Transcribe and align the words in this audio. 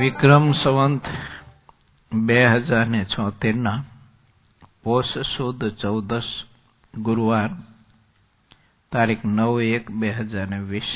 વિક્રમ 0.00 0.52
સંવંત 0.52 1.04
બે 2.12 2.48
હજાર 2.48 2.86
ને 2.86 3.04
છોતેરના 3.04 3.84
પોષ 4.82 5.18
સુદ 5.36 5.68
ચૌદસ 5.68 6.28
ગુરુવાર 6.94 7.50
તારીખ 8.92 9.24
નવ 9.24 9.60
એક 9.60 9.90
બે 9.90 10.10
હજાર 10.10 10.48
ને 10.48 10.60
વીસ. 10.60 10.90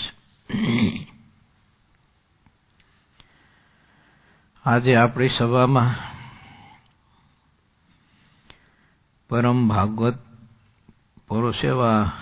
આજે 4.65 4.97
આપણી 4.97 5.29
સભામાં 5.39 5.95
પરમ 9.29 9.69
ભાગવત 9.69 10.19
પુરુષ 11.29 11.65
એવા 11.65 12.13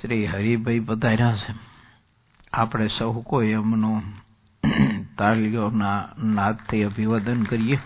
શ્રી 0.00 0.26
હરિભાઈ 0.26 0.80
પધાર્યા 0.80 1.36
છે. 1.36 1.52
આપણે 2.52 2.88
સૌ 2.88 3.20
કોઈ 3.20 3.48
એમનું 3.48 4.21
તાલીઓના 5.22 5.98
નાદથી 6.36 6.84
અભિવાદન 6.84 7.42
કરીએ. 7.44 7.78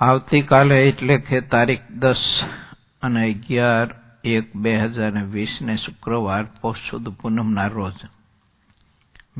આવતીકાલે 0.00 0.76
એટલે 0.88 1.14
કે 1.18 1.38
તારીખ 1.52 1.86
દસ 1.98 2.24
અને 3.02 3.22
અગિયાર 3.30 3.88
એક 4.24 4.46
બે 4.56 4.72
હજાર 4.82 5.14
વીસને 5.32 5.74
શુક્રવાર 5.76 6.44
પોષ 6.60 6.84
પૂનમના 7.22 7.66
રોજ 7.68 7.98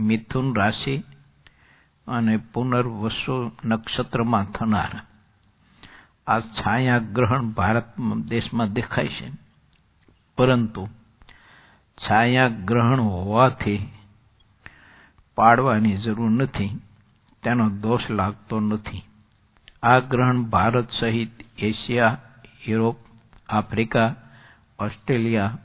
મિથુન 0.08 0.48
રાશિ 0.56 0.96
અને 2.06 2.34
પુનર્વસુ 2.52 3.36
નક્ષત્રમાં 3.64 4.52
થનાર 4.52 4.92
આ 6.26 6.40
છાયા 6.58 6.98
ગ્રહણ 7.16 7.50
ભારત 7.50 7.88
દેશમાં 8.28 8.72
દેખાય 8.72 9.08
છે. 9.08 9.28
પરંતુ 10.38 10.82
છાયા 11.98 12.48
ગ્રહણ 12.48 13.00
હોવાથી 13.00 13.92
પાડવાની 15.34 15.96
જરૂર 15.96 16.30
નથી. 16.30 16.80
તેનો 17.42 17.70
દોષ 17.70 18.10
લાગતો 18.10 18.60
નથી. 18.60 19.02
આ 19.82 19.98
ગ્રહણ 19.98 20.42
ભારત 20.42 20.88
સહિત 21.00 21.30
એશિયા, 21.58 22.20
યુરોપ, 22.68 22.96
આફ્રિકા, 23.48 24.14
ઓસ્ટ્રેલિયા 24.78 25.58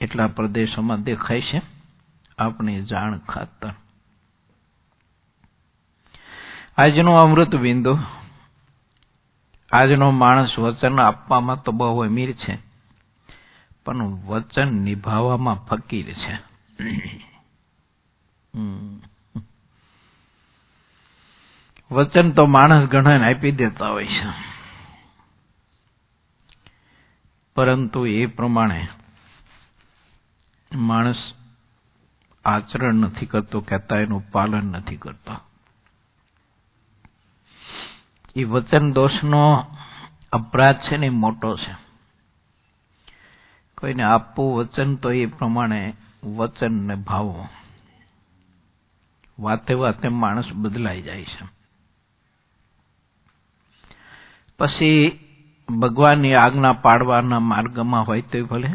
એટલા 0.00 0.26
પ્રદેશોમાં 0.26 1.02
દેખાય 1.02 1.40
છે. 1.40 1.62
આપણી 2.38 2.82
જાણ 2.82 3.18
ખાતર. 3.18 3.70
આજનો 6.78 7.16
અમૃત 7.16 7.54
બિંદુ, 7.54 7.98
આજનો 9.72 10.10
માણસ 10.10 10.58
વચન 10.58 11.00
આપવામાં 11.00 11.62
તો 11.62 11.72
બહુ 11.72 12.04
અમીર 12.04 12.32
છે. 12.32 12.71
પણ 13.84 14.02
વચન 14.04 14.68
નિભાવવામાં 14.68 15.54
ફકીર 15.54 16.12
છે. 16.12 16.52
વચન 21.90 22.30
તો 22.30 22.46
માણસ 22.46 22.88
ઘણા 22.88 23.30
આપી 23.30 23.50
દેતા 23.50 23.88
હોય 23.88 24.06
છે. 24.06 24.52
પરંતુ 27.56 28.06
એ 28.06 28.26
પ્રમાણે 28.26 28.88
માણસ 30.72 31.32
આચરણ 32.44 32.94
નથી 32.94 33.26
કરતો, 33.26 33.60
કહેતા 33.60 33.96
એનું 33.96 34.30
પાલન 34.32 34.64
નથી 34.64 34.96
કરતો. 34.96 35.32
એ 38.36 38.44
વચન 38.44 38.92
દોષનો 38.92 39.66
અપરાધ 40.32 40.76
છે 40.76 40.96
ને 40.96 41.08
મોટો 41.08 41.56
છે. 41.56 41.91
કોઈને 43.82 44.02
આપવું 44.02 44.56
વચન 44.56 44.94
તો 44.94 45.10
એ 45.10 45.26
પ્રમાણે 45.26 45.94
વચન 46.36 46.72
ને 46.72 46.94
ભાવવું 46.94 47.48
વાતે 49.38 49.74
વાતે 49.74 50.08
માણસ 50.08 50.52
બદલાઈ 50.54 51.02
જાય 51.02 51.24
છે. 51.24 51.44
પછી 54.58 55.18
ભગવાનની 55.78 56.34
આજ્ઞા 56.34 56.72
પાડવાના 56.72 57.40
માર્ગમાં 57.40 58.06
હોય 58.06 58.22
તો 58.22 58.44
ભલે. 58.44 58.70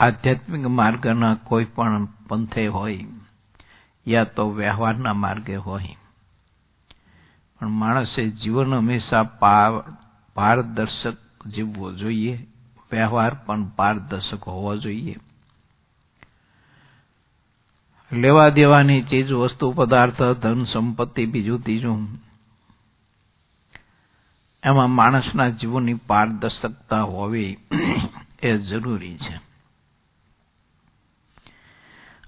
આધ્યાત્મિક 0.00 0.66
માર્ગના 0.66 1.34
કોઈ 1.34 1.64
પણ 1.64 2.04
પંથે 2.04 2.66
હોય 2.66 3.06
યા 4.08 4.24
તો 4.24 4.50
વ્યવહારના 4.50 5.14
માર્ગે 5.14 5.56
હોય. 5.56 5.96
પણ 7.58 7.68
માણસે 7.68 8.30
જીવન 8.30 8.74
હંમેશા 8.74 9.22
પારદર્શક 10.34 11.46
જીવવો 11.46 11.92
જોઈએ. 11.92 12.46
વ્યવહાર 12.92 13.34
પણ 13.34 13.68
પારદર્શક 13.68 14.42
હોવો 14.42 14.76
જોઈએ. 14.76 15.16
લેવા 18.12 18.48
દેવાની 18.48 19.02
ચીજ, 19.02 19.32
વસ્તુ, 19.32 19.72
પદાર્થ, 19.72 20.22
ધન, 20.22 20.64
સંપત્તિ, 20.64 21.26
બીજું 21.26 21.62
ત્રીજું. 21.62 22.08
એમાં 24.62 24.90
માણસના 24.90 25.48
જીવનની 25.48 25.94
પારદર્શકતા 25.94 27.02
હોવી 27.02 27.56
એ 28.42 28.56
જરૂરી 28.56 29.16
છે. 29.16 29.40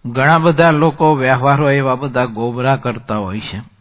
ઘણા 0.06 0.38
બધા 0.38 0.70
લોકો 0.70 1.14
વ્યવહારો 1.14 1.70
એવા 1.70 1.94
બધા 1.94 2.24
ગોબરા 2.24 2.76
કરતા 2.76 3.16
હોય 3.16 3.40
છે. 3.40 3.71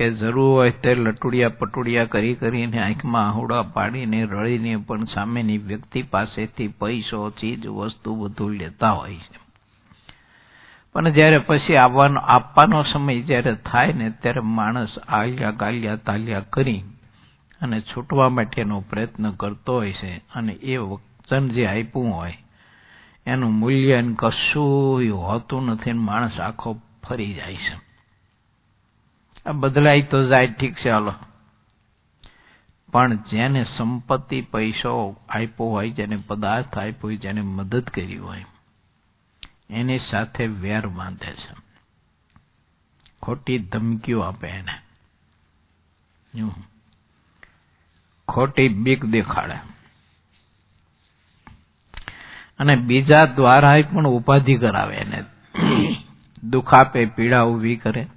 કે 0.00 0.10
જરૂર 0.10 0.50
હોય 0.50 0.70
તે 0.70 0.94
લટુડિયા 0.94 1.48
પટુડિયા 1.48 2.04
કરી 2.04 2.34
કરીને 2.34 2.78
આંખમાં 2.78 3.28
આહુડા 3.28 3.62
પાડીને 3.62 4.24
રળીને 4.24 4.76
પણ 4.76 5.04
સામેની 5.04 5.58
વ્યક્તિ 5.58 6.02
પાસેથી 6.02 6.68
પૈસો, 6.68 7.30
ચીજ, 7.30 7.66
વસ્તુ 7.66 8.14
બધું 8.14 8.50
લેતા 8.50 8.90
હોય 8.90 9.14
છે. 9.14 9.38
પણ 10.92 11.08
જ્યારે 11.08 11.38
પછી 11.38 11.76
આવવાનો, 11.76 12.20
આપવાનો 12.20 12.82
સમય 12.82 13.20
જ્યારે 13.20 13.54
થાય 13.54 13.92
ને 13.92 14.10
ત્યારે 14.10 14.40
માણસ 14.40 14.98
આલ્યા 15.08 15.50
ગાલ્યા 15.50 15.96
તાલિયા 15.96 16.40
કરી 16.40 16.84
અને 17.62 17.80
છૂટવા 17.80 18.28
માટેનો 18.28 18.80
પ્રયત્ન 18.80 19.30
કરતો 19.30 19.72
હોય 19.72 19.92
છે 19.92 20.22
અને 20.34 20.52
એ 20.52 20.76
વચન 20.76 21.48
જે 21.48 21.66
આપ્યું 21.66 22.14
હોય, 22.14 22.38
એનું 23.26 23.52
મૂલ્ય 23.52 24.02
કશું 24.16 25.22
હોતું 25.22 25.66
નથી 25.66 25.92
માણસ 25.92 26.40
આખો 26.40 26.80
ફરી 27.08 27.34
જાય 27.34 27.54
છે. 27.54 27.89
આ 29.46 29.52
બદલાય 29.52 30.02
તો 30.02 30.28
જાય, 30.28 30.46
ઠીક 30.46 30.74
છે, 30.74 30.90
હાલો. 30.90 31.14
પણ 32.92 33.16
જેને 33.16 33.64
સંપત્તિ, 33.64 34.40
પૈસો 34.42 35.16
આપ્યો 35.28 35.66
હોય, 35.66 35.90
જેને 35.90 36.16
પદાર્થ 36.16 36.78
આપ્યો 36.78 36.94
હોય, 37.02 37.16
જેને 37.16 37.40
મદદ 37.40 37.80
કરી 37.80 38.18
હોય, 38.18 38.44
એની 39.70 39.98
સાથે 39.98 40.46
વેર 40.46 40.86
બાંધે 40.86 41.32
છે. 41.32 41.54
ખોટી 43.22 43.58
ધમકીઓ 43.58 44.20
આપે 44.20 44.48
એને. 44.48 44.80
ખોટી 48.28 48.68
બીક 48.68 49.04
દેખાડે. 49.04 49.56
અને 52.58 52.76
બીજા 52.76 53.24
દ્વારા 53.24 53.72
પણ 53.82 54.04
ઉપાધિ 54.04 54.56
કરાવે 54.56 54.96
એને. 54.96 55.24
દુઃખ 56.44 56.74
આપે, 56.74 57.06
પીડા 57.06 57.42
ઊભી 57.42 57.76
કરે. 57.76 58.08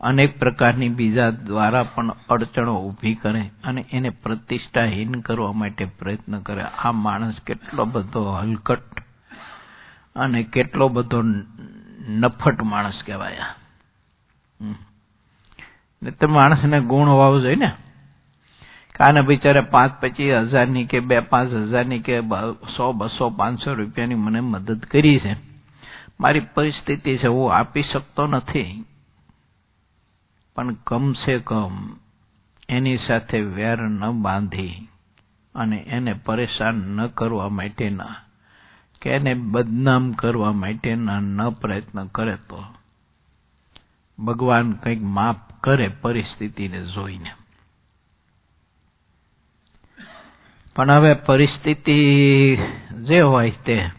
અનેક 0.00 0.38
પ્રકારની 0.38 0.88
બીજા 0.88 1.30
દ્વારા 1.30 1.82
પણ 1.82 2.12
અડચણો 2.28 2.74
ઊભી 2.78 3.14
કરે 3.14 3.50
અને 3.64 3.84
એને 3.92 4.10
પ્રતિષ્ઠાહીન 4.10 5.20
કરવા 5.20 5.52
માટે 5.52 5.84
પ્રયત્ન 5.84 6.38
કરે. 6.38 6.62
આ 6.62 6.92
માણસ 6.92 7.34
કેટલો 7.46 7.84
બધો 7.84 8.32
હલકટ 8.32 9.00
અને 10.16 10.42
કેટલો 10.42 10.88
બધો 10.88 11.22
નફટ 12.08 12.62
માણસ 12.62 13.02
કહેવાય. 13.06 13.46
ને 16.02 16.10
તો 16.10 16.28
માણસને 16.28 16.80
ગુણ 16.80 17.08
હોવા 17.08 17.40
જોઈએ 17.40 17.54
ને. 17.54 17.72
કાને 18.96 19.20
બિચારે 19.20 19.60
પાંચ 19.60 20.00
પચીસ 20.00 20.34
હજારની 20.34 20.84
કે 20.84 21.00
બે 21.00 21.20
પાંચ 21.20 21.52
હજારની 21.52 21.98
કે 21.98 22.20
સો, 22.76 22.92
બસો, 22.92 23.30
પાંચસો 23.30 23.74
રૂપિયાની 23.74 24.14
મને 24.14 24.40
મદદ 24.40 24.84
કરી 24.84 25.18
છે. 25.18 25.36
મારી 26.20 26.40
પરિસ્થિતિ 26.40 27.16
છે, 27.16 27.26
હું 27.26 27.54
આપી 27.54 27.82
શકતો 27.82 28.26
નથી. 28.26 28.84
પણ 30.58 30.74
કમસે 30.74 31.38
કમ 31.38 31.96
એની 32.68 32.96
સાથે 32.96 33.40
વેર 33.40 33.80
ન 33.80 34.10
બાંધી 34.10 34.88
અને 35.54 35.76
એને 35.76 36.12
પરેશાન 36.12 36.74
ન 36.74 37.06
કરવા 37.06 37.48
માટેના, 37.48 38.16
કે 39.02 39.10
એને 39.10 39.34
બદનામ 39.34 40.12
કરવા 40.12 40.52
માટેના 40.52 41.20
ન 41.20 41.50
પ્રયત્ન 41.50 42.06
કરે 42.06 42.36
તો. 42.36 42.64
ભગવાન 44.18 44.72
કંઈક 44.72 45.02
માફ 45.02 45.36
કરે 45.60 45.88
પરિસ્થિતિને 45.88 46.84
જોઈને. 46.84 47.32
પણ 50.76 50.90
હવે 50.90 51.14
પરિસ્થિતિ 51.14 51.98
જે 53.04 53.20
હોય 53.20 53.50
તે 53.50 53.90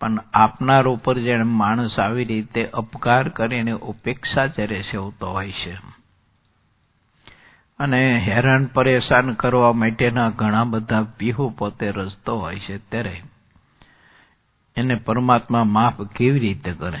પણ 0.00 0.18
આપનાર 0.34 0.86
ઉપર 0.86 1.18
જેણે 1.18 1.42
માણસ 1.42 1.98
આવી 1.98 2.24
રીતે 2.24 2.66
અપકાર 2.66 3.28
કરીને 3.28 3.72
ઉપેક્ષા 3.72 4.46
જ્યારે 4.46 4.82
સેવતો 4.82 5.32
હોય 5.32 5.52
છે. 5.52 5.78
અને 7.78 8.18
હેરાન 8.18 8.64
પરેશાન 8.64 9.34
કરવા 9.34 9.72
માટેના 9.72 10.30
ઘણા 10.30 10.64
બધા 10.64 11.00
વ્યૂહ 11.00 11.54
પોતે 11.58 11.90
રચતો 11.90 12.38
હોય 12.38 12.58
છે 12.58 12.78
ત્યારે 12.78 13.22
એને 14.76 14.94
પરમાત્મા 14.94 15.64
માફ 15.64 16.00
કેવી 16.02 16.38
રીતે 16.38 16.72
કરે? 16.72 17.00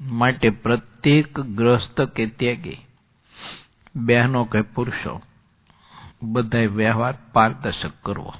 માટે 0.00 0.50
પ્રત્યેક 0.50 1.40
ગ્રસ્ત 1.40 2.00
કે 2.00 2.26
ત્યાગી, 2.26 2.86
બહેનો 3.96 4.44
કે 4.44 4.60
પુરુષો 4.62 5.20
બધાએ 6.22 6.66
વ્યવહાર 6.66 7.14
પારદર્શક 7.32 7.92
કરવો. 8.02 8.34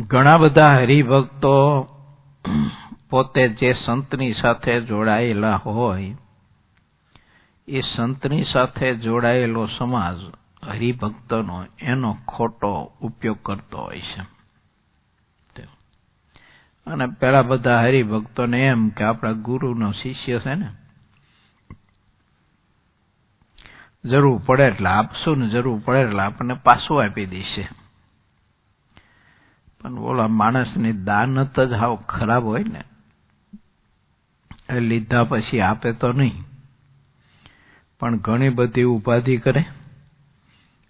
ઘણા 0.00 0.36
બધા 0.36 0.62
હરિભક્તો 0.62 1.82
પોતે 3.10 3.48
જે 3.48 3.72
સંતની 3.72 4.32
સાથે 4.32 4.80
જોડાયેલા 4.80 5.56
હોય, 5.56 6.16
એ 7.68 7.80
સંતની 7.80 8.44
સાથે 8.44 8.94
જોડાયેલો 8.94 9.66
સમાજ 9.66 10.18
હરિભક્તનો 10.64 11.66
એનો 11.78 12.18
ખોટો 12.28 12.72
ઉપયોગ 13.00 13.38
કરતો 13.42 13.78
હોય 13.78 14.00
છે. 14.00 14.36
અને 16.86 17.06
પેલા 17.06 17.42
બધા 17.42 17.80
હરિભક્તોને 17.80 18.66
એમ 18.66 18.88
કે 18.88 19.04
આપણા 19.04 19.32
ગુરુનો 19.32 19.92
શિષ્ય 19.92 20.38
છે 20.38 20.54
ને, 20.54 20.68
જરૂર 24.04 24.42
પડે 24.46 24.62
એટલે 24.62 24.88
આપશું 24.88 25.38
ને 25.38 25.48
જરૂર 25.48 25.80
પડે 25.84 26.00
એટલે 26.00 26.22
આપણને 26.22 26.54
પાછું 26.54 27.04
આપી 27.04 27.26
દેશે. 27.26 27.68
પણ 29.86 29.94
બોલા 29.94 30.28
માણસની 30.28 30.92
દાનત 30.92 31.60
જ 31.60 31.72
હાવ 31.72 31.96
ખરાબ 31.96 32.44
હોય 32.44 32.62
ને. 32.62 32.84
એ 34.70 34.80
લીધા 34.80 35.24
પછી 35.24 35.60
આપે 35.60 35.92
તો 35.92 36.12
નહીં. 36.12 36.44
પણ 38.00 38.16
ઘણી 38.16 38.48
બધી 38.48 38.82
ઉપાધિ 38.82 39.36
કરે 39.36 39.64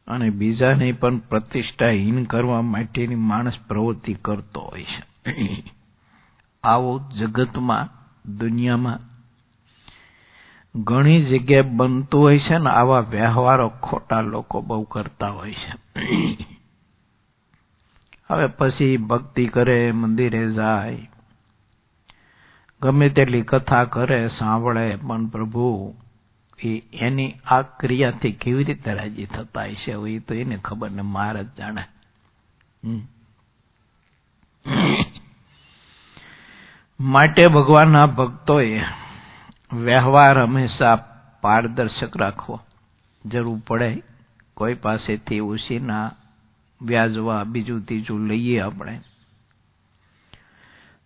અને 0.08 0.30
બીજાને 0.30 0.92
પણ 0.92 1.18
પ્રતિષ્ઠાહીન 1.18 2.24
કરવા 2.24 2.62
માટેની 2.62 3.14
માણસ 3.14 3.52
પ્રવૃત્તિ 3.68 4.14
કરતો 4.14 4.60
હોય 4.60 4.84
છે. 4.84 5.72
આવું 6.64 7.08
જગતમાં, 7.08 7.88
દુનિયામાં 8.38 8.98
ઘણી 10.82 11.22
જગ્યાએ 11.22 11.62
બનતું 11.62 12.20
હોય 12.20 12.38
છે 12.38 12.58
ને, 12.58 12.70
આવા 12.70 13.00
વ્યવહારો 13.00 13.68
ખોટા 13.68 14.20
લોકો 14.20 14.60
બહુ 14.60 14.82
કરતા 14.82 15.28
હોય 15.28 15.52
છે. 15.52 15.96
હવે 18.30 18.46
પછી 18.46 18.96
ભક્તિ 18.96 19.46
કરે, 19.46 19.92
મંદિરે 19.92 20.52
જાય. 20.52 21.08
ગમે 22.82 23.08
તેટલી 23.08 23.42
કથા 23.42 23.84
કરે, 23.84 24.28
સાંભળે, 24.28 24.96
પણ 24.96 25.26
પ્રભુ, 25.26 25.94
એ 26.64 26.82
એની 26.92 27.34
આ 27.46 27.62
ક્રિયાથી 27.62 28.32
કેવી 28.32 28.64
રીતે 28.64 28.94
રાજી 28.94 29.26
થતા 29.26 29.64
હશે 29.64 29.92
એ 29.92 30.18
તો 30.18 30.34
એને 30.34 30.56
ખબર 30.56 30.90
ને, 30.90 31.02
માર 31.02 31.42
જ 31.42 31.46
જાણે. 31.58 31.84
માટે 37.00 37.46
ભગવાનના 37.46 38.06
ભક્તોએ 38.06 38.80
વ્યવહાર 39.72 40.42
હંમેશા 40.42 40.96
પારદર્શક 41.40 42.16
રાખવો 42.16 42.60
જરૂર 43.26 43.62
પડે. 43.66 44.02
કોઈ 44.54 44.74
પાસેથી 44.74 45.38
ઉછીના 45.38 46.12
વ્યાજવા 46.82 47.44
બીજું 47.44 47.80
ત્રીજું 47.80 48.26
લઈએ 48.26 48.60
આપણે. 48.60 49.00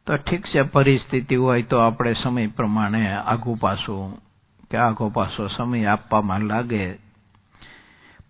તો 0.06 0.16
ઠીક 0.16 0.46
છે, 0.46 0.62
પરિસ્થિતિ 0.62 1.36
હોય 1.36 1.62
તો 1.62 1.78
આપણે 1.78 2.14
સમય 2.14 2.46
પ્રમાણે 2.46 3.12
આગુ 3.12 3.54
પાછું, 3.54 4.20
કે 4.70 4.76
આગો 4.76 5.08
પાછો 5.08 5.46
સમય 5.46 5.84
આપવામાં 5.84 6.40
લાગે. 6.40 6.94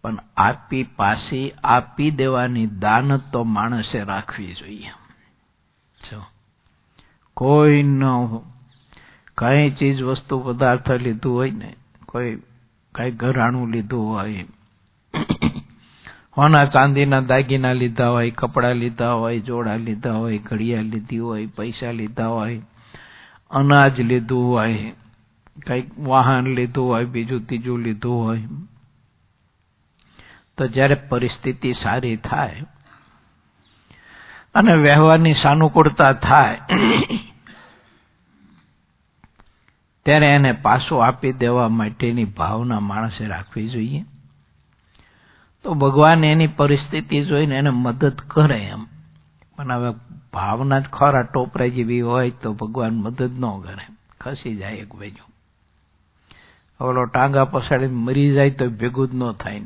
પણ 0.03 0.19
આપી 0.37 0.83
પાછી 0.83 1.53
આપી 1.65 2.11
દેવાની 2.11 2.67
દાનત 2.67 3.33
તો 3.33 3.45
માણસે 3.45 4.03
રાખવી 4.03 4.55
જોઈએ. 4.55 4.91
કોઈ 7.35 7.83
ન 7.83 8.05
કઈ 9.39 9.71
ચીજ 9.71 10.03
વસ્તુ 10.03 10.41
પદાર્થ 10.41 10.91
લીધું 10.91 11.35
હોય 11.35 11.51
ને, 11.51 11.77
કોઈ 12.07 12.37
કઈ 12.95 13.11
ઘરાણું 13.11 13.69
લીધું 13.69 14.09
હોય 14.09 14.47
હોના 16.37 16.67
ચાંદીના 16.67 17.21
દાગીના 17.21 17.75
લીધા 17.75 18.09
હોય, 18.09 18.31
કપડા 18.31 18.75
લીધા 18.75 19.13
હોય, 19.13 19.41
જોડા 19.41 19.77
લીધા 19.77 20.13
હોય, 20.13 20.39
ઘડિયાળ 20.39 20.85
લીધી 20.85 21.19
હોય, 21.19 21.47
પૈસા 21.57 21.93
લીધા 21.93 22.27
હોય, 22.27 22.61
અનાજ 23.51 24.01
લીધું 24.01 24.45
હોય, 24.47 24.93
કંઈક 25.67 25.89
વાહન 25.99 26.55
લીધું 26.55 26.87
હોય, 26.87 27.07
બીજું 27.07 27.47
ત્રીજું 27.47 27.83
લીધું 27.83 28.19
હોય, 28.25 28.43
તો 30.59 30.69
જ્યારે 30.69 30.95
પરિસ્થિતિ 30.95 31.75
સારી 31.75 32.17
થાય 32.17 32.65
અને 34.55 34.77
વ્યવહારની 34.77 35.35
સાનુકૂળતા 35.35 36.13
થાય, 36.13 36.59
ત્યારે 40.07 40.29
એને 40.35 40.53
પાછું 40.53 41.05
આપી 41.07 41.33
દેવા 41.33 41.69
માટેની 41.69 42.25
ભાવના 42.25 42.81
માણસે 42.81 43.27
રાખવી 43.27 43.69
જોઈએ. 43.69 44.05
તો 45.65 45.75
ભગવાન 45.75 46.25
એની 46.25 46.47
પરિસ્થિતિ 46.47 47.25
જોઈને 47.25 47.55
એને 47.55 47.71
મદદ 47.71 48.17
કરે 48.29 48.61
એમ. 48.65 48.83
પણ 49.57 49.73
હવે 49.73 49.91
ભાવના 50.33 50.79
જ 50.79 50.87
ખરા 50.93 51.23
ટોપરા 51.23 51.67
જેવી 51.67 52.01
હોય 52.01 52.31
તો 52.31 52.49
ભગવાન 52.53 52.95
મદદ 52.95 53.33
ન 53.39 53.45
કરે. 53.61 53.85
ખસી 54.21 54.57
જાય 54.57 54.77
એક 54.77 54.93
બાજુ 54.95 55.25
ઓલો 56.81 57.03
ટાંગા 57.07 57.45
પસાડી 57.45 57.87
મરી 57.87 58.35
જાય 58.35 58.51
તો 58.51 58.65
ભેગું 58.71 59.09
જ 59.09 59.13
ન 59.15 59.23
થાય 59.33 59.63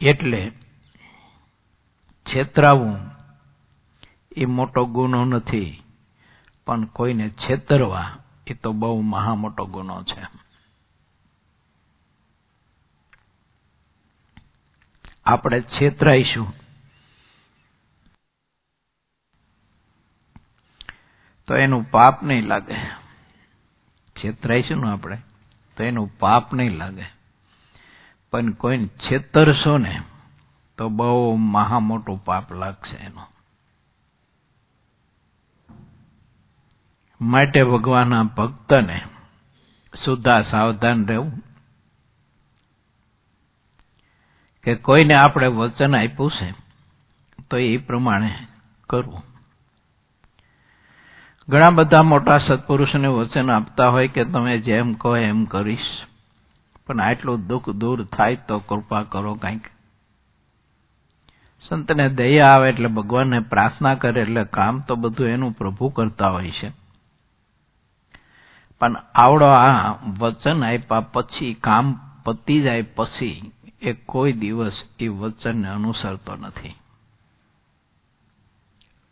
એટલે 0.00 0.52
છેતરાવું 2.26 2.98
એ 4.36 4.44
મોટો 4.46 4.84
ગુનો 4.84 5.24
નથી, 5.24 5.72
પણ 6.66 6.84
કોઈને 6.86 7.26
છેતરવા 7.42 8.10
એ 8.46 8.54
તો 8.54 8.72
બહુ 8.72 9.00
મહા 9.02 9.34
મોટો 9.34 9.64
ગુનો 9.64 10.02
છે. 10.02 10.22
આપણે 15.26 15.60
છેતરાઈશું. 15.60 16.52
તો 21.46 21.56
એનું 21.56 21.90
પાપ 21.90 22.22
નહીં 22.22 22.46
લાગે. 22.46 22.76
છેતરાઈશું 24.18 24.80
ને 24.80 24.90
આપણે? 24.90 25.18
તો 25.76 25.84
એનું 25.84 26.18
પાપ 26.18 26.54
નહીં 26.54 26.70
લાગે. 26.70 27.04
પણ 28.30 28.52
કોઈને 28.52 28.86
છેતરશો 28.86 29.78
ને, 29.78 30.02
તો 30.78 30.88
બહુ 30.88 31.36
મહા 31.36 31.78
મોટું 31.78 32.24
પાપ 32.24 32.52
લાગશે 32.52 32.96
એનું. 32.96 33.26
માટે 37.20 37.62
ભગવાનના 37.62 38.22
ભક્તને 38.22 39.02
સુધા 40.04 40.42
સાવધાન 40.42 41.06
રહેવું. 41.06 41.53
કે 44.64 44.74
કોઈને 44.74 45.14
આપણે 45.14 45.46
વચન 45.46 45.94
આપ્યું 45.94 46.30
છે, 46.30 46.54
તો 47.50 47.56
એ 47.56 47.76
પ્રમાણે 47.76 48.46
કરવું. 48.90 49.22
ઘણા 51.48 51.70
બધા 51.70 52.02
મોટા 52.02 52.38
સત્પુરુષને 52.38 53.08
વચન 53.08 53.50
આપતા 53.50 53.88
હોય 53.88 54.08
કે 54.08 54.24
તમે 54.24 54.58
જેમ 54.58 54.94
કહો 54.94 55.16
એમ 55.16 55.44
કરીશ, 55.44 55.90
પણ 56.86 57.00
આટલું 57.00 57.46
દુઃખ 57.46 57.68
દૂર 57.70 58.04
થાય 58.04 58.36
તો 58.36 58.58
કૃપા 58.58 59.02
કરો 59.02 59.34
કંઈક. 59.34 59.66
સંતને 61.68 62.08
દયા 62.08 62.46
આવે 62.46 62.68
એટલે 62.68 62.88
ભગવાનને 62.88 63.40
પ્રાર્થના 63.40 63.94
કરે 63.94 64.20
એટલે 64.20 64.44
કામ 64.44 64.80
તો 64.80 64.96
બધું 64.96 65.26
એનું 65.26 65.52
પ્રભુ 65.52 65.88
કરતા 65.88 66.28
હોય 66.28 66.50
છે. 66.50 66.72
પણ 68.80 68.96
આવડો 69.14 69.46
આ 69.46 69.94
વચન 70.18 70.64
આપ્યા 70.64 71.00
પછી, 71.00 71.54
કામ 71.54 72.00
પતી 72.24 72.62
જાય 72.62 72.82
પછી 72.82 73.52
એ 73.84 73.92
કોઈ 73.92 74.32
દિવસ 74.32 74.72
એ 74.98 75.08
વચનને 75.08 75.68
અનુસરતો 75.68 76.36
નથી. 76.36 76.74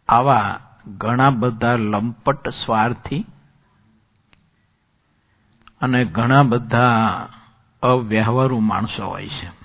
આવા 0.08 0.60
ઘણા 0.86 1.30
બધા 1.30 1.76
લંપટ 1.76 2.48
સ્વાર્થી 2.48 3.26
અને 5.80 6.04
ઘણા 6.04 6.42
બધા 6.42 7.28
અવ્યવહારુ 7.82 8.58
માણસો 8.60 9.06
હોય 9.06 9.28
છે. 9.28 9.62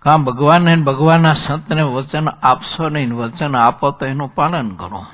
કા 0.00 0.16
ભગવાન 0.16 0.84
ભગવાનના 0.84 1.34
સંતને 1.34 1.82
વચન 1.82 2.28
આપશો 2.28 2.88
નહીં 2.88 3.14
વચન 3.14 3.56
આપો 3.56 3.90
તો 3.90 4.06
એનું 4.06 4.34
પાલન 4.34 4.74
કરો. 4.74 5.06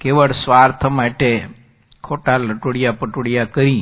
કેવળ 0.00 0.32
સ્વાર્થ 0.32 0.86
માટે 0.86 1.59
ખોટા 2.04 2.36
લટોડિયા 2.36 2.92
પટોડિયા 2.92 3.44
કરી 3.44 3.80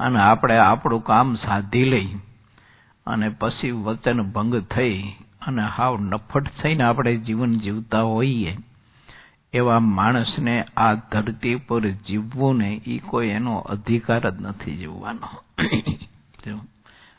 અને 0.00 0.18
આપણે 0.20 0.58
આપણું 0.58 1.02
કામ 1.02 1.34
સાધી 1.34 1.84
લઈ 1.84 2.16
અને 3.06 3.28
પછી 3.28 3.70
વચન 3.70 4.22
ભંગ 4.22 4.54
થઈ 4.58 4.98
અને 5.46 5.62
હાવ 5.62 6.00
નફટ 6.00 6.46
થઈને 6.62 6.84
આપણે 6.84 7.16
જીવન 7.16 7.58
જીવતા 7.58 8.02
હોઈએ 8.02 8.58
એવા 9.54 9.80
માણસને 9.80 10.64
આ 10.76 10.94
ધરતી 10.94 11.56
પર 11.56 11.80
જીવવું 11.90 12.56
ને 12.56 12.82
એ 12.86 12.98
કોઈ 12.98 13.28
એનો 13.28 13.58
અધિકાર 13.58 14.30
જ 14.30 14.34
નથી 14.40 14.76
જીવવાનો. 14.76 15.28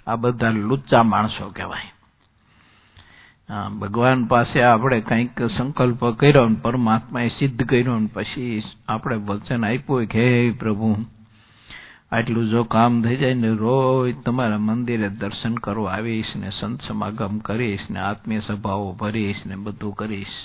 આ 0.07 0.15
બધા 0.15 0.49
લુચ્ચા 0.49 1.03
માણસો 1.03 1.49
કહેવાય. 1.49 1.91
ભગવાન 3.49 4.25
પાસે 4.25 4.61
આપણે 4.63 5.01
કંઈક 5.01 5.41
સંકલ્પ 5.57 6.05
કર્યો 6.05 6.49
ને 6.49 6.55
પરમાત્માએ 6.61 7.27
સિદ્ધ 7.27 7.63
કર્યો 7.63 7.99
ને 7.99 8.09
પછી 8.13 8.63
આપણે 8.87 9.15
વચન 9.15 9.65
આપ્યું 9.65 10.05
કે, 10.05 10.43
હે 10.43 10.51
પ્રભુ, 10.51 10.95
આટલું 12.11 12.49
જો 12.49 12.63
કામ 12.63 13.01
થઈ 13.01 13.17
જાય 13.17 13.33
ને 13.33 13.47
રોજ 13.47 14.15
તમારા 14.25 14.57
મંદિરે 14.57 15.09
દર્શન 15.09 15.55
કરવા 15.55 15.91
આવીશ 15.91 16.35
ને 16.35 16.49
સંત 16.59 16.81
સમાગમ 16.81 17.37
કરીશ 17.37 17.79
ને 17.89 17.99
આત્મીય 17.99 18.39
સભાઓ 18.39 18.93
ભરીશ 18.93 19.45
ને 19.45 19.55
બધું 19.55 19.93
કરીશ. 19.93 20.35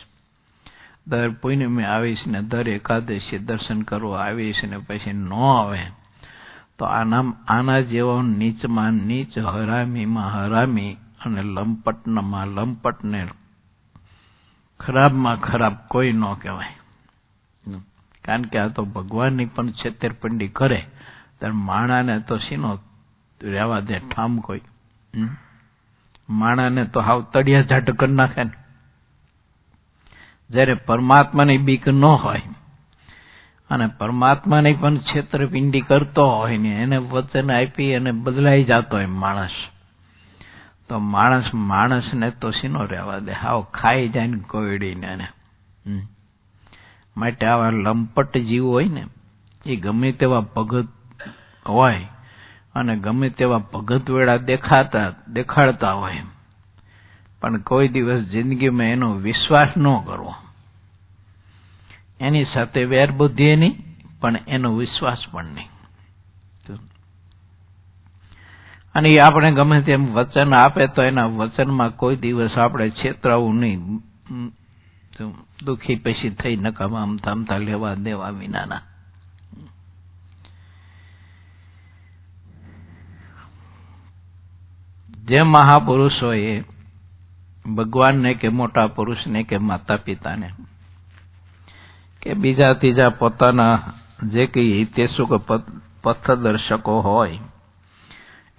દર 1.09 1.31
પૂનમે 1.31 1.85
આવીશ 1.85 2.19
ને 2.26 2.43
દર 2.43 2.69
એકાદશી 2.69 3.38
દર્શન 3.38 3.83
કરવા 3.83 4.19
આવીશ 4.19 4.64
ને 4.64 4.78
પછી 4.78 5.12
ન 5.12 5.33
આવે. 5.33 5.81
તો 6.78 6.85
આના 6.85 7.25
આના 7.49 7.81
જેવો 7.81 8.23
નીચમાં 8.23 8.93
નીચ 8.93 9.38
હરામીમાં 9.38 10.33
હરામી 10.33 10.97
અને 11.25 11.43
લંપટમાં 11.43 12.49
લંપટને 12.49 13.29
ખરાબમાં 14.81 15.41
ખરાબ 15.41 15.75
કોઈ 15.89 16.13
ન 16.13 16.25
કહેવાય. 16.35 16.75
કારણ 18.25 18.43
કે 18.43 18.59
આ 18.59 18.69
તો 18.69 18.85
ભગવાનની 18.85 19.47
પણ 19.47 19.71
છેતરપિંડી 19.71 20.49
કરે, 20.49 20.81
ત્યારે 21.39 21.55
માણાને 21.55 22.21
તો 22.21 22.39
શીનો 22.39 22.79
રહેવા 23.43 23.81
દે 23.81 23.99
ઠામ 23.99 24.39
કોઈ. 24.39 24.61
માણાને 26.29 26.85
તો 26.85 27.01
હાવ 27.01 27.23
તળિયા 27.23 27.63
ઝાટ 27.63 27.91
કરી 27.91 28.13
નાખે 28.13 28.45
ને. 28.45 28.51
જ્યારે 30.51 30.75
પરમાત્માની 30.75 31.59
બીક 31.59 31.89
ન 31.89 32.05
હોય, 32.05 32.43
અને 33.71 33.87
પરમાત્માની 33.87 34.75
પણ 34.75 34.97
છેતરપિંડી 34.99 35.81
કરતો 35.81 36.25
હોય 36.31 36.57
ને, 36.59 36.71
એને 36.83 36.97
વચન 36.97 37.51
આપી 37.51 37.95
અને 37.95 38.13
બદલાઈ 38.13 38.65
જતો 38.65 38.97
હોય 38.97 39.07
માણસ. 39.07 39.51
તો 40.88 40.99
માણસ 40.99 41.49
માણસને 41.54 42.30
તો 42.30 42.50
સીનો 42.50 42.87
રહેવા 42.87 43.18
દે. 43.18 43.33
હાવ 43.33 43.61
ખાઈ 43.73 44.09
જાય 44.09 44.26
ને 44.26 44.38
કોયડીને 44.49 45.07
એને 45.07 45.26
માટે 47.16 47.47
આવા 47.47 47.71
લંપટ 47.71 48.35
જીવ 48.38 48.64
હોય 48.64 48.88
ને, 48.88 49.02
એ 49.66 49.76
ગમે 49.76 50.12
તેવા 50.12 50.40
ભગત 50.40 50.88
હોય 51.66 52.09
અને 52.75 52.97
ગમે 52.97 53.28
તેવા 53.30 53.59
ભગત 53.73 54.11
વેળા 54.11 54.37
દેખાતા, 54.37 55.09
દેખાડતા 55.28 55.92
હોય 55.92 56.25
પણ 57.40 57.61
કોઈ 57.61 57.88
દિવસ 57.88 58.23
જિંદગીમાં 58.25 58.87
એનો 58.87 59.09
વિશ્વાસ 59.18 59.73
ન 59.76 59.87
કરવો. 60.07 60.35
એની 62.21 62.45
સાથે 62.45 62.85
વેરબુદ્ધિ 62.85 63.57
નહીં, 63.57 63.75
પણ 64.21 64.37
એનો 64.49 64.71
વિશ્વાસ 64.76 65.23
પણ 65.30 65.45
નહીં. 65.45 65.71
અને 68.99 69.09
એ 69.09 69.19
આપણે 69.21 69.50
ગમે 69.52 69.78
તેમ 69.83 70.07
વચન 70.12 70.55
આપે 70.55 70.87
તો 70.88 71.02
એના 71.02 71.28
વચનમાં 71.31 71.93
કોઈ 71.93 72.17
દિવસ 72.17 72.57
આપણે 72.59 72.90
છેતરાવું 72.90 73.61
નહીં. 73.61 73.83
દુઃખી 75.67 75.97
પછી 75.97 76.31
થઈ 76.33 76.57
નકામા 76.57 77.02
આમતા 77.02 77.31
આમતા 77.31 77.59
લેવા 77.59 77.97
દેવા 77.99 78.33
વિનાના. 78.33 78.83
જે 85.28 85.43
મહાપુરુષોએ 85.45 86.64
ભગવાનને 87.67 88.35
કે 88.35 88.49
મોટા 88.50 88.88
પુરુષને 88.88 89.43
કે 89.45 89.59
માતા 89.61 89.99
પિતાને 89.99 90.49
કે 92.23 92.35
બીજા 92.35 92.75
ત્રીજા 92.75 93.11
પોતાના 93.11 93.75
જે 94.31 94.47
કઈ 94.47 94.71
હિતેશુ 94.73 95.26
કે 95.26 95.38
પથદર્શકો 96.02 96.95
હોય 97.02 97.48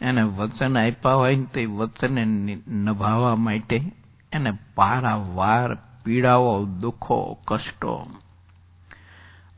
એને 0.01 0.21
વચન 0.21 0.77
આપ્યા 0.77 1.13
હોય 1.13 1.35
ને 1.35 1.45
તે 1.45 1.65
વચનને 1.65 2.25
નભાવવા 2.67 3.35
માટે 3.35 3.81
એને 4.31 4.51
પારાવાર 4.75 5.75
પીડાઓ, 5.75 6.65
દુઃખો, 6.65 7.37
કષ્ટો, 7.47 8.07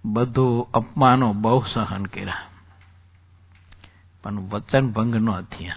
બધું 0.06 0.72
અપમાનો 0.72 1.34
બહુ 1.34 1.64
સહન 1.74 2.06
કર્યા. 2.06 2.38
પણ 4.24 4.36
વચન 4.36 4.92
ભંગ 4.92 5.16
ન 5.16 5.42
થયા. 5.42 5.76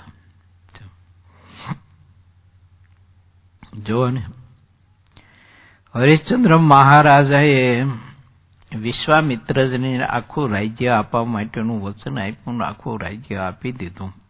જો 3.87 4.11
ને. 4.11 4.25
હરિશ્ચંદ્ર 5.95 6.59
મહારાજાએ 6.59 7.83
વિશ્વામિત્રજીને 8.77 10.05
આખું 10.05 10.51
રાજ્ય 10.51 10.89
આપવા 10.89 11.25
માટેનું 11.25 11.83
વચન 11.83 12.19
આપ્યું 12.19 12.67
આખું 12.67 13.01
રાજ્ય 13.01 13.37
આપી 13.37 13.73
દીધું. 13.73 14.24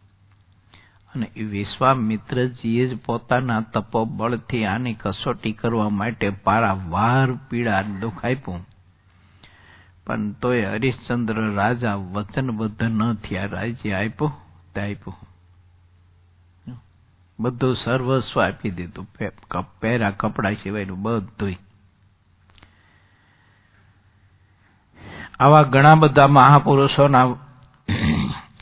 અને 1.15 1.31
વિશ્વામિત્રજીએ 1.37 2.87
જ 2.89 2.99
પોતાના 2.99 3.61
તપોબળથી 3.61 4.65
આની 4.65 4.95
કસોટી 4.95 5.53
કરવા 5.53 5.89
માટે 5.89 6.31
પારાવાર 6.31 7.33
પીડા 7.33 7.83
દુઃખ 7.83 8.25
આપ્યું. 8.25 8.67
પણ 10.07 10.33
તોય 10.33 10.71
હરિશ્ચંદ્ર 10.71 11.55
રાજા 11.55 11.95
વચનબદ્ધ 11.95 12.83
ન 12.83 13.15
થયા 13.15 13.47
રાજ્ય 13.47 13.93
આપ્યું 13.93 14.33
તે 14.75 14.81
આપ્યું. 14.81 15.15
બધું 17.41 17.77
સર્વસ્વ 17.77 18.41
આપી 18.41 18.71
દીધું 18.71 19.07
પહેરા, 19.81 20.11
કપડા 20.11 20.53
સિવાયનું 20.53 21.03
બધું 21.03 21.57
આવા 25.41 25.63
ઘણા 25.63 25.95
બધા 25.95 26.27
મહાપુરુષોના 26.27 27.35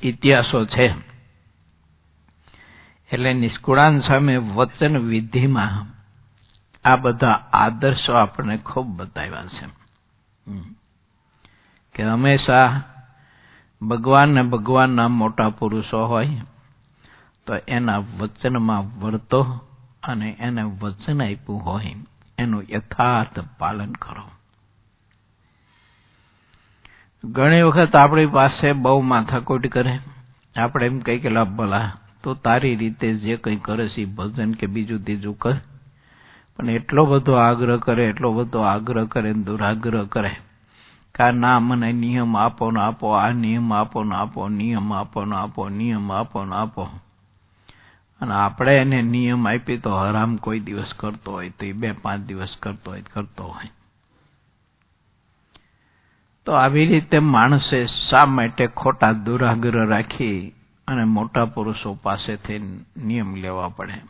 ઇતિહાસો 0.02 0.64
છે. 0.66 1.11
એટલે 3.12 3.32
નિષ્કુળાન 3.32 4.00
સામે 4.00 4.36
વચન 4.36 4.96
વિધિમાં 4.96 5.86
આ 6.88 6.96
બધા 6.96 7.44
આદર્શો 7.52 8.12
આપણને 8.12 8.56
ખૂબ 8.56 8.86
બતાવ્યા 8.86 9.44
છે. 9.46 9.66
કે 11.94 12.04
હંમેશા 12.04 12.82
ભગવાન 13.82 14.28
ને 14.28 14.42
ભગવાનના 14.42 15.08
મોટા 15.08 15.50
પુરુષો 15.50 16.06
હોય, 16.06 16.28
તો 17.46 17.56
એના 17.68 17.96
વચનમાં 17.96 19.00
વર્તો 19.00 19.68
અને 20.02 20.36
એને 20.38 20.62
વચન 20.62 21.22
આપ્યું 21.22 21.64
હોય, 21.64 21.96
એનું 22.38 22.64
યથાર્થ 22.70 23.40
પાલન 23.58 23.92
કરો. 23.92 24.30
ઘણી 27.24 27.62
વખત 27.62 27.96
આપણી 27.96 28.26
પાસે 28.26 28.72
બહુ 28.72 29.00
માથાકૂટ 29.00 29.66
કરે. 29.66 29.98
આપણે 30.56 30.86
એમ 30.86 30.98
કહીએ 30.98 31.18
કે 31.18 31.28
લાભ 31.28 31.48
ભલા. 31.48 31.92
તો 32.22 32.34
તારી 32.34 32.74
રીતે 32.74 33.14
જે 33.14 33.36
કંઈ 33.36 33.56
કરે 33.56 33.88
છે 33.88 34.04
ભજન 34.04 34.52
કે 34.52 34.66
બીજું 34.66 35.04
ત્રીજું 35.04 35.38
કર. 35.38 35.56
પણ 36.56 36.68
એટલો 36.68 37.06
બધો 37.06 37.32
આગ્રહ 37.32 37.78
કરે, 37.78 38.08
એટલો 38.08 38.32
બધો 38.32 38.58
આગ્રહ 38.60 39.06
કરે 39.08 39.32
દુરાગ્રહ 39.32 40.08
કરે 40.08 40.36
કા 41.14 41.30
ના 41.30 41.60
મને 41.60 41.92
નિયમ 41.92 42.36
આપો 42.36 42.70
ને 42.70 42.80
આપો, 42.80 43.14
આ 43.14 43.32
નિયમ 43.32 43.72
આપો 43.72 44.04
ને 44.04 44.14
આપો, 44.14 44.48
નિયમ 44.48 44.92
આપો 44.92 45.24
ને 45.24 45.36
આપો, 45.36 45.68
નિયમ 45.68 46.10
આપો 46.10 46.44
ને 46.44 46.54
આપો. 46.54 46.88
અને 48.20 48.32
આપણે 48.32 48.72
એને 48.72 49.02
નિયમ 49.02 49.46
આપી 49.46 49.76
તો 49.76 49.90
હરામ 49.90 50.36
કોઈ 50.36 50.60
દિવસ 50.60 50.92
કરતો 50.92 51.32
હોય, 51.32 51.50
તો 51.50 51.66
એ 51.66 51.72
બે 51.72 51.92
પાંચ 51.92 52.26
દિવસ 52.26 52.56
કરતો 52.60 52.90
હોય 52.90 53.02
કરતો 53.02 53.44
હોય. 53.44 53.70
તો 56.46 56.52
આવી 56.52 56.86
રીતે 56.86 57.18
માણસે 57.18 57.86
શા 57.86 58.26
માટે 58.26 58.66
ખોટા 58.66 59.12
દુરાગ્રહ 59.12 59.84
રાખી? 59.88 60.54
અને 60.88 61.04
મોટા 61.04 61.44
પુરુષો 61.44 61.94
પાસેથી 61.94 62.84
નિયમ 63.04 63.34
લેવા 63.34 63.68
પડે. 63.68 64.02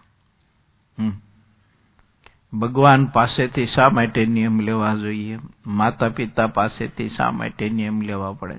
ભગવાન 2.52 3.05
પાસેથી 3.05 3.67
શા 3.67 3.88
માટે 3.88 4.26
નિયમ 4.26 4.61
લેવા 4.61 4.95
જોઈએ? 4.95 5.38
માતા 5.67 6.09
પિતા 6.09 6.47
પાસેથી 6.47 7.09
શા 7.09 7.31
માટે 7.31 7.69
નિયમ 7.69 8.00
લેવા 8.00 8.33
પડે? 8.33 8.57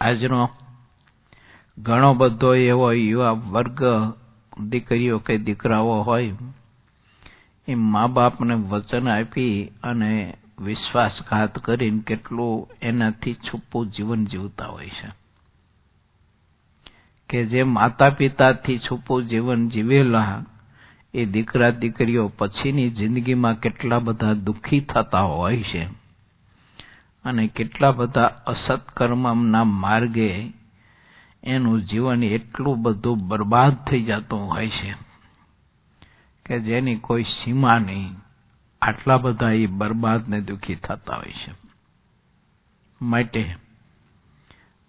આજનો 0.00 0.50
ઘણો 1.78 2.14
બધો 2.14 2.54
એવો 2.54 2.92
યુવા 2.92 3.30
વર્ગ, 3.30 3.80
દીકરીઓ 4.60 5.18
કે 5.18 5.38
દીકરાઓ 5.38 6.02
હોય, 6.02 6.36
એ 7.68 7.74
મા 7.74 8.06
બાપને 8.06 8.54
વચન 8.54 9.08
આપી 9.08 9.64
અને 9.82 10.36
વિશ્વાસઘાત 10.58 11.58
કરીને 11.58 12.00
કેટલું 12.06 12.68
એનાથી 12.82 13.34
છુપ્પું 13.34 13.86
જીવન 13.86 14.24
જીવતા 14.24 14.66
હોય 14.66 14.88
છે. 14.88 15.25
કે 17.28 17.44
જે 17.44 17.62
માતા 17.62 18.10
પિતાથી 18.10 18.78
છુપું 18.78 19.28
જીવન 19.28 19.68
જીવેલા 19.68 20.42
એ 21.14 21.24
દીકરા 21.24 21.70
દીકરીઓ 21.70 22.28
પછીની 22.28 22.90
જિંદગીમાં 22.90 23.60
કેટલા 23.60 23.98
બધા 23.98 24.32
દુઃખી 24.32 24.80
થતા 24.80 25.20
હોય 25.20 25.62
છે 25.62 25.88
અને 27.24 27.48
કેટલા 27.48 27.92
બધા 27.92 28.26
અસત્કર્મના 28.46 29.64
માર્ગે 29.64 30.52
એનું 31.44 31.80
જીવન 31.80 32.22
એટલું 32.22 32.82
બધું 32.82 33.28
બરબાદ 33.28 33.74
થઈ 33.90 34.02
જતું 34.02 34.48
હોય 34.50 34.68
છે 34.68 34.94
કે 36.46 36.60
જેની 36.60 36.96
કોઈ 36.96 37.22
સીમા 37.22 37.78
નહીં. 37.78 38.14
આટલા 38.82 39.18
બધા 39.18 39.50
એ 39.50 39.66
બરબાદ 39.66 40.28
ને 40.28 40.40
દુઃખી 40.40 40.74
થતા 40.74 41.16
હોય 41.16 41.32
છે. 41.32 41.52
માટે 43.00 43.56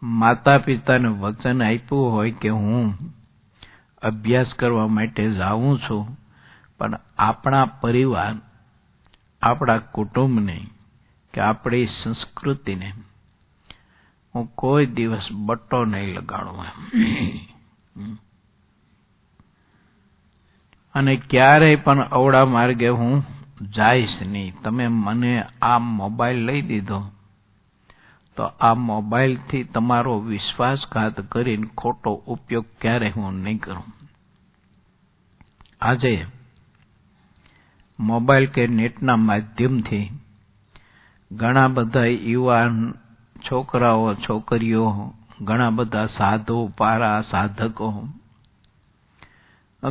માતા 0.01 0.58
પિતાને 0.58 1.08
વચન 1.08 1.62
આપ્યું 1.62 2.12
હોય 2.12 2.32
કે 2.32 2.50
હું 2.50 2.88
અભ્યાસ 4.01 4.54
કરવા 4.54 4.88
માટે 4.88 5.24
જાઉં 5.34 5.80
છું, 5.80 6.18
પણ 6.77 7.00
આપણા 7.18 7.66
પરિવાર, 7.66 8.36
આપણા 9.42 9.77
કુટુંબને 9.77 10.58
કે 11.34 11.39
આપણી 11.42 11.86
સંસ્કૃતિને 11.86 12.94
હું 14.36 14.48
કોઈ 14.56 14.86
દિવસ 14.86 15.27
બટ્ટો 15.32 15.86
નહીં 15.86 16.16
લગાડું 16.16 16.66
અને 20.96 21.13
ક્યારેય 21.16 21.75
પણ 21.75 22.01
અવળા 22.12 22.46
માર્ગે 22.46 22.89
હું 22.89 23.24
જાઈશ 23.75 24.18
નહીં. 24.22 24.56
તમે 24.63 24.88
મને 24.88 25.32
આ 25.62 25.80
મોબાઈલ 25.80 26.46
લઈ 26.46 26.62
દીધો. 26.62 27.00
તો 28.38 28.44
આ 28.44 28.74
મોબાઈલથી 28.74 29.63
તમારો 29.63 30.20
વિશ્વાસઘાત 30.20 31.22
કરીને 31.22 31.67
ખોટો 31.77 32.13
ઉપયોગ 32.13 32.65
ક્યારે 32.82 33.10
હું 33.10 33.34
નહીં 33.34 33.58
કરું? 33.58 33.84
આજે 35.82 36.25
મોબાઈલ 38.00 38.46
કે 38.46 38.67
નેટના 38.67 39.15
માધ્યમથી 39.15 40.12
ઘણા 41.32 41.67
બધા 41.67 42.06
યુવાન 42.06 42.94
છોકરાઓ, 43.51 44.13
છોકરીઓ, 44.13 45.13
ઘણા 45.41 45.70
બધા 45.70 46.06
સાધુ, 46.06 46.74
પારા, 46.77 47.22
સાધકો, 47.22 48.08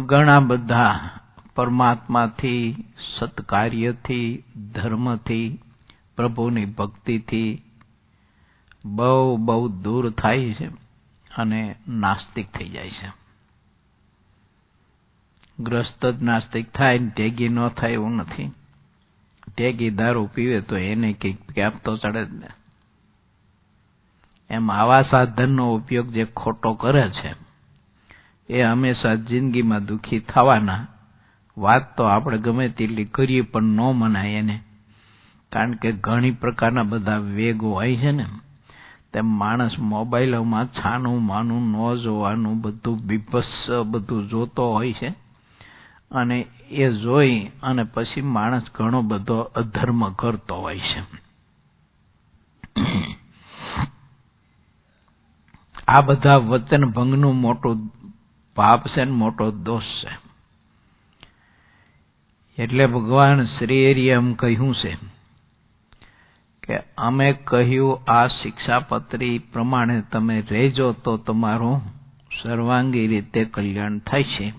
ઘણા 0.07 0.41
બધા 0.41 1.11
પરમાત્માથી, 1.55 2.85
સત્કાર્યથી, 3.19 4.45
ધર્મથી, 4.75 5.59
પ્રભુની 6.17 6.65
ભક્તિથી 6.65 7.63
બહુ 8.87 9.37
બહુ 9.37 9.69
દૂર 9.69 10.11
થાય 10.11 10.55
છે 10.55 10.67
અને 11.37 11.77
નાસ્તિક 11.89 12.51
થઈ 12.51 12.69
જાય 12.69 12.91
છે. 12.91 13.09
ગ્રસ્ત 15.61 16.07
જ 16.07 16.23
નાસ્તિક 16.23 16.73
થાય 16.73 16.99
ને 16.99 17.11
ટેગી 17.17 17.49
ન 17.49 17.69
થાય 17.69 17.93
એવું 17.93 18.13
નથી. 18.13 18.53
ટેગી 19.57 19.91
દારૂ 19.91 20.27
પીવે 20.27 20.61
તો 20.61 20.77
એને 20.77 21.13
કંઈક 21.13 21.51
કેપ 21.51 21.73
તો 21.85 21.97
ચડે 21.97 22.25
જ 22.25 22.33
ને. 22.33 22.47
એમ 24.51 24.71
આવા 24.71 25.03
સાધનનો 25.03 25.75
ઉપયોગ 25.75 26.11
જે 26.11 26.25
ખોટો 26.25 26.75
કરે 26.75 27.11
છે, 27.11 27.35
એ 28.49 28.63
હંમેશા 28.63 29.15
જિંદગીમાં 29.15 29.85
દુઃખી 29.85 30.19
થવાના. 30.19 30.87
વાત 31.59 31.97
તો 31.97 32.05
આપણે 32.05 32.39
ગમે 32.39 32.69
તેટલી 32.69 33.05
કરીએ 33.05 33.41
પણ 33.41 33.63
ન 33.63 33.81
મનાય 33.81 34.31
એને. 34.31 34.63
કારણ 35.53 35.73
કે 35.73 35.93
ઘણી 35.93 36.31
પ્રકારના 36.31 36.83
બધા 36.83 37.17
વેગો 37.17 37.71
હોય 37.71 37.97
છે 37.97 38.11
ને. 38.11 38.27
તેમ 39.17 39.27
માણસ 39.27 39.79
મોબાઈલોમાં 39.79 40.67
છાનું, 40.67 41.27
માનું, 41.27 41.71
ન 41.71 41.97
જોવાનું, 41.97 42.61
બધું 42.61 42.99
બીભત્સ, 42.99 43.71
બધું 43.71 44.29
જોતો 44.29 44.73
હોય 44.73 44.93
છે. 44.93 45.09
અને 46.11 46.47
એ 46.71 46.93
જોઈ 46.93 47.51
અને 47.63 47.85
પછી 47.85 48.21
માણસ 48.21 48.63
ઘણો 48.75 49.03
બધો 49.03 49.39
અધર્મ 49.39 50.13
કરતો 50.13 50.57
હોય 50.57 50.81
છે. 50.81 51.03
આ 55.89 56.01
બધા 56.01 56.37
વચન 56.37 56.85
ભંગનું 56.85 57.37
મોટું 57.37 57.91
પાપ 58.57 58.89
છે 58.89 59.05
ને 59.05 59.11
મોટો 59.11 59.51
દોષ 59.51 59.83
છે. 59.83 60.19
એટલે 62.63 62.87
ભગવાન 62.87 63.45
શ્રી 63.45 64.09
એમ 64.09 64.35
કહ્યું 64.35 64.75
છે 64.75 65.16
કે 66.67 66.81
અમે 66.99 67.33
કહ્યું 67.33 68.11
આ 68.11 68.27
શિક્ષાપત્રી 68.27 69.39
પ્રમાણે 69.39 70.01
તમે 70.01 70.41
રહેજો 70.51 70.93
તો 70.93 71.17
તમારું 71.17 71.81
સર્વાંગી 72.43 73.07
રીતે 73.07 73.45
કલ્યાણ 73.45 73.99
થાય 73.99 74.23
છે. 74.23 74.55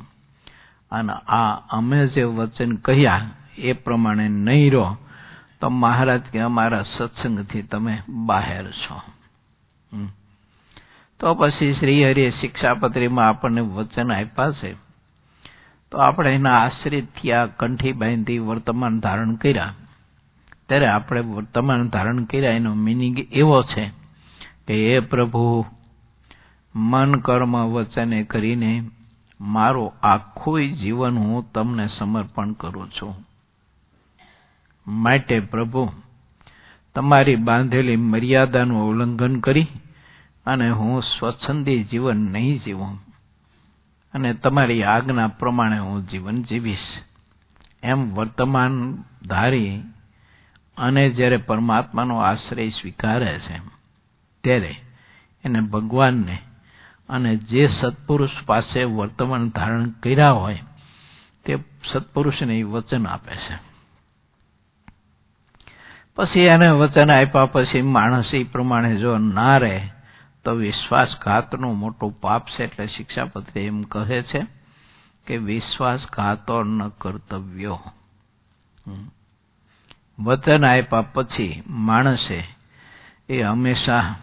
અને 0.91 1.13
આ 1.13 1.51
અમે 1.69 2.07
જે 2.07 2.23
વચન 2.23 2.75
કહ્યા 2.75 3.21
એ 3.57 3.73
પ્રમાણે 3.73 4.27
નહીં 4.27 4.71
રહો 4.71 4.97
તો 5.61 5.69
મહારાજ 5.69 6.21
કે 6.21 6.39
અમારા 6.39 6.81
સત્સંગથી 6.81 7.61
તમે 7.61 8.01
બહાર 8.07 8.71
છો. 8.71 9.01
તો 11.19 11.33
પછી 11.33 11.73
શ્રી 11.73 12.05
હરિએ 12.05 12.31
શિક્ષાપત્રીમાં 12.31 13.29
આપણને 13.29 13.61
વચન 13.61 14.11
આપ્યા 14.11 14.51
છે. 14.51 14.75
તો 15.91 15.97
આપણે 15.97 16.33
એના 16.35 16.59
આશ્રિત 16.59 17.05
થયા 17.05 17.45
કંઠી 17.45 17.91
બાંધી 17.91 18.39
વર્તમાન 18.39 18.99
ધારણ 18.99 19.35
કર્યા. 19.35 19.73
ત્યારે 20.67 20.87
આપણે 20.87 21.21
વર્તમાન 21.21 21.89
ધારણ 21.89 22.23
કર્યા 22.23 22.51
એનો 22.51 22.73
મિનિંગ 22.73 23.19
એવો 23.19 23.63
છે 23.63 23.91
કે, 24.67 24.93
હે 24.93 24.99
પ્રભુ, 24.99 25.65
મન, 26.75 27.15
કર્મ, 27.15 27.57
વચને 27.57 28.23
કરીને 28.23 28.89
મારું 29.41 29.93
આખું 30.03 30.73
જીવન 30.75 31.17
હું 31.17 31.51
તમને 31.51 31.87
સમર્પણ 31.87 32.53
કરું 32.53 32.89
છું. 32.89 33.15
માટે 34.87 35.39
પ્રભુ, 35.39 35.91
તમારી 36.95 37.35
બાંધેલી 37.35 37.95
મર્યાદાનું 37.95 38.89
ઉલ્લંઘન 38.89 39.39
કરી 39.39 39.67
અને 40.45 40.69
હું 40.69 41.01
સ્વચ્છંદી 41.01 41.83
જીવન 41.83 42.17
નહીં 42.17 42.59
જીવું 42.65 42.99
અને 44.13 44.33
તમારી 44.33 44.83
આજ્ઞા 44.83 45.27
પ્રમાણે 45.27 45.79
હું 45.79 46.07
જીવન 46.07 46.43
જીવીશ. 46.43 46.77
એમ 47.83 48.09
વર્તમાન 48.09 49.03
ધારી 49.27 49.81
અને 50.77 51.09
જ્યારે 51.09 51.37
પરમાત્માનો 51.37 52.17
આશ્રય 52.19 52.69
સ્વીકારે 52.69 53.39
છે, 53.39 53.61
ત્યારે 54.43 54.73
એને 55.43 55.61
ભગવાનને 55.61 56.37
અને 57.09 57.35
જે 57.35 57.67
સત્પુરુષ 57.67 58.43
પાસે 58.45 58.83
વર્તમાન 58.83 59.49
ધારણ 59.49 59.89
કર્યા 59.89 60.31
હોય, 60.31 60.63
તે 61.45 61.57
સત્પુરુષને 61.91 62.63
વચન 62.63 63.07
આપે 63.07 63.35
છે. 63.35 63.57
પછી 66.15 66.39
એને 66.39 66.69
વચન 66.71 67.11
આપ્યા 67.11 67.45
પછી 67.45 67.81
માણસ 67.81 68.33
એ 68.33 68.43
પ્રમાણે 68.43 68.95
જો 68.95 69.17
ના 69.17 69.57
રહે, 69.57 69.89
તો 70.45 70.51
વિશ્વાસઘાતનું 70.51 71.77
મોટું 71.77 72.21
પાપ 72.21 72.45
છે 72.45 72.63
એટલે 72.63 72.87
શિક્ષાપત્રી 72.87 73.65
એમ 73.65 73.81
કહે 73.81 74.21
છે 74.21 74.41
કે 75.27 75.37
વિશ્વાસઘાતો 75.37 76.63
ન 76.63 76.89
કર્તવ્યો. 76.89 77.79
વચન 80.19 80.65
આપ્યા 80.65 81.01
પછી 81.01 81.63
માણસે 81.67 82.43
એ 83.29 83.41
હંમેશા 83.41 84.15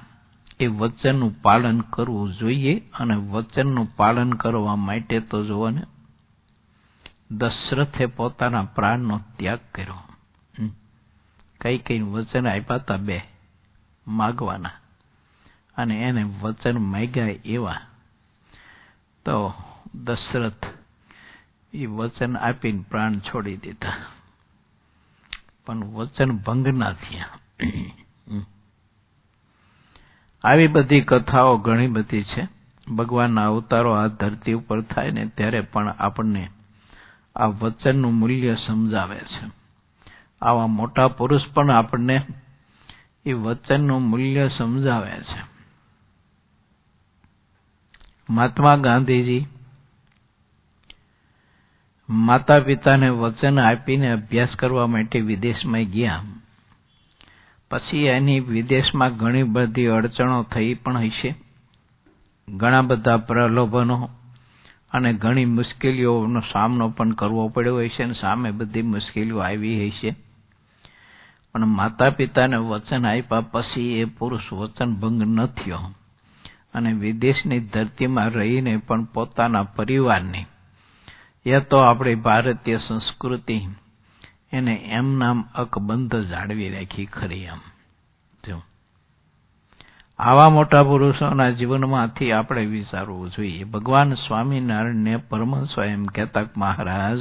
એ 0.61 0.67
વચનનું 0.67 1.43
પાલન 1.43 1.81
કરવું 1.81 2.33
જોઈએ 2.33 2.83
અને 2.95 3.15
વચનનું 3.15 3.97
પાલન 3.97 4.33
કરવા 4.33 4.77
માટે 4.77 5.21
તો 5.21 5.47
જુઓ 5.47 5.71
ને, 5.71 5.83
દશરથે 7.31 8.07
પોતાના 8.07 8.63
પ્રાણનો 8.63 9.21
ત્યાગ 9.37 9.59
કર્યો. 9.75 10.03
કઈ 11.61 11.79
કઈ 11.79 12.01
વચન 12.01 12.47
આપ્યા 12.47 12.77
હતા 12.77 12.97
બે? 12.97 13.25
માગવાના. 14.07 14.71
અને 15.77 16.03
એને 16.03 16.23
વચન 16.23 16.79
માગ્યા 16.79 17.27
એવા. 17.45 17.81
તો 19.25 19.55
દશરથ 19.95 20.67
એ 21.73 21.87
વચન 21.87 22.37
આપીને 22.37 22.85
પ્રાણ 22.91 23.19
છોડી 23.19 23.57
દીધા. 23.57 23.93
પણ 25.67 25.85
વચન 25.85 26.31
ભંગ 26.37 26.69
ના 26.69 26.93
થયા. 26.93 27.39
આવી 30.45 30.67
બધી 30.67 31.01
કથાઓ 31.01 31.57
ઘણી 31.57 31.87
બધી 31.87 32.23
છે. 32.23 32.49
ભગવાનના 32.91 33.47
અવતારો 33.47 33.93
આ 33.93 34.07
ધરતી 34.07 34.53
ઉપર 34.53 34.81
થાય 34.81 35.11
ને 35.11 35.27
ત્યારે 35.27 35.61
પણ 35.61 35.89
આપણને 35.89 36.51
આ 37.37 37.45
વચનનું 37.45 38.15
મૂલ્ય 38.15 38.55
સમજાવે 38.67 39.19
છે. 39.19 39.45
આવા 40.43 40.67
મોટા 40.67 41.09
પુરુષ 41.09 41.49
પણ 41.55 41.71
આપણને 41.71 42.27
એ 43.27 43.33
વચનનું 43.33 44.03
મૂલ્ય 44.03 44.49
સમજાવે 44.49 45.11
છે. 45.11 45.41
મહાત્મા 48.31 48.77
ગાંધીજી 48.77 49.47
માતા 52.09 52.61
પિતાને 52.61 53.09
વચન 53.09 53.59
આપીને 53.59 54.13
અભ્યાસ 54.13 54.57
કરવા 54.57 54.87
માટે 54.87 55.21
વિદેશમાં 55.21 55.85
ગયા. 55.85 56.23
પછી 57.71 58.05
એની 58.07 58.41
વિદેશમાં 58.41 59.17
ઘણી 59.17 59.43
બધી 59.43 59.87
અડચણો 59.87 60.43
થઈ 60.43 60.75
પણ 60.75 60.97
હશે. 60.97 61.35
ઘણા 62.49 62.83
બધા 62.83 63.17
પ્રલોભનો 63.17 64.11
અને 64.93 65.13
ઘણી 65.13 65.45
મુશ્કેલીઓનો 65.45 66.41
સામનો 66.53 66.89
પણ 66.89 67.13
કરવો 67.13 67.49
પડ્યો 67.49 67.79
હશે 67.79 68.03
અને 68.03 68.13
સામે 68.13 68.51
બધી 68.51 68.83
મુશ્કેલીઓ 68.83 69.39
આવી 69.39 69.89
હશે. 69.89 70.15
પણ 71.55 71.67
માતા 71.67 72.11
પિતાને 72.11 72.57
વચન 72.57 73.05
આપ્યા 73.07 73.41
પછી 73.41 73.99
એ 74.01 74.05
પુરુષ 74.05 74.53
વચનભંગ 74.53 75.23
ન 75.23 75.47
થયો 75.47 75.93
અને 76.75 76.93
વિદેશની 76.93 77.61
ધરતીમાં 77.61 78.31
રહીને 78.31 78.77
પણ 78.77 79.05
પોતાના 79.05 79.63
પરિવારની 79.63 80.47
એ 81.47 81.61
તો 81.61 81.77
આપણી 81.77 82.15
ભારતીય 82.15 82.79
સંસ્કૃતિ 82.79 83.61
એને 84.53 84.75
એમ 84.75 85.19
નામ 85.19 85.45
અકબંધ 85.55 86.17
જાળવી 86.17 86.71
રાખી 86.71 87.07
ખરી 87.07 87.43
એમ. 87.43 87.59
જો. 88.49 88.63
આવા 90.19 90.49
મોટા 90.49 90.83
પુરુષોના 90.83 91.51
જીવનમાંથી 91.51 92.33
આપણે 92.33 92.67
વિચારવું 92.67 93.31
જોઈએ. 93.31 93.65
ભગવાન 93.65 94.15
સ્વામિનારાયણને 94.15 95.17
પરમહંસ 95.17 95.79
એમ 95.79 96.05
કહેતા 96.05 96.45
મહારાજ, 96.57 97.19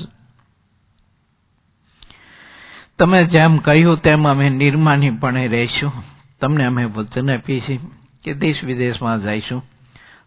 તમે 3.00 3.18
જેમ 3.26 3.58
કહ્યું 3.58 3.98
તેમ 3.98 4.28
અમે 4.28 4.50
નિર્માનીપણે 4.50 5.48
રહીશું. 5.48 5.92
તમને 6.40 6.66
અમે 6.66 6.86
વચન 6.86 7.32
આપીશું 7.32 7.92
કે 8.24 8.34
દેશ 8.34 8.64
વિદેશમાં 8.64 9.22
જઈશું. 9.22 9.73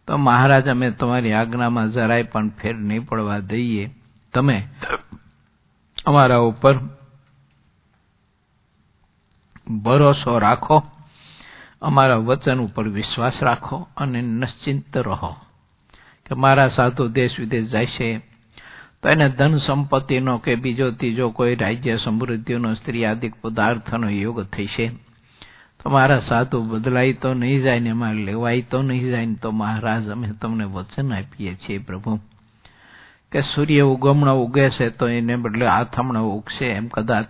તો 0.09 0.17
મહારાજ, 0.17 0.69
અમે 0.69 0.91
તમારી 0.91 1.33
આજ્ઞામાં 1.33 1.93
જરાય 1.93 2.23
પણ 2.23 2.49
ફેર 2.49 2.75
નહીં 2.75 3.07
પડવા 3.07 3.39
દઈએ. 3.39 3.91
તમે 4.35 4.69
અમારા 6.07 6.37
ઉપર 6.37 6.75
ભરોસો 9.83 10.39
રાખો, 10.39 10.85
અમારા 11.83 12.17
વચન 12.17 12.59
ઉપર 12.59 12.89
વિશ્વાસ 12.89 13.43
રાખો 13.43 13.89
અને 13.97 14.23
નિશ્ચિંત 14.23 14.97
રહો 14.97 15.37
કે 16.27 16.35
મારા 16.35 16.69
સાધુ 16.69 17.09
દેશ 17.09 17.39
વિદેશ 17.39 17.69
જાય 17.69 17.87
છે. 17.87 18.19
તો 19.03 19.09
એને 19.09 19.29
ધન 19.29 19.59
સંપત્તિનો 19.59 20.39
કે 20.39 20.55
બીજો 20.55 20.91
ત્રીજો 20.91 21.31
કોઈ 21.31 21.55
રાજ્ય 21.55 21.97
સમૃદ્ધિનો 21.97 22.75
સ્ત્રી 22.75 23.05
આદિક 23.05 23.35
પદાર્થનો 23.41 24.09
યોગ 24.09 24.43
થશે. 24.45 24.87
તો 24.89 25.06
મારા 25.89 26.21
સાધુ 26.21 26.63
બદલાય 26.63 27.13
તો 27.13 27.35
નહીં 27.35 27.63
જાય 27.63 27.81
ને 27.81 27.91
એમાં 27.91 28.15
લેવાય 28.15 28.61
તો 28.61 28.83
નહીં 28.83 29.11
જાય 29.11 29.27
ને 29.27 29.35
તો 29.35 29.51
મહારાજ 29.51 30.09
અમે 30.09 30.29
તમને 30.43 30.65
વચન 30.65 31.13
આપીએ 31.13 31.55
છીએ 31.55 31.79
પ્રભુ. 31.79 32.21
કે 33.33 33.41
સૂર્ય 33.41 33.81
ઉગમણો 33.81 34.45
ઉગે 34.45 34.71
છે 34.71 34.91
તો 34.91 35.09
એને 35.09 35.37
બદલે 35.37 35.67
આથમણો 35.67 36.29
ઉગશે. 36.29 36.65
એમ 36.65 36.89
કદાચ 36.89 37.27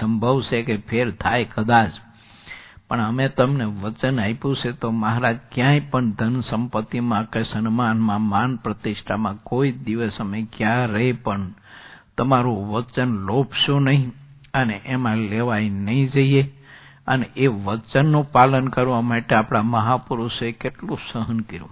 સંભવ 0.00 0.42
છે 0.42 0.62
કે 0.62 0.76
ફેર 0.76 1.10
થાય 1.10 1.44
કદાચ. 1.44 1.90
પણ 2.88 3.00
અમે 3.00 3.28
તમને 3.28 3.64
વચન 3.64 4.20
આપ્યું 4.20 4.56
છે 4.56 4.72
તો 4.72 4.90
મહારાજ 4.90 5.36
ક્યાંય 5.52 5.80
પણ 5.80 6.10
ધન 6.10 6.40
સંપત્તિમાં 6.40 7.30
કે 7.30 7.42
સન્માનમાં, 7.42 8.20
માન 8.20 8.56
પ્રતિષ્ઠામાં 8.56 9.36
કોઈ 9.42 9.72
દિવસ 9.72 10.16
અમે 10.20 10.46
ક્યારેય 10.56 11.12
પણ 11.12 11.40
તમારું 12.18 12.68
વચન 12.68 13.08
લોપશું 13.08 13.82
નહીં 13.82 14.12
અને 14.54 14.80
એમાં 14.86 15.16
લેવાય 15.16 15.68
નહીં 15.68 16.10
જઈએ. 16.10 16.61
અને 17.06 17.26
એ 17.36 17.46
વચનનું 17.46 18.32
પાલન 18.32 18.68
કરવા 18.68 19.00
માટે 19.00 19.34
આપણા 19.34 19.62
મહાપુરુષે 19.62 20.52
કેટલું 20.52 20.98
સહન 21.12 21.40
કર્યું. 21.40 21.70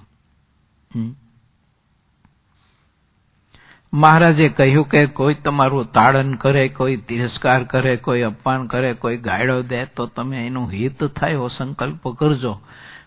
મહારાજે 3.93 4.49
કહ્યું 4.49 4.88
કે 4.88 5.07
કોઈ 5.07 5.35
તમારું 5.35 5.93
તાડન 5.93 6.35
કરે, 6.35 6.69
કોઈ 6.69 6.97
તિરસ્કાર 6.97 7.64
કરે, 7.64 7.97
કોઈ 7.97 8.21
અપમાન 8.21 8.66
કરે, 8.66 8.95
કોઈ 8.95 9.16
ગાયડો 9.16 9.62
દે, 9.62 9.85
તો 9.85 10.07
તમે 10.07 10.47
એનું 10.47 10.71
હિત 10.71 11.05
થાય 11.05 11.31
એવો 11.31 11.49
સંકલ્પ 11.49 12.09
કરજો. 12.19 12.61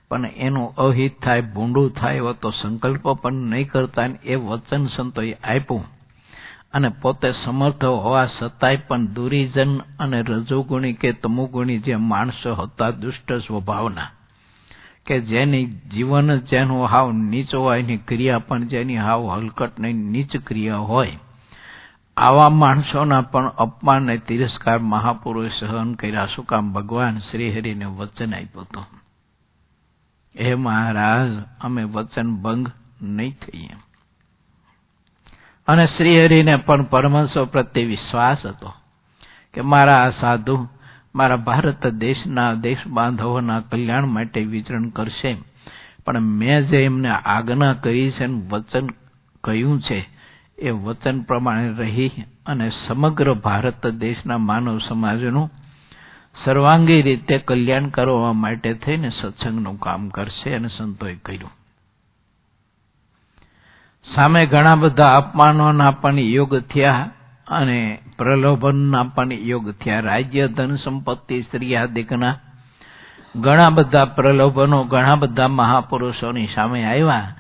પણ 0.10 0.26
એનું 0.26 0.76
અહિત 0.76 1.22
થાય, 1.24 1.42
ભૂંડું 1.42 1.90
થાય 1.90 2.16
એવો 2.16 2.34
તો 2.34 2.52
સંકલ્પ 2.52 3.08
પણ 3.22 3.34
નહીં 3.34 3.70
કરતા 3.70 4.10
એ 4.24 4.36
વચન 4.36 4.86
સંતોએ 4.86 5.34
આપ્યું. 5.34 5.84
અને 6.74 6.90
પોતે 6.90 7.32
સમર્થ 7.32 7.84
હોવા 7.86 8.28
છતાંય 8.28 8.76
પણ 8.76 9.08
દુરીજન 9.08 9.78
અને 10.00 10.22
રજોગુણી 10.22 10.94
કે 10.94 11.12
તમોગુણી 11.14 11.80
જે 11.80 11.96
માણસો 11.96 12.56
હતા 12.56 12.90
દુષ્ટ 12.90 13.34
સ્વભાવના, 13.34 14.10
કે 15.06 15.20
જેની 15.20 15.66
જીવન 15.66 16.40
જેનું 16.40 16.88
હાવ 16.88 17.12
નીચો 17.12 17.62
હોય, 17.62 17.80
એની 17.80 17.98
ક્રિયા 17.98 18.40
પણ 18.40 18.68
જેની 18.68 18.98
હાવ 18.98 19.30
હલકટ 19.30 19.80
ને 19.80 19.94
નીચ 19.94 20.38
ક્રિયા 20.38 20.78
હોય, 20.78 21.20
આવા 22.18 22.50
માણસોના 22.50 23.22
પણ 23.22 23.48
અપમાન 23.48 24.04
ને 24.04 24.18
તિરસ્કાર 24.18 24.80
મહાપુરુષ 24.80 25.60
સહન 25.60 25.94
કર્યા. 25.94 26.26
શું 26.26 26.74
ભગવાન 26.74 27.18
શ્રીહરિને 27.18 27.86
વચન 27.86 28.34
આપ્યું 28.34 28.66
હતું. 28.66 28.86
હે 30.40 30.56
મહારાજ, 30.56 31.32
અમે 31.62 31.84
વચન 31.84 32.36
ભંગ 32.36 32.70
નહીં 33.02 33.36
થઈએ. 33.36 33.76
અને 35.68 35.86
શ્રીહરિને 35.86 36.56
પણ 36.58 36.84
પરમહંસો 36.84 37.46
પ્રત્યે 37.46 37.86
વિશ્વાસ 37.86 38.46
હતો 38.46 38.72
કે 39.54 39.62
મારા 39.62 40.02
આ 40.06 40.10
સાધુ 40.10 40.56
મારા 41.16 41.36
ભારત 41.38 41.88
દેશના 41.88 42.54
દેશ 42.56 42.84
બાંધવોના 42.88 43.60
કલ્યાણ 43.60 44.06
માટે 44.06 44.42
વિચરણ 44.44 44.90
કરશે. 44.90 45.38
પણ 46.06 46.20
મેં 46.20 46.68
જે 46.68 46.84
એમને 46.86 47.10
આજ્ઞા 47.10 47.74
કરી 47.74 48.12
છે 48.12 48.26
વચન 48.26 48.88
કહ્યું 49.44 49.80
છે, 49.80 50.00
એ 50.58 50.70
વચન 50.70 51.18
પ્રમાણે 51.22 51.70
રહી 51.74 52.26
અને 52.46 52.68
સમગ્ર 52.88 53.34
ભારત 53.34 53.88
દેશના 53.88 54.38
માનવ 54.38 54.78
સમાજનું 54.88 55.52
સર્વાંગી 56.44 57.02
રીતે 57.02 57.38
કલ્યાણ 57.38 57.88
કરવા 57.88 58.34
માટે 58.34 58.74
થઈને 58.74 59.10
સત્સંગનું 59.10 59.80
કામ 59.80 60.10
કરશે 60.10 60.56
અને 60.56 60.68
સંતોએ 60.68 61.16
કર્યું. 61.16 61.52
સામે 64.16 64.46
ઘણા 64.46 64.76
બધા 64.76 65.06
અપમાનોના 65.06 65.92
પણ 65.92 66.20
યોગ 66.20 66.60
થયા 66.60 67.10
અને 67.48 68.00
પ્રલોભનના 68.18 69.04
પણ 69.04 69.34
યોગ 69.34 69.72
થયા. 69.72 70.00
રાજ્ય 70.00 70.48
ધન 70.48 70.76
સંપત્તિ 70.76 71.42
સ્ત્રી 71.42 71.76
આદિકના 71.76 72.36
ઘણા 73.36 73.70
બધા 73.70 74.06
પ્રલોભનો, 74.06 74.84
ઘણા 74.84 75.16
બધા 75.16 75.48
મહાપુરુષોની 75.48 76.48
સામે 76.56 76.86
આવ્યા. 76.86 77.36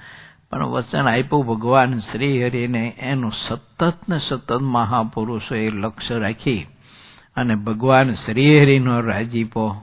પણ 0.50 0.66
વચન 0.66 1.08
આપ્યું 1.08 1.46
ભગવાન 1.46 2.00
શ્રી 2.00 2.46
હરિને 2.46 2.96
એનું 3.00 3.32
સતત 3.50 4.10
ને 4.10 4.20
સતત 4.30 4.52
મહાપુરુષોએ 4.52 5.70
લક્ષ્ય 5.70 6.20
રાખી 6.20 6.68
અને 7.36 7.56
ભગવાન 7.56 8.14
શ્રીહરિનો 8.14 9.02
રાજીપો 9.02 9.82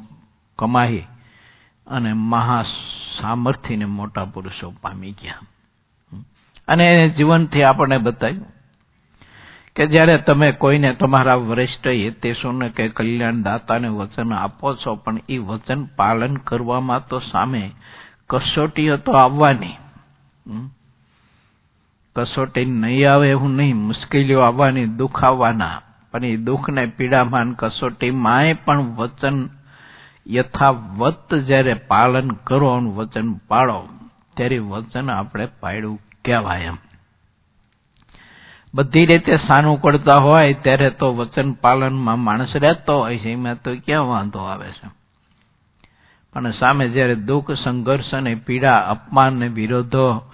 કમાઈ 0.58 1.04
અને 1.86 2.12
મહા 2.12 2.62
સામર્થ્યને 3.20 3.84
મોટા 3.84 4.24
પુરુષો 4.24 4.74
પામી 4.82 5.10
ગયા. 5.10 5.42
અને 6.70 6.87
જીવનથી 7.09 7.62
આપણને 7.62 7.98
બતાવ્યું 7.98 8.48
કે 9.76 9.87
જ્યારે 9.87 10.16
તમે 10.26 10.48
કોઈને 10.52 10.90
તમારા 10.92 11.38
વરિષ્ઠ 11.42 11.87
હિતેશોને 11.96 12.66
કે 12.76 12.88
કલ્યાણદાતાને 12.88 13.88
વચન 13.88 14.33
આપો 14.37 14.74
છો, 14.74 14.96
પણ 14.96 15.20
એ 15.28 15.38
વચન 15.38 15.83
પાલન 15.96 16.35
કરવામાં 16.48 17.06
તો 17.09 17.18
સામે 17.30 17.62
કસોટીઓ 18.30 18.96
તો 18.96 19.12
આવવાની. 19.16 19.76
કસોટી 22.16 22.64
નહીં 22.64 23.06
આવે 23.12 23.30
એવું 23.30 23.54
નહીં, 23.56 23.78
મુશ્કેલીઓ 23.88 24.40
આવવાની, 24.40 24.92
દુઃખ 24.98 25.22
આવવાના. 25.24 25.76
પણ 26.12 26.24
એ 26.24 26.37
દુઃખને 26.48 26.83
પીડામાન 26.98 27.54
કસોટીમાંય 27.54 28.61
પણ 28.64 28.92
વચન 28.98 29.38
યથાવત 30.26 31.28
જ્યારે 31.48 31.74
પાલન 31.88 32.30
કરો 32.44 32.70
વચન 32.98 33.28
પાળો, 33.48 33.78
ત્યારે 34.37 34.59
વચન 34.70 35.06
આપણે 35.11 35.46
પાડ્યું 35.61 35.98
કહેવાય 36.24 36.61
એમ. 36.61 36.76
બધી 38.74 39.06
રીતે 39.06 39.37
સાનું 39.37 39.80
કરતા 39.80 40.22
હોય 40.22 40.54
ત્યારે 40.54 40.90
તો 40.90 41.14
વચન 41.14 41.52
પાલનમાં 41.52 42.18
માણસ 42.18 42.56
રહેતો 42.56 42.98
હોય 42.98 43.18
છે, 43.18 43.30
એમાં 43.30 43.62
તો 43.62 43.74
ક્યાં 43.74 44.06
વાંધો 44.06 44.38
આવે 44.38 44.70
છે? 44.70 45.00
પણ 46.33 46.50
સામે 46.50 46.88
જ્યારે 46.88 47.14
દુઃખ, 47.14 47.50
સંઘર્ષ 47.50 48.14
અને 48.14 48.35
પીડા, 48.35 48.78
અપમાન 48.78 49.33
ને 49.33 49.48
વિરોધો 49.48 50.33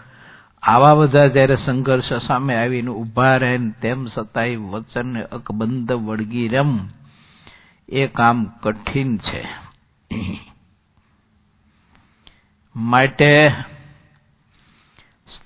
આવા 0.63 0.95
બધા 0.95 1.27
જ્યારે 1.27 1.57
સંઘર્ષ 1.57 2.13
સામે 2.13 2.57
આવીને 2.57 2.91
ઊભા 2.91 3.37
રહે 3.37 3.59
તેમ 3.83 4.07
છતાંય 4.19 4.57
વચનને 4.57 5.23
અકબંધ 5.23 5.93
વળગી 5.93 6.49
રમ, 6.49 6.79
એ 7.89 8.07
કામ 8.07 8.45
કઠિન 8.45 9.17
છે. 9.17 9.49
માટે 12.77 13.49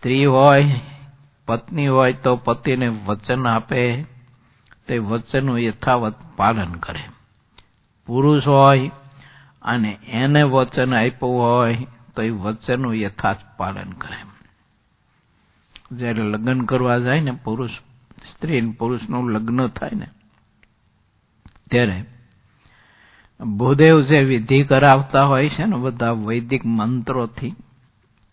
સ્ત્રી 0.00 0.24
હોય, 0.24 0.80
પત્ની 1.46 1.88
હોય 1.88 2.12
તો 2.12 2.36
પતિને 2.36 2.88
વચન 2.88 3.46
આપે, 3.46 4.02
તે 4.88 4.98
વચનનું 4.98 5.58
યથાવત 5.58 6.14
પાલન 6.36 6.72
કરે. 6.72 7.04
પુરુષ 8.06 8.46
હોય 8.46 8.90
અને 9.62 9.98
એને 10.08 10.42
વચન 10.42 10.94
આપ્યું 10.94 11.42
હોય, 11.42 11.86
તો 12.16 12.22
એ 12.22 12.30
વચનનું 12.30 12.94
યથાર્થ 12.94 13.38
પાલન 13.56 13.92
કરે. 13.92 14.16
જ્યારે 15.92 16.22
લગ્ન 16.22 16.60
કરવા 16.60 16.98
જાય 16.98 17.20
ને 17.20 17.30
પુરુષ, 17.30 17.70
સ્ત્રી 18.32 18.70
પુરુષનું 18.70 19.30
લગ્ન 19.30 19.66
થાય 19.66 19.90
ને, 19.94 20.08
ત્યારે 21.70 22.04
ભૂદેવ 23.40 24.00
જે 24.00 24.20
વિધિ 24.20 24.64
કરાવતા 24.64 25.24
હોય 25.24 25.48
છે 25.48 25.64
ને 25.64 25.76
બધા 25.76 26.10
વૈદિક 26.10 26.66
મંત્રોથી 26.66 27.54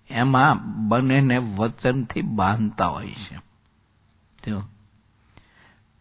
એમાં 0.09 0.63
બંનેને 0.89 1.37
વચનથી 1.37 2.21
બાંધતા 2.21 2.87
હોય 2.87 3.11
છે. 3.11 3.47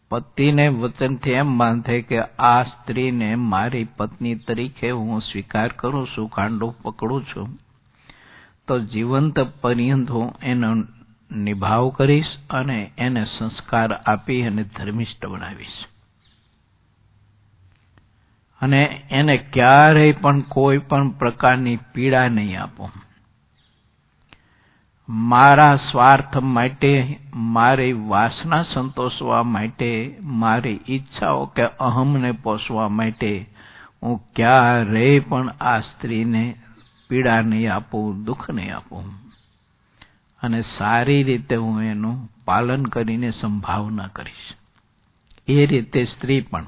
પતિને 0.09 0.69
વચનથી 0.69 1.31
એમ 1.31 1.59
બાંધે 1.59 2.03
કે 2.03 2.21
આ 2.23 2.63
સ્ત્રીને 2.63 3.35
મારી 3.35 3.85
પત્ની 3.85 4.35
તરીકે 4.35 4.91
હું 4.91 5.21
સ્વીકાર 5.21 5.69
કરું 5.69 6.07
છું, 6.07 6.29
કાંડો 6.29 6.75
પકડું 6.83 7.25
છું, 7.25 7.59
તો 8.67 8.79
જીવંત 8.81 9.41
પર્યંત 9.41 10.11
હું 10.11 10.35
એનો 10.43 10.85
નિભાવ 11.31 11.89
કરીશ 11.89 12.27
અને 12.51 12.93
એને 12.99 13.25
સંસ્કાર 13.25 13.93
આપી 13.93 14.43
અને 14.43 14.65
ધર્મિષ્ઠ 14.65 15.27
બનાવીશ. 15.27 15.85
અને 18.61 19.03
એને 19.11 19.37
ક્યારેય 19.37 20.13
પણ 20.13 20.41
કોઈ 20.41 20.79
પણ 20.79 21.09
પ્રકારની 21.09 21.77
પીડા 21.77 22.29
નહીં 22.29 22.63
આપો. 22.63 22.91
મારા 25.09 25.77
સ્વાર્થ 25.77 26.37
માટે, 26.37 27.19
મારી 27.35 27.93
વાસના 27.93 28.63
સંતોષવા 28.63 29.43
માટે, 29.43 30.17
મારી 30.23 30.81
ઈચ્છાઓ 30.89 31.47
કે 31.47 31.63
અહમને 31.63 32.33
પોષવા 32.33 32.89
માટે, 32.89 33.51
હું 34.03 34.33
ક્યારેય 34.37 35.21
પણ 35.21 35.49
આ 35.49 35.81
સ્ત્રીને 35.81 36.57
પીડા 37.09 37.41
નહીં 37.41 37.75
આપું, 37.75 38.25
દુઃખ 38.25 38.51
નહીં 38.51 38.77
આપું. 38.77 39.05
અને 40.43 40.63
સારી 40.79 41.23
રીતે 41.23 41.57
હું 41.57 41.83
એનું 41.83 42.31
પાલન 42.45 42.85
કરીને 42.85 43.31
સંભાવના 43.31 44.07
કરીશ. 44.07 44.55
એ 45.49 45.67
રીતે 45.67 46.05
સ્ત્રી 46.05 46.41
પણ 46.41 46.65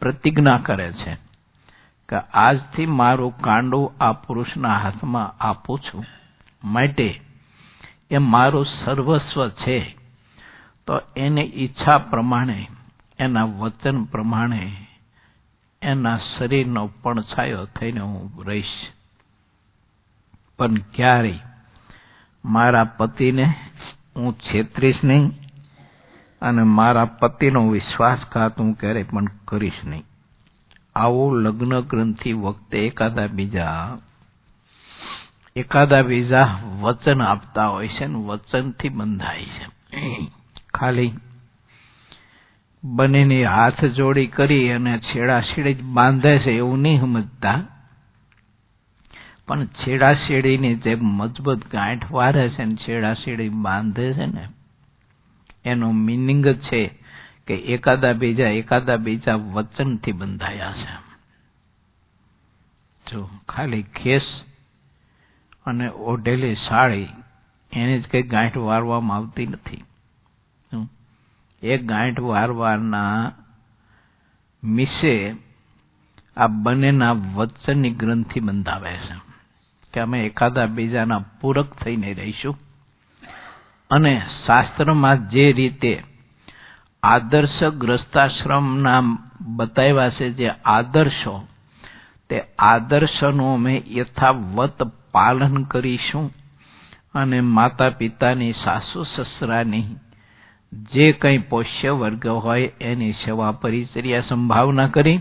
પ્રતિજ્ઞા 0.00 0.58
કરે 0.58 0.92
છે 0.92 1.14
કે 2.08 2.16
આજથી 2.16 2.86
મારું 2.86 3.38
કાંડું 3.40 3.92
આ 4.00 4.12
પુરુષના 4.12 4.78
હાથમાં 4.78 5.34
આપું 5.40 5.78
છું. 5.78 6.04
માટે 6.64 7.20
એ 8.10 8.18
મારું 8.18 8.66
સર્વસ્વ 8.66 9.48
છે, 9.48 9.96
તો 10.86 11.00
એની 11.16 11.42
ઈચ્છા 11.42 11.98
પ્રમાણે, 11.98 12.68
એના 13.18 13.44
વચન 13.44 14.04
પ્રમાણે, 14.04 14.76
એના 15.82 16.18
શરીરનો 16.18 16.90
પડછાયો 17.02 17.64
થઈને 17.64 18.00
હું 18.00 18.44
રહીશ. 18.44 18.76
પણ 20.58 20.74
ક્યારેય 20.74 21.38
મારા 22.44 22.84
પતિને 22.84 23.54
હું 24.16 24.38
છેતરીશ 24.38 25.04
નહીં 25.04 25.32
અને 26.42 26.62
મારા 26.62 27.04
પતિનો 27.04 27.68
વિશ્વાસઘાત 27.68 28.60
હું 28.60 28.74
ક્યારેય 28.74 29.02
પણ 29.02 29.24
કરીશ 29.44 29.80
નહીં. 29.84 30.04
આવું 30.96 31.36
લગ્ન 31.36 31.80
ગ્રંથિ 31.80 32.32
વખતે 32.32 32.86
એકાદા 32.86 33.26
બીજા 33.26 33.98
એકાદા 35.60 36.02
બીજા 36.02 36.48
વચન 36.80 37.22
આપતા 37.22 37.68
હોય 37.68 37.88
છે 37.88 38.06
વચનથી 38.06 38.88
બંધાય 38.88 39.48
છે. 39.56 39.66
ખાલી 40.74 41.12
બંનેની 42.84 43.44
હાથ 43.44 43.84
જોડી 43.84 44.26
કરી 44.26 44.70
અને 44.70 44.98
છેડાછેડી 44.98 45.74
જ 45.74 45.82
બાંધે 45.82 46.38
છે 46.38 46.52
એવું 46.52 46.78
નહીં 46.78 47.00
સમજતા. 47.00 47.58
પણ 49.46 49.66
છેડાછેડીની 49.66 50.74
જે 50.74 50.94
મજબૂત 50.94 51.62
ગાંઠ 51.72 52.12
વારે 52.12 52.48
છે 52.48 52.64
ને 52.64 52.74
છેડાછેડી 52.74 53.48
બાંધે 53.48 54.12
છે 54.12 54.26
ને, 54.26 54.44
એનો 55.64 55.92
મિનિંગ 55.92 56.46
છે 56.46 56.82
કે 57.46 57.54
એકાદા 57.54 58.12
બીજા 58.12 58.52
એકાદા 58.60 58.96
બીજા 58.96 59.34
વચનથી 59.54 60.12
બંધાયા 60.12 60.72
છે. 60.72 60.92
જો 63.06 63.28
ખાલી 63.48 63.82
ખેસ 63.82 64.26
અને 65.66 65.88
ઓઢેલી 65.88 66.54
સાડી 66.54 67.08
એને 67.72 67.98
જ 68.00 68.08
કંઈ 68.08 68.22
ગાંઠ 68.22 68.56
વારવામાં 68.56 69.16
આવતી 69.16 69.46
નથી. 69.46 69.84
એ 71.62 71.78
ગાંઠ 71.78 72.20
વારવાના 72.20 73.32
મિસે 74.64 75.14
આ 76.36 76.46
બંનેના 76.46 77.12
વચનની 77.34 77.90
ગ્રંથિ 77.90 78.40
બંધાવે 78.40 78.96
છે 78.96 79.16
કે 79.94 80.00
અમે 80.00 80.18
એકાદા 80.26 80.66
બીજાના 80.66 81.24
પૂરક 81.40 81.74
થઈને 81.74 82.12
રહીશું. 82.12 82.56
અને 83.90 84.22
શાસ્ત્રમાં 84.46 85.28
જે 85.28 85.52
રીતે 85.52 85.92
આદર્શ 87.02 87.64
ગ્રસ્તાશ્રમના 87.64 89.02
બતાવ્યા 89.40 90.10
છે 90.10 90.26
જે 90.30 90.48
આદર્શો 90.48 91.34
તે 92.30 92.40
આદર્શનું 92.58 93.54
અમે 93.54 93.74
યથાવત 93.96 94.82
પાલન 95.12 95.62
કરીશું 95.62 96.30
અને 97.14 97.40
માતા 97.40 97.90
પિતાની 97.90 98.52
સાસુ 98.52 99.04
સસરાની 99.04 99.86
જે 100.92 101.12
કંઈ 101.12 101.38
પોષ્ય 101.38 101.90
વર્ગ 101.90 102.26
હોય 102.26 102.72
એની 102.80 103.12
સેવા 103.12 103.50
પરિચર્યા 103.52 104.20
સંભાવના 104.20 104.86
કરી 104.86 105.20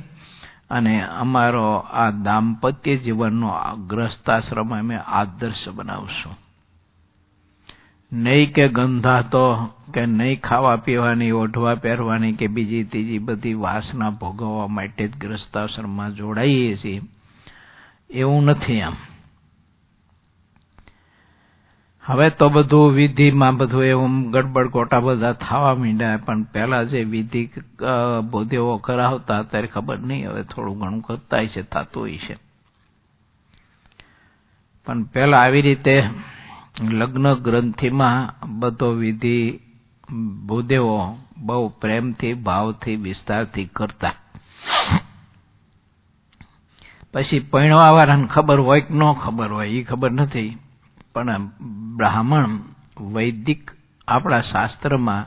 અને 0.70 0.94
અમારો 1.04 1.66
આ 1.94 2.12
દાંપત્ય 2.12 2.96
જીવનનો 2.96 3.50
ગ્રસ્તાશ્રમ 3.88 4.74
અમે 4.74 4.98
આદર્શ 4.98 5.66
બનાવશું. 5.70 6.36
નહીં 8.12 8.54
કે 8.54 8.66
ગંધાતો 8.70 9.44
કે 9.94 10.06
નહીં 10.08 10.42
ખાવા 10.42 10.78
પીવાની, 10.78 11.32
ઓઢવા 11.34 11.76
પહેરવાની 11.76 12.34
કે 12.34 12.48
બીજી 12.48 12.84
ત્રીજી 12.84 13.20
બધી 13.20 13.54
વાસના 13.56 14.10
ભોગવવા 14.12 14.68
માટે 14.68 15.08
જ 15.08 15.14
ગ્રસ્તાશ્રમમાં 15.18 16.16
જોડાઈએ 16.16 16.76
છીએ. 16.78 17.02
એવું 18.12 18.50
નથી 18.50 18.82
આમ. 18.82 18.98
હવે 22.06 22.28
તો 22.30 22.50
બધું 22.50 22.96
વિધિમાં 22.96 23.58
બધું 23.58 23.86
એવું 23.86 24.14
ગડબડ 24.32 24.70
ગોટા 24.70 25.00
બધા 25.00 25.34
થવા 25.34 25.76
માંડ્યા, 25.76 26.18
પણ 26.18 26.44
પહેલા 26.44 26.84
જે 26.84 27.04
વિધિ 27.04 27.44
બોધેવો 28.32 28.78
કરાવતા 28.80 29.40
અત્યારે 29.40 29.68
ખબર 29.68 30.00
નહીં, 30.00 30.30
હવે 30.30 30.44
થોડું 30.44 30.80
ઘણું 30.80 31.02
કરતા 31.02 31.46
છે 31.46 31.62
થતું 31.64 32.18
છે 32.18 32.36
પણ 34.88 35.04
પહેલા 35.04 35.42
આવી 35.46 35.62
રીતે 35.62 35.96
લગ્ન 36.80 37.34
ગ્રંથિમાં 37.34 38.34
બધો 38.60 38.90
વિધિ 38.92 39.60
ભૂદેવો 40.46 41.18
બહુ 41.38 41.70
પ્રેમથી, 41.70 42.34
ભાવથી, 42.34 42.96
વિસ્તારથી 42.96 43.66
કરતા. 43.66 44.14
પછી 47.14 47.40
પૈણવાવાળાને 47.40 48.28
ખબર 48.28 48.60
હોય 48.60 48.82
કે 48.82 48.94
ન 48.94 49.14
ખબર 49.14 49.52
હોય 49.52 49.70
એ 49.70 49.84
ખબર 49.84 50.12
નથી. 50.12 50.58
પણ 51.14 51.52
બ્રાહ્મણ, 51.98 52.60
વૈદિક 53.02 53.72
આપણા 54.08 54.42
શાસ્ત્રમાં 54.42 55.26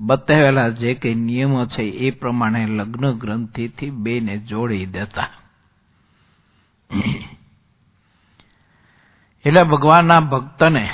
બતાવેલા 0.00 0.68
જે 0.68 0.94
કંઈ 0.94 1.14
નિયમો 1.14 1.66
છે, 1.66 1.82
એ 1.82 2.10
પ્રમાણે 2.10 2.66
લગ્ન 2.66 3.10
ગ્રંથિથી 3.10 3.90
બેને 3.90 4.38
જોડી 4.38 4.86
દેતા. 4.86 5.28
એટલે 9.46 9.62
ભગવાનના 9.62 10.20
ભક્તને 10.20 10.90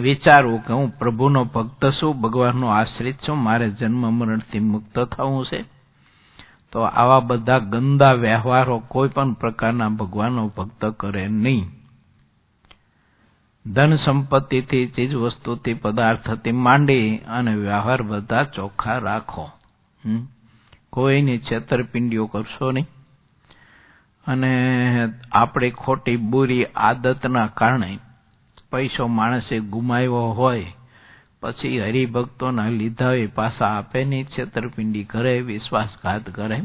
વિચારવું 0.00 0.62
કે 0.62 0.72
હું 0.72 0.98
પ્રભુનો 0.98 1.44
ભક્ત 1.44 1.84
છું, 1.86 2.20
ભગવાનનો 2.20 2.66
આશ્રિત 2.66 3.16
છું, 3.28 3.38
મારે 3.38 3.70
જન્મ 3.70 4.12
મરણથી 4.12 4.60
મુક્ત 4.60 4.98
થવું 4.98 5.46
છે. 5.46 5.64
તો 6.72 6.80
આવા 6.80 7.20
બધા 7.20 7.58
ગંદા 7.58 8.12
વ્યવહારો 8.12 8.82
કોઈ 8.88 9.08
પણ 9.08 9.32
પ્રકારના 9.32 9.88
ભગવાનનો 9.88 10.48
ભક્ત 10.48 10.84
કરે 10.84 11.28
નહીં. 11.28 11.70
ધન 13.72 13.96
સંપત્તિથી, 13.96 14.86
ચીજ 14.86 15.14
વસ્તુથી, 15.14 15.74
પદાર્થથી 15.74 16.52
માંડી 16.52 17.16
અને 17.16 17.54
વ્યવહાર 17.54 18.02
બધા 18.02 18.44
ચોખ્ખા 18.44 18.98
રાખો. 18.98 19.50
કોઈની 20.90 21.38
છેતરપિંડીઓ 21.38 22.26
કરશો 22.26 22.72
નહીં. 22.72 22.86
અને 24.26 24.72
આપણી 25.32 25.70
ખોટી 25.70 26.16
બુરી 26.16 26.64
આદતના 26.64 27.46
કારણે 27.46 27.98
પૈસો 28.72 29.06
માણસે 29.06 29.60
ગુમાવ્યો 29.60 30.22
હોય, 30.22 30.72
પછી 31.40 31.80
હરિભક્તોના 31.80 32.68
લીધા 32.68 33.12
એ 33.12 33.26
પાછા 33.26 33.66
આપે 33.66 34.04
નહીં, 34.04 34.24
છેતરપિંડી 34.24 35.04
કરે, 35.04 35.40
વિશ્વાસઘાત 35.40 36.30
કરે. 36.30 36.60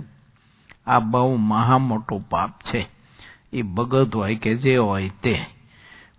આ 0.87 0.99
બહુ 0.99 1.35
મહા 1.35 1.77
મોટું 1.77 2.29
પાપ 2.29 2.49
છે. 2.49 2.87
એ 3.53 3.61
ભગત 3.61 4.15
હોય 4.15 4.35
કે 4.35 4.55
જે 4.55 4.77
હોય 4.77 5.09
તે. 5.23 5.45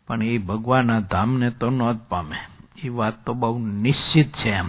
પણ 0.06 0.22
એ 0.22 0.38
ભગવાનના 0.38 1.00
ધામને 1.00 1.50
તો 1.50 1.70
ન 1.70 1.92
પામે. 2.08 2.36
એ 2.82 2.88
વાત 2.88 3.26
તો 3.26 3.34
બહુ 3.34 3.58
નિશ્ચિત 3.58 4.36
છે 4.36 4.50
એમ. 4.50 4.68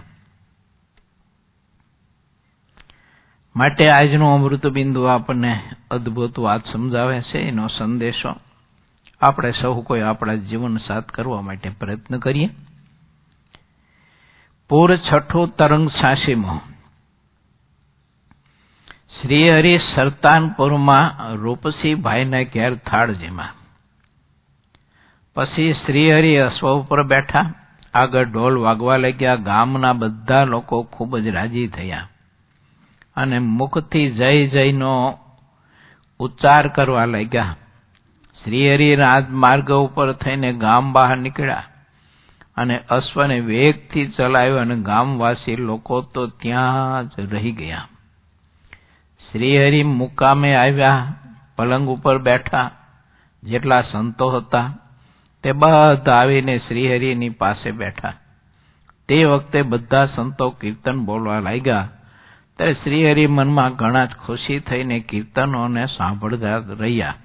માટે 3.58 3.89
આજનું 3.89 4.34
અમૃત 4.34 4.67
બિંદુ 4.67 5.04
આપણને 5.04 5.62
અદ્ભુત 5.91 6.39
વાત 6.39 6.62
સમજાવે 6.65 7.22
છે, 7.22 7.38
એનો 7.39 7.67
સંદેશો. 7.67 8.36
આપણે 9.22 9.52
સૌ 9.52 9.82
કોઈ 9.82 10.02
આપણા 10.02 10.36
જીવન 10.36 10.78
સાથ 10.78 11.04
કરવા 11.04 11.41
માટે 11.41 11.70
પ્રયત્ન 11.70 12.17
કરીએ. 12.17 12.50
પૂર 14.70 14.96
છઠ્ઠું 14.96 15.56
તરંગ 15.56 15.89
સાસીમો 15.89 16.62
શ્રી 19.22 19.52
હરિ 19.52 19.78
સરતાનપુરમાં 19.78 21.34
રૂપસી 21.36 21.96
ભાઈના 21.96 22.41
ઘેર 22.41 22.76
થાળજીમાં 22.76 23.54
પછી 25.36 25.74
શ્રી 25.74 26.12
હરિ 26.12 26.36
અશ્વ 26.36 26.74
ઉપર 26.74 27.04
બેઠા. 27.04 27.54
આગળ 27.93 28.26
ઢોલ 28.26 28.58
વાગવા 28.58 28.98
લાગ્યા. 28.98 29.36
ગામના 29.36 29.93
બધા 29.93 30.43
લોકો 30.43 30.84
ખૂબ 30.84 31.17
જ 31.17 31.28
રાજી 31.28 31.67
થયા. 31.67 32.08
અને 33.18 33.40
મુખથી 33.40 34.12
જય 34.12 34.48
જયનો 34.48 35.20
ઉચ્ચાર 36.20 36.68
કરવા 36.68 37.06
લાગ્યા. 37.06 37.56
શ્રી 38.44 38.74
હરિ 38.74 38.96
રાજમાર્ગ 38.96 39.72
ઉપર 39.72 40.14
થઈને 40.14 40.54
ગામ 40.54 40.94
બહાર 40.94 41.18
નીકળ્યા 41.18 41.64
અને 42.58 42.80
અશ્વને 42.90 43.40
વેગથી 43.40 44.08
ચલાવ્યો 44.08 44.58
અને 44.58 44.76
ગામવાસી 44.76 45.56
લોકો 45.56 46.02
તો 46.02 46.28
ત્યાં 46.28 47.10
જ 47.10 47.34
રહી 47.34 47.52
ગયા. 47.52 47.88
શ્રીહરિ 49.32 49.84
મુકામે 49.84 50.56
આવ્યા, 50.56 51.14
પલંગ 51.56 51.90
ઉપર 51.90 52.18
બેઠા, 52.18 52.72
જેટલા 53.44 53.82
સંતો 53.82 54.30
હતા 54.30 54.74
તે 55.44 55.52
બધા 55.52 56.12
આવીને 56.12 56.58
શ્રીહરિની 56.58 57.30
પાસે 57.30 57.72
બેઠા. 57.72 58.14
તે 59.08 59.24
વખતે 59.24 59.62
બધા 59.62 60.06
સંતો 60.06 60.50
કીર્તન 60.50 61.00
બોલવા 61.00 61.40
લાગ્યા. 61.40 61.90
ત્યારે 62.58 62.74
શ્રીહરિ 62.74 63.28
મનમાં 63.28 63.74
ઘણા 63.74 64.06
જ 64.06 64.10
ખુશી 64.26 64.60
થઈને 64.60 65.00
કીર્તનોને 65.00 65.86
સાંભળતા 65.86 66.58
રહ્યા. 66.58 67.15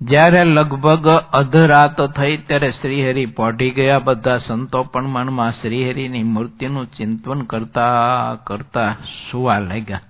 જ્યારે 0.00 0.44
લગભગ 0.44 1.08
અધરાત 1.32 2.00
થઈ 2.00 2.36
ત્યારે 2.36 2.70
શ્રીહરિ 2.70 3.26
પહોંચી 3.26 3.70
ગયા 3.70 3.98
બધા 3.98 4.38
સંતો 4.38 4.82
પણ 4.82 5.02
મનમાં 5.02 5.52
શ્રીહરિની 5.52 6.22
મૂર્તિનું 6.22 6.86
ચિંતન 6.86 7.42
કરતા 7.42 7.88
કરતા 8.34 8.96
સુવા 9.30 9.58
લાગ્યા. 9.58 10.00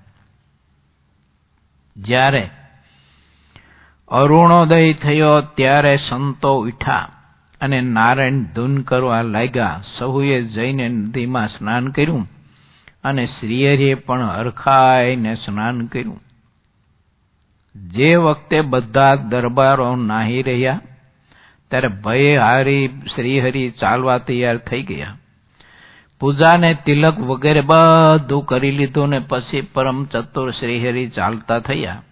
જ્યારે 1.96 2.50
અરુણોદય 4.08 4.92
થયો 4.92 5.40
ત્યારે 5.40 5.96
સંતો 5.96 6.60
ઉઠ્યા 6.60 7.08
અને 7.60 7.80
નારાયણ 7.80 8.42
ધૂન 8.42 8.80
કરવા 8.80 9.22
લાગ્યા. 9.22 9.82
સહુએ 9.98 10.42
જઈને 10.42 10.88
નદીમાં 10.88 11.48
સ્નાન 11.48 11.88
કર્યું. 11.88 12.28
અને 13.06 13.26
શ્રીહરિએ 13.26 13.94
પણ 13.94 14.22
હરખાઈને 14.22 15.34
સ્નાન 15.34 15.86
કર્યું. 15.86 16.20
જે 17.74 18.16
વખતે 18.16 18.60
બધા 18.60 19.14
દરબારો 19.14 19.96
નાહી 19.96 20.42
રહ્યા, 20.42 20.80
ત્યારે 21.70 21.88
ભય 21.88 22.36
હારી 22.36 22.88
શ્રીહરિ 23.14 23.70
ચાલવા 23.80 24.18
તૈયાર 24.18 24.58
થઈ 24.58 24.82
ગયા. 24.82 25.16
પૂજાને 26.20 26.74
તિલક 26.84 27.18
વગેરે 27.20 27.60
બધું 27.60 28.46
કરી 28.46 28.70
લીધું 28.70 29.08
ને 29.08 29.20
પછી 29.28 29.60
પરમ 29.60 30.04
ચતુર 30.04 30.50
શ્રીહરિ 30.50 31.06
ચાલતા 31.08 31.58
થયા. 31.58 32.02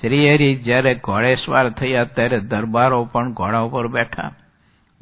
શ્રીહરિ 0.00 0.54
જ્યારે 0.56 0.94
ઘોડેસવાર 0.94 1.70
થયા 1.70 2.04
ત્યારે 2.04 2.40
દરબારો 2.40 3.04
પણ 3.04 3.32
ઘોડા 3.32 3.58
ઉપર 3.58 3.86
બેઠા. 3.88 4.32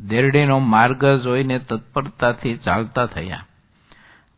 દેરડીનો 0.01 0.59
માર્ગ 0.59 1.05
જોઈને 1.23 1.59
તત્પરતાથી 1.59 2.57
ચાલતા 2.57 3.07
થયા. 3.07 3.47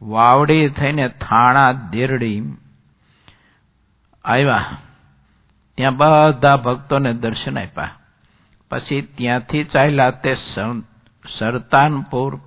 વાવડી 0.09 0.69
થઈને 0.69 1.09
થાણા 1.09 1.73
દેરડી 1.91 2.43
આવ્યા. 4.25 4.79
ત્યાં 5.77 5.97
બધા 5.97 6.57
ભક્તોને 6.57 7.13
દર્શન 7.13 7.59
આપ્યા. 7.59 7.99
પછી 8.71 9.01
ત્યાંથી 9.03 9.65
ચાલ્યા 9.65 10.11
તે 10.11 10.37
સરતાનપુર 11.39 12.41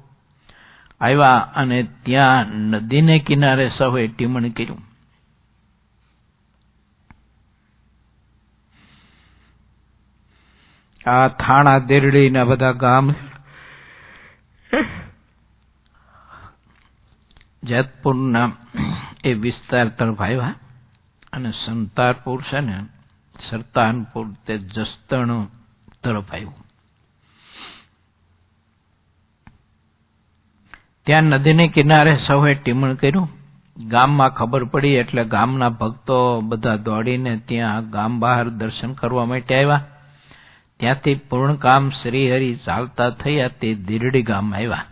આવ્યા 1.02 1.38
અને 1.56 1.84
ત્યાં 2.04 2.46
નદીને 2.46 3.20
કિનારે 3.20 3.70
સૌએ 3.78 4.08
ટીમણ 4.08 4.50
કર્યું. 4.50 4.82
આ 11.06 11.28
થાણા 11.28 11.78
દેરડીના 11.78 12.44
બધા 12.44 12.72
ગામ 12.72 13.14
જેતપુરના 17.66 18.50
એ 19.24 19.34
વિસ્તાર 19.34 19.88
તરફ 19.88 20.22
આવ્યા 20.22 20.54
અને 21.34 21.50
સંતારપુર 21.66 22.40
છે 22.42 22.60
ને 22.60 22.78
સરતાનપુર 23.50 24.28
તે 24.46 24.54
જસ્તણ 24.58 25.32
તરફ 26.04 26.32
આવ્યું 26.34 26.66
ત્યાં 31.08 31.24
નદીને 31.24 31.66
કિનારે 31.68 32.14
સૌએ 32.28 32.54
ટીમણ 32.54 32.94
કર્યું. 32.94 33.30
ગામમાં 33.78 34.30
ખબર 34.30 34.64
પડી 34.64 34.96
એટલે 34.96 35.24
ગામના 35.26 35.70
ભક્તો 35.70 36.18
બધા 36.42 36.76
દોડીને 36.76 37.34
ત્યાં 37.38 37.90
ગામ 37.90 38.20
બહાર 38.20 38.46
દર્શન 38.50 38.94
કરવા 38.94 39.26
માટે 39.26 39.54
આવ્યા. 39.56 39.86
ત્યાંથી 40.80 41.16
પૂર્ણ 41.30 41.56
કામ 41.56 41.90
શ્રીહરિ 41.90 42.50
ચાલતા 42.66 43.10
થયા 43.10 43.48
તે 43.48 43.70
દીરડી 43.88 44.22
ગામ 44.22 44.54
આવ્યા. 44.54 44.86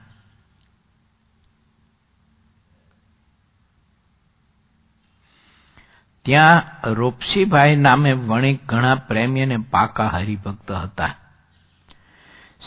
ત્યાં 6.26 6.62
રોપસીભાઈ 6.94 7.76
નામે 7.76 8.14
વણિક 8.14 8.66
ઘણા 8.66 8.96
પ્રેમી 8.96 9.42
અને 9.42 9.58
પાકા 9.58 10.08
હરિભક્ત 10.08 10.72
હતા. 10.72 11.16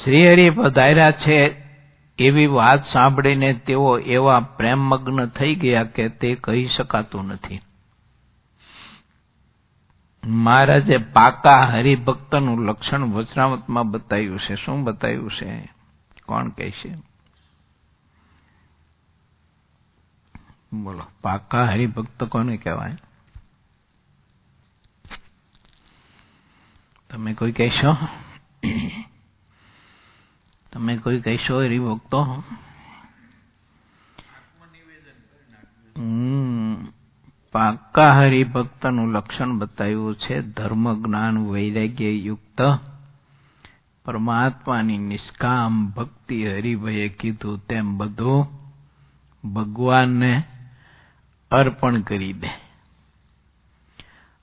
શ્રીહરિ 0.04 0.50
પધાર્યા 0.50 1.10
છે 1.10 1.66
એવી 2.18 2.46
વાત 2.46 2.84
સાંભળીને 2.92 3.52
તેઓ 3.52 3.98
એવા 3.98 4.40
પ્રેમમગ્ન 4.40 5.26
થઈ 5.26 5.54
ગયા 5.54 5.84
કે 5.84 6.08
તે 6.08 6.34
કહી 6.34 6.68
શકાતું 6.76 7.24
નથી. 7.24 7.60
મહારાજે 10.24 10.96
પાકા 10.96 11.66
હરિભક્તનું 11.66 12.64
લક્ષણ 12.64 13.00
વચનામતમાં 13.00 13.90
બતાવ્યું 13.90 14.38
છે. 14.38 14.54
શું 14.54 14.84
બતાવ્યું 14.84 15.30
છે? 15.30 15.72
કોણ 16.26 16.48
કહે 16.48 16.70
છે? 16.70 16.94
બોલો, 20.72 21.02
પાકા 21.22 21.64
હરિભક્ત 21.64 22.24
કોને 22.24 22.56
કહેવાય? 22.56 22.96
તમે 27.16 27.34
કોઈ 27.34 27.52
કહેશો? 27.52 27.96
તમે 30.72 30.96
કોઈ 30.96 31.20
કહેશો 31.20 31.58
હરિભક્તો 31.58 32.44
પાકા 37.52 38.12
હરિભક્તનું 38.20 39.12
લક્ષણ 39.12 39.58
બતાવ્યું 39.58 40.14
છે, 40.14 40.42
ધર્મ, 40.42 41.02
જ્ઞાન, 41.02 41.38
વૈરાગ્ય 41.38 42.10
યુક્ત. 42.10 42.60
પરમાત્માની 44.04 44.98
નિષ્કામ 44.98 45.90
ભક્તિ 45.90 46.46
હરિભયે 46.48 47.08
કીધું 47.08 47.66
તેમ 47.66 47.98
બધું 47.98 48.48
ભગવાનને 49.52 50.44
અર્પણ 51.50 52.00
કરી 52.00 52.32
દે. 52.32 52.65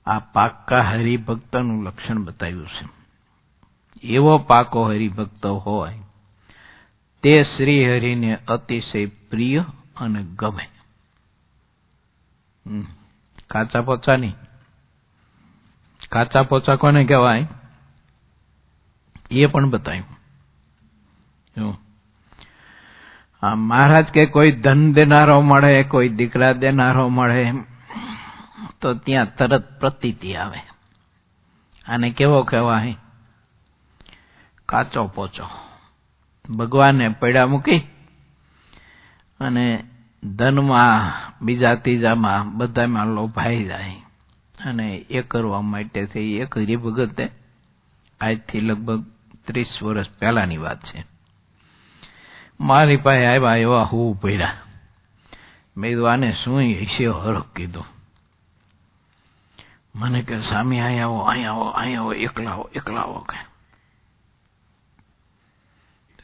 આ 0.06 0.18
પાકા 0.18 0.80
હરિભક્તનું 0.82 1.84
લક્ષણ 1.84 2.18
બતાવ્યું 2.18 2.68
છે. 2.68 2.86
એવો 4.06 4.38
પાકો 4.38 4.84
હરિભક્ત 4.88 5.46
હોય, 5.46 5.98
તે 7.22 7.32
શ્રી 7.44 7.78
હરિને 7.88 8.38
અતિશય 8.48 9.06
પ્રિય 9.06 9.64
અને 9.96 10.22
ગમે. 10.36 10.66
કાચા 13.46 13.80
પોચા 13.80 14.16
નહીં. 14.18 14.34
કાચા 16.08 16.42
પોચા 16.42 16.74
કોને 16.76 17.04
કહેવાય? 17.04 17.46
એ 19.30 19.46
પણ 19.46 19.70
બતાવ્યું. 19.70 20.12
મહારાજ 23.56 24.04
કે 24.04 24.26
કોઈ 24.26 24.50
ધન 24.52 24.92
દેનારો 24.92 25.40
મળે, 25.40 25.82
કોઈ 25.84 26.08
દીકરા 26.08 26.52
દેનારો 26.54 27.08
મળે 27.08 27.42
તો 28.80 28.94
ત્યાં 28.94 29.36
તરત 29.36 29.80
પ્રતીતિ 29.80 30.34
આવે. 30.34 30.58
અને 31.88 32.10
કેવો 32.10 32.42
કહેવાય? 32.42 32.96
કાચો 34.66 35.06
પોચો. 35.06 35.48
ભગવાને 36.54 37.08
પૈડા 37.08 37.46
મૂકી 37.46 37.78
અને 39.40 39.84
ધનમાં 40.22 41.22
બીજા 41.44 41.74
ત્રીજામાં 41.74 42.56
બધામાં 42.56 43.06
લોભાઈ 43.06 43.64
જાય 43.64 43.96
અને 44.64 44.96
એ 44.96 45.22
કરવા 45.22 45.60
માટે 45.60 46.06
થઈ 46.06 46.24
એક 46.24 46.58
હરિભગતે 46.58 47.30
આજથી 48.20 48.60
લગભગ 48.60 49.04
ત્રીસ 49.46 49.82
વર્ષ 49.82 50.06
પહેલાની 50.18 50.56
વાત 50.56 50.84
છે. 50.84 51.04
મારી 52.60 52.96
પાસે 52.96 53.26
આવ્યા 53.26 53.56
એવા 53.56 53.82
હું 53.82 54.20
પડ્યા 54.20 54.52
મેં 55.76 56.06
આને 56.06 56.32
શું 56.44 56.60
હશે 56.60 57.06
હરખ 57.06 57.46
કીધું. 57.56 57.93
મને 59.94 60.22
કે 60.22 60.42
સામે 60.42 60.76
અહીંયા 60.80 61.08
આવો 61.08 61.26
અહીંયા 61.30 61.52
આવો 61.54 61.72
અહીંયા 61.72 62.02
આવો 62.02 62.14
એકલા 62.20 62.52
આવો 62.52 62.70
એકલા 62.72 63.00
આવો 63.00 63.20
કે 63.24 63.38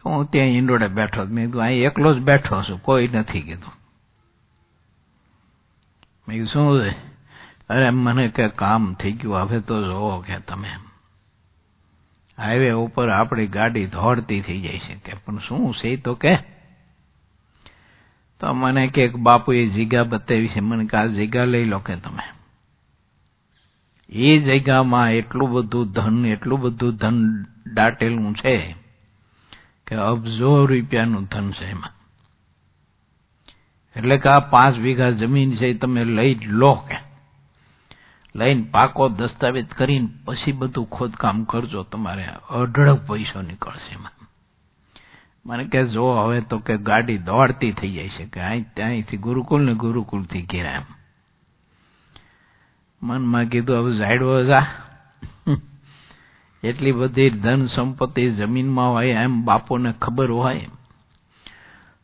હું 0.05 0.29
ત્યાં 0.29 0.53
ઈંડોડે 0.53 0.89
બેઠો 0.91 1.27
મેં 1.29 1.47
કીધું 1.47 1.65
અહીં 1.65 1.87
એકલો 1.87 2.15
જ 2.15 2.21
બેઠો 2.23 2.63
છું 2.63 2.81
કોઈ 2.81 3.09
નથી 3.13 3.43
કીધું 3.43 3.77
મેં 6.29 6.37
કીધું 6.37 6.53
શું 6.53 6.69
છે 6.81 6.93
અરે 7.71 7.91
મને 7.97 8.25
કે 8.31 8.49
કામ 8.57 8.89
થઈ 8.97 9.15
ગયું 9.15 9.45
હવે 9.45 9.61
તો 9.63 9.83
જોવો 9.83 10.15
કે 10.23 10.41
તમે 10.47 10.73
હાઈવે 12.39 12.71
ઉપર 12.77 13.07
આપણી 13.11 13.49
ગાડી 13.49 13.87
દોડતી 13.89 14.41
થઈ 14.41 14.61
જાય 14.61 14.81
છે 14.81 14.99
કે 15.05 15.21
પણ 15.23 15.41
શું 15.41 15.71
છે 15.75 15.95
તો 16.01 16.17
કે 16.17 16.35
તો 18.41 18.55
મને 18.55 18.85
કે 18.89 19.09
બાપુએ 19.23 19.65
જીગા 19.71 20.05
બતાવી 20.07 20.49
છે 20.49 20.61
મને 20.63 20.85
કે 20.87 20.97
આ 20.97 21.09
જીગા 21.13 21.47
લઈ 21.47 21.67
લો 21.67 21.81
કે 21.81 21.97
તમે 22.01 22.25
એ 24.13 24.39
જગ્યામાં 24.39 25.11
એટલું 25.11 25.51
બધું 25.51 25.93
ધન, 25.93 26.25
એટલું 26.25 26.61
બધું 26.61 26.97
ધન 26.97 27.45
દાટેલું 27.75 28.35
છે 28.35 28.75
કે 29.87 29.95
અબજો 29.95 30.67
રૂપિયાનું 30.67 31.25
ધન 31.25 31.53
છે 31.53 31.65
એમાં. 31.65 31.93
એટલે 33.97 34.17
કે 34.19 34.29
આ 34.29 34.41
પાંચ 34.41 34.77
વીઘા 34.77 35.11
જમીન 35.11 35.57
છે 35.57 35.75
તમે 35.75 36.05
લઈ 36.05 36.35
લો 36.35 36.75
કે. 36.75 36.97
લઈને 38.35 38.63
પાકો 38.63 39.09
દસ્તાવેજ 39.09 39.67
કરીને 39.67 40.09
પછી 40.25 40.53
બધું 40.53 40.87
ખોદકામ 40.87 41.45
કરજો, 41.45 41.83
તમારે 41.83 42.25
અઢળક 42.51 43.07
પૈસો 43.07 43.43
નીકળશે 43.43 43.95
એમાં. 43.95 44.13
મને 45.47 45.65
કે 45.65 45.87
જો 45.87 46.13
હવે 46.13 46.41
તો 46.41 46.59
કે 46.59 46.77
ગાડી 46.77 47.19
દોડતી 47.19 47.73
થઈ 47.73 47.93
જાય 47.93 48.09
છે 48.09 48.25
કે 48.25 48.41
અહીં 48.41 48.75
ત્યાંથી 48.75 49.17
ગુરુકુલ 49.17 49.63
ને 49.63 49.75
ગુરુકુલથી 49.75 50.43
ઘેરા 50.43 50.71
એમ. 50.71 50.83
મનમાં 53.03 53.45
કીધું, 53.45 53.77
હવે 53.77 53.99
ઝાડવો 53.99 54.45
જા. 54.45 54.67
એટલી 56.63 56.93
બધી 56.93 57.31
ધન 57.31 57.67
સંપત્તિ 57.67 58.31
જમીનમાં 58.31 58.93
હોય 58.93 59.13
એમ 59.17 59.43
બાપુને 59.45 59.93
ખબર 59.93 60.31
હોય 60.31 60.69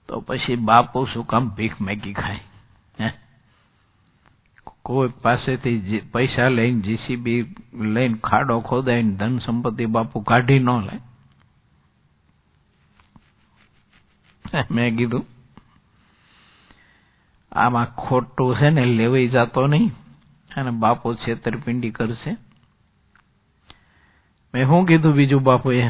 તો 0.08 0.20
પછી 0.20 0.56
બાપુ 0.56 1.04
શું 1.04 1.26
કામ 1.26 1.48
ભીખ 1.48 1.80
મેગી 1.80 2.12
ખાય? 2.12 2.40
કોઈ 4.82 5.10
પાસેથી 5.22 6.00
પૈસા 6.12 6.48
લઈને 6.48 6.80
જીસીબી 6.80 7.40
લઈને 7.74 8.18
ખાડો 8.24 8.60
ખોદાઈને 8.60 9.16
ધન 9.16 9.38
સંપત્તિ 9.38 9.86
બાપુ 9.86 10.20
કાઢી 10.20 10.58
ન 10.58 10.70
લે. 10.86 10.96
મેં 14.70 14.96
કીધું, 14.96 15.24
આમાં 17.52 17.94
ખોટું 17.96 18.56
છે 18.56 18.70
ને, 18.70 18.84
લેવાઈ 18.84 19.28
જતો 19.28 19.66
નહીં. 19.66 19.90
અને 20.56 20.70
બાપો 20.70 21.14
છેતરપિંડી 21.14 21.90
કરશે. 21.90 22.36
મેં 24.54 24.66
શું 24.66 24.86
કીધું 24.86 25.12
બીજું 25.12 25.42
બાપુ 25.42 25.70
એ 25.72 25.82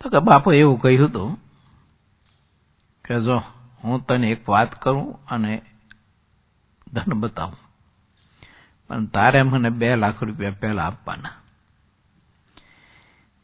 તો 0.00 0.10
કે 0.10 0.18
બાપુ 0.18 0.52
એવું 0.52 0.80
કહ્યું 0.80 1.08
હતું 1.08 1.36
કે 3.04 3.20
જો 3.20 3.36
હું 3.84 4.06
તને 4.06 4.26
એક 4.30 4.48
વાત 4.48 4.80
કરું 4.80 5.18
અને 5.28 5.62
ધન 6.92 7.20
બતાવું. 7.20 7.60
પણ 8.88 9.06
તારે 9.06 9.42
મને 9.42 9.70
બે 9.70 9.96
લાખ 9.96 10.22
રૂપિયા 10.22 10.60
પહેલા 10.60 10.86
આપવાના. 10.86 11.36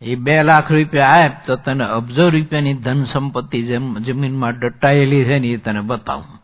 એ 0.03 0.15
બે 0.15 0.43
લાખ 0.43 0.71
રૂપિયા 0.71 1.23
આપ 1.25 1.47
તો 1.47 1.57
તને 1.57 1.85
અબજો 1.85 2.31
રૂપિયાની 2.31 2.75
ધન 2.75 3.05
સંપત્તિ 3.05 3.63
જેમ 3.63 3.99
જમીનમાં 3.99 4.59
દટાયેલી 4.59 5.25
છે 5.25 5.39
ને 5.39 5.49
એ 5.49 5.57
તને 5.57 5.81
બતાવું. 5.81 6.38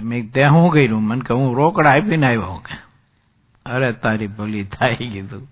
મેં 0.00 0.32
ત્યાં 0.32 0.50
શું 0.50 0.72
કર્યું? 0.72 1.02
મને 1.02 1.20
કે 1.20 1.34
હું 1.34 1.56
રોકડા 1.56 1.90
આપીને 1.90 2.26
આવ્યો 2.26 2.62
કે. 2.68 2.76
અરે, 3.66 3.92
તારી 3.92 4.26
ભલી 4.26 4.64
થાય 4.64 4.94
કીધું. 4.94 5.48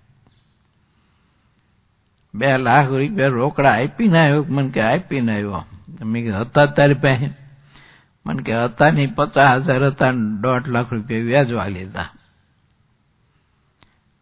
બે 2.35 2.57
લાખ 2.57 2.85
રૂપિયા 2.85 3.27
રોકડા 3.27 3.71
આપીને 3.71 4.19
આવ્યો 4.19 4.45
મને 4.49 4.69
કે 4.69 4.81
આપીને 4.81 5.33
આવ્યો. 5.33 5.65
મેં 6.05 6.37
હતા 6.37 6.65
તારી 6.65 6.93
પાસે? 6.93 7.29
મને 8.25 8.43
કે 8.43 8.55
હતા 8.55 8.89
નહીં 8.89 9.15
પચાસ 9.15 9.61
હજાર 9.61 9.85
હતા 9.85 10.11
દોઢ 10.11 10.67
લાખ 10.67 10.93
રૂપિયા 10.93 11.21
વ્યાજવા 11.21 11.67
લીધા. 11.67 12.09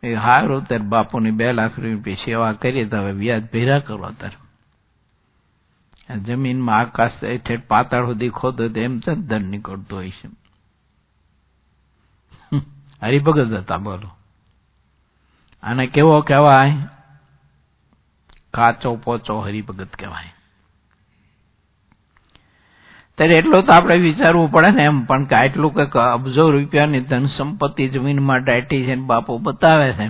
એ 0.03 0.13
હારું, 0.13 0.63
તાર 0.63 0.79
બાપુની 0.79 1.31
બે 1.31 1.53
લાખ 1.53 1.79
રૂપિયા 1.79 2.15
સેવા 2.15 2.53
કરી 2.53 2.85
તો 2.85 2.97
હવે 2.97 3.11
વ્યાજ 3.11 3.43
ભેરા 3.53 3.79
કરો 3.79 4.11
તાર. 4.11 4.31
જમીનમાં 6.15 6.79
આકાશ 6.79 7.11
ઠેઠ 7.21 7.67
પાતાળ 7.67 8.05
સુધી 8.05 8.29
ખોદો 8.29 8.69
તો 8.69 8.79
એમ 8.79 8.99
ધન 8.99 9.43
નીકળતું 9.43 9.97
હોય 9.97 10.09
છે. 10.09 10.29
હરિભગત 13.01 13.53
હતા, 13.53 13.77
બોલો. 13.77 14.09
આને 15.63 15.87
કેવો 15.87 16.21
કહેવાય? 16.21 16.73
કાચો 18.53 18.95
પોચો 18.95 19.39
હરિભગત 19.39 19.95
કહેવાય. 19.95 20.33
ત્યારે 23.17 23.33
એટલું 23.33 23.65
તો 23.65 23.73
આપણે 23.73 23.97
વિચારવું 23.97 24.51
પડે 24.51 24.71
ને 24.71 24.83
એમ, 24.83 25.05
પણ 25.05 25.23
કે 25.23 25.35
આટલું 25.35 25.73
કંઈક 25.73 25.97
અબજો 25.97 26.51
રૂપિયાની 26.51 26.99
ધન 26.99 27.25
સંપત્તિ 27.25 27.89
જમીનમાં 27.89 28.43
ડાયટી 28.43 28.85
છે 28.85 28.95
બાપુ 28.95 29.37
બતાવે 29.37 29.93
છે 29.93 30.09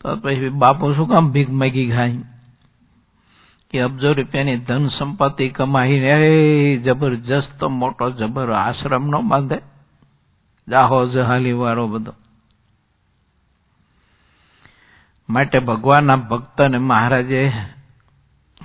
તો 0.00 0.16
પછી 0.16 0.48
બાપુ 0.48 0.94
શું 0.94 1.08
કામ 1.08 1.32
ભીખ 1.32 1.48
માગી 1.48 1.90
ખાય? 1.90 2.14
કે 3.70 3.80
અબજો 3.80 4.12
રૂપિયાની 4.12 4.56
ધન 4.56 4.88
સંપત્તિ 4.88 5.48
કમાઈને 5.48 6.76
જબરજસ્ત 6.76 7.64
મોટો 7.64 8.10
જબર 8.10 8.52
આશ્રમ 8.52 9.06
નો 9.06 9.22
બાંધે. 9.22 9.58
જાહો 10.68 11.08
જહાલી 11.08 11.52
વાળો 11.52 11.88
બધો. 11.88 12.12
માટે 15.28 15.58
ભગવાનના 15.58 16.16
ભક્તને 16.16 16.78
મહારાજે 16.78 17.52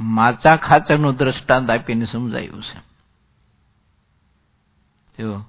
માચા 0.01 0.55
ખાચરનું 0.55 1.15
દ્રષ્ટાંત 1.15 1.69
આપીને 1.69 2.05
સમજાયું 2.05 2.61
છે. 2.61 2.79
જો 5.23 5.45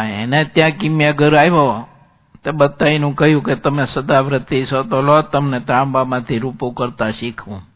એને 0.00 0.44
ત્યાં 0.44 0.70
કિમ્યાગર 0.70 1.34
આવ્યો, 1.36 1.86
તે 2.44 2.50
બધાનું 2.50 3.14
કહ્યું 3.14 3.42
કે 3.42 3.54
તમે 3.54 3.86
સદાવ્રતી 3.94 4.66
છો, 4.66 4.82
તો 4.82 5.02
લો, 5.02 5.22
તમને 5.22 5.60
તાંબામાંથી 5.60 6.38
રૂપું 6.38 6.74
કરતા 6.74 7.10
શીખવું. 7.10 7.69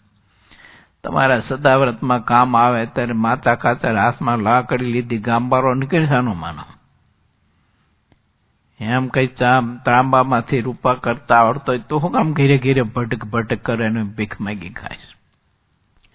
તમારા 1.05 1.41
સદાવ્રતમાં 1.49 2.25
કામ 2.25 2.57
આવે 2.57 2.87
ત્યારે 2.87 3.13
માતા 3.13 3.55
ખાતર 3.55 3.97
હાથમાં 3.97 4.39
લાકડી 4.39 4.93
લીધી, 4.93 5.19
ગામબારો 5.19 5.75
નીકળ્યાનો 5.75 6.35
માનો 6.35 6.65
એમ 8.81 9.09
કઈ 9.09 9.27
ત્રાંબામાંથી 9.85 10.61
રૂપા 10.61 10.95
કરતા 10.95 11.37
આવડતો 11.37 11.73
હોય 11.73 11.79
તો 11.79 11.99
હું 11.99 12.13
કામ 12.13 12.33
ઘીરે 12.33 12.57
ઘીરે 12.59 12.83
ભટક 12.83 13.25
ભટક 13.25 13.61
કરે 13.63 13.89
ને 13.89 14.03
ભીખ 14.03 14.41
માગી 14.41 14.71
ખાઈશ 14.71 15.11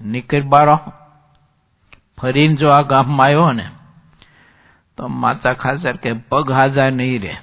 નીકળ 0.01 0.41
બારો. 0.41 0.75
ફરીને 2.21 2.55
જો 2.55 2.67
આ 2.67 2.81
ગામમાં 2.81 3.27
આવ્યો 3.27 3.51
ને, 3.53 3.67
તો 4.97 5.07
માતા 5.07 5.53
ખાતર 5.53 5.95
કે 5.97 6.13
પગ 6.13 6.51
હાજા 6.51 6.89
નહીં 6.89 7.21
રે. 7.21 7.33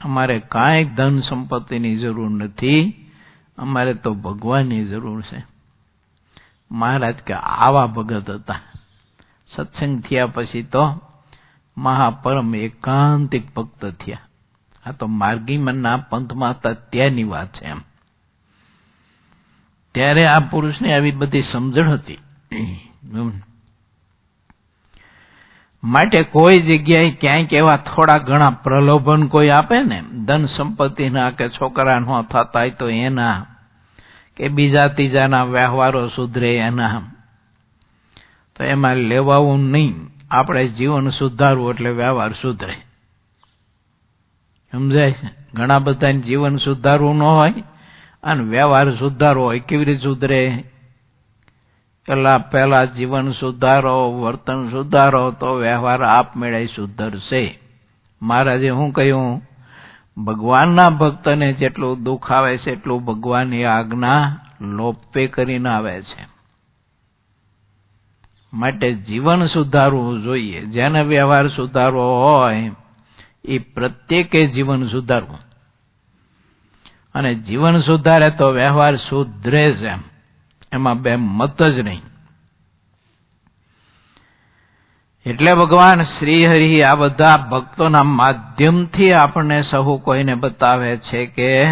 અમારે 0.00 0.38
કાંઈ 0.38 0.84
ધન 0.84 1.20
સંપત્તિની 1.20 1.96
જરૂર 1.96 2.30
નથી. 2.30 2.82
અમારે 3.58 3.94
તો 3.94 4.14
ભગવાનની 4.14 4.84
જરૂર 4.84 5.22
છે. 5.22 5.55
મહારાજ 6.70 7.14
કે 7.14 7.34
આવા 7.34 7.86
ભગત 7.86 8.30
હતા. 8.30 8.60
સત્સંગ 9.56 10.02
થયા 10.02 10.26
પછી 10.26 10.62
તો 10.62 11.00
મહાપરમ 11.76 12.54
એકાંતિક 12.54 13.54
ભક્ત 13.54 13.86
થયા. 13.86 14.18
આ 14.86 14.92
તો 14.92 15.06
માર્ગીમનના 15.06 15.96
પંથમાં 15.96 16.50
હતા 16.50 16.72
ત્યાંની 16.72 17.24
વાત 17.24 17.56
છે 17.56 17.64
એમ. 17.64 17.80
ત્યારે 19.94 20.26
આ 20.26 20.38
પુરુષને 20.38 20.94
આવી 20.94 21.10
બધી 21.10 21.42
સમજણ 21.42 21.90
હતી. 21.90 22.18
માટે 25.84 26.22
કોઈ 26.22 26.58
જગ્યાએ 26.58 27.10
ક્યાંક 27.10 27.52
એવા 27.52 27.76
થોડા 27.76 28.18
ઘણા 28.18 28.50
પ્રલોભન 28.50 29.26
કોઈ 29.26 29.48
આપે 29.48 29.82
ને, 29.82 30.02
ધન 30.02 30.46
સંપત્તિના 30.46 31.30
કે 31.30 31.48
છોકરા 31.48 31.98
નો 31.98 32.22
થતા 32.22 32.60
હોય 32.60 32.70
તો 32.70 32.88
એના 32.88 33.46
કે 34.36 34.48
બીજા 34.48 34.86
ત્રીજાના 34.86 35.44
વ્યવહારો 35.44 36.08
સુધરે 36.08 36.56
એના. 36.56 37.02
તો 38.56 38.64
એમાં 38.64 38.94
લેવાવું 38.94 39.70
નહીં. 39.70 39.94
આપણે 40.30 40.68
જીવન 40.68 41.10
સુધારવું 41.10 41.74
એટલે 41.74 41.90
વ્યવહાર 41.90 42.32
સુધરે. 42.32 42.76
સમજાય 44.72 45.12
છે? 45.12 45.30
ઘણા 45.54 45.78
બધાને 45.78 46.20
જીવન 46.20 46.56
સુધારવું 46.56 47.16
ન 47.16 47.22
હોય 47.22 47.54
અને 48.22 48.44
વ્યવહાર 48.44 48.96
સુધારવો 48.96 49.44
હોય 49.44 49.60
કેવી 49.60 49.84
રીતે 49.84 50.02
સુધરે? 50.02 50.64
પેલા 52.06 52.38
પહેલા 52.38 52.84
જીવન 52.84 53.32
સુધારો, 53.32 54.20
વર્તન 54.20 54.70
સુધારો 54.70 55.30
તો 55.30 55.54
વ્યવહાર 55.54 56.02
આપમેળે 56.02 56.66
સુધરશે. 56.66 57.58
મહારાજે 58.22 58.68
શું 58.68 58.92
કહ્યું 58.92 59.42
ભગવાનના 60.24 60.90
ભક્તને 60.90 61.52
જેટલું 61.52 62.02
દુઃખ 62.02 62.32
આવે 62.32 62.58
છે, 62.58 62.70
એટલું 62.70 63.04
ભગવાનની 63.04 63.64
આજ્ઞા 63.64 64.38
લોપે 64.60 65.26
કરીને 65.26 65.68
આવે 65.68 66.02
છે. 66.02 66.26
માટે 68.52 68.94
જીવન 68.94 69.46
સુધારવું 69.46 70.22
જોઈએ. 70.22 70.60
જેને 70.60 71.02
વ્યવહાર 71.02 71.48
સુધારવો 71.48 72.24
હોય, 72.24 72.70
એ 73.44 73.58
પ્રત્યેકે 73.58 74.46
જીવન 74.46 74.88
સુધારવું. 74.88 75.38
અને 77.14 77.34
જીવન 77.34 77.80
સુધારે 77.80 78.30
તો 78.30 78.52
વ્યવહાર 78.52 78.96
સુધરે 78.96 79.74
છે 79.74 79.90
એમાં 80.72 81.02
બે 81.02 81.16
મત 81.16 81.62
જ 81.62 81.78
નહીં. 81.78 82.02
એટલે 85.26 85.54
ભગવાન 85.54 86.02
શ્રી 86.02 86.46
હરિ 86.46 86.82
આ 86.82 86.94
બધા 86.94 87.36
ભક્તોના 87.36 88.02
માધ્યમથી 88.02 89.12
આપણને 89.12 89.62
સહુ 89.62 89.98
કોઈને 89.98 90.34
બતાવે 90.34 90.96
છે 90.96 91.26
કે 91.26 91.66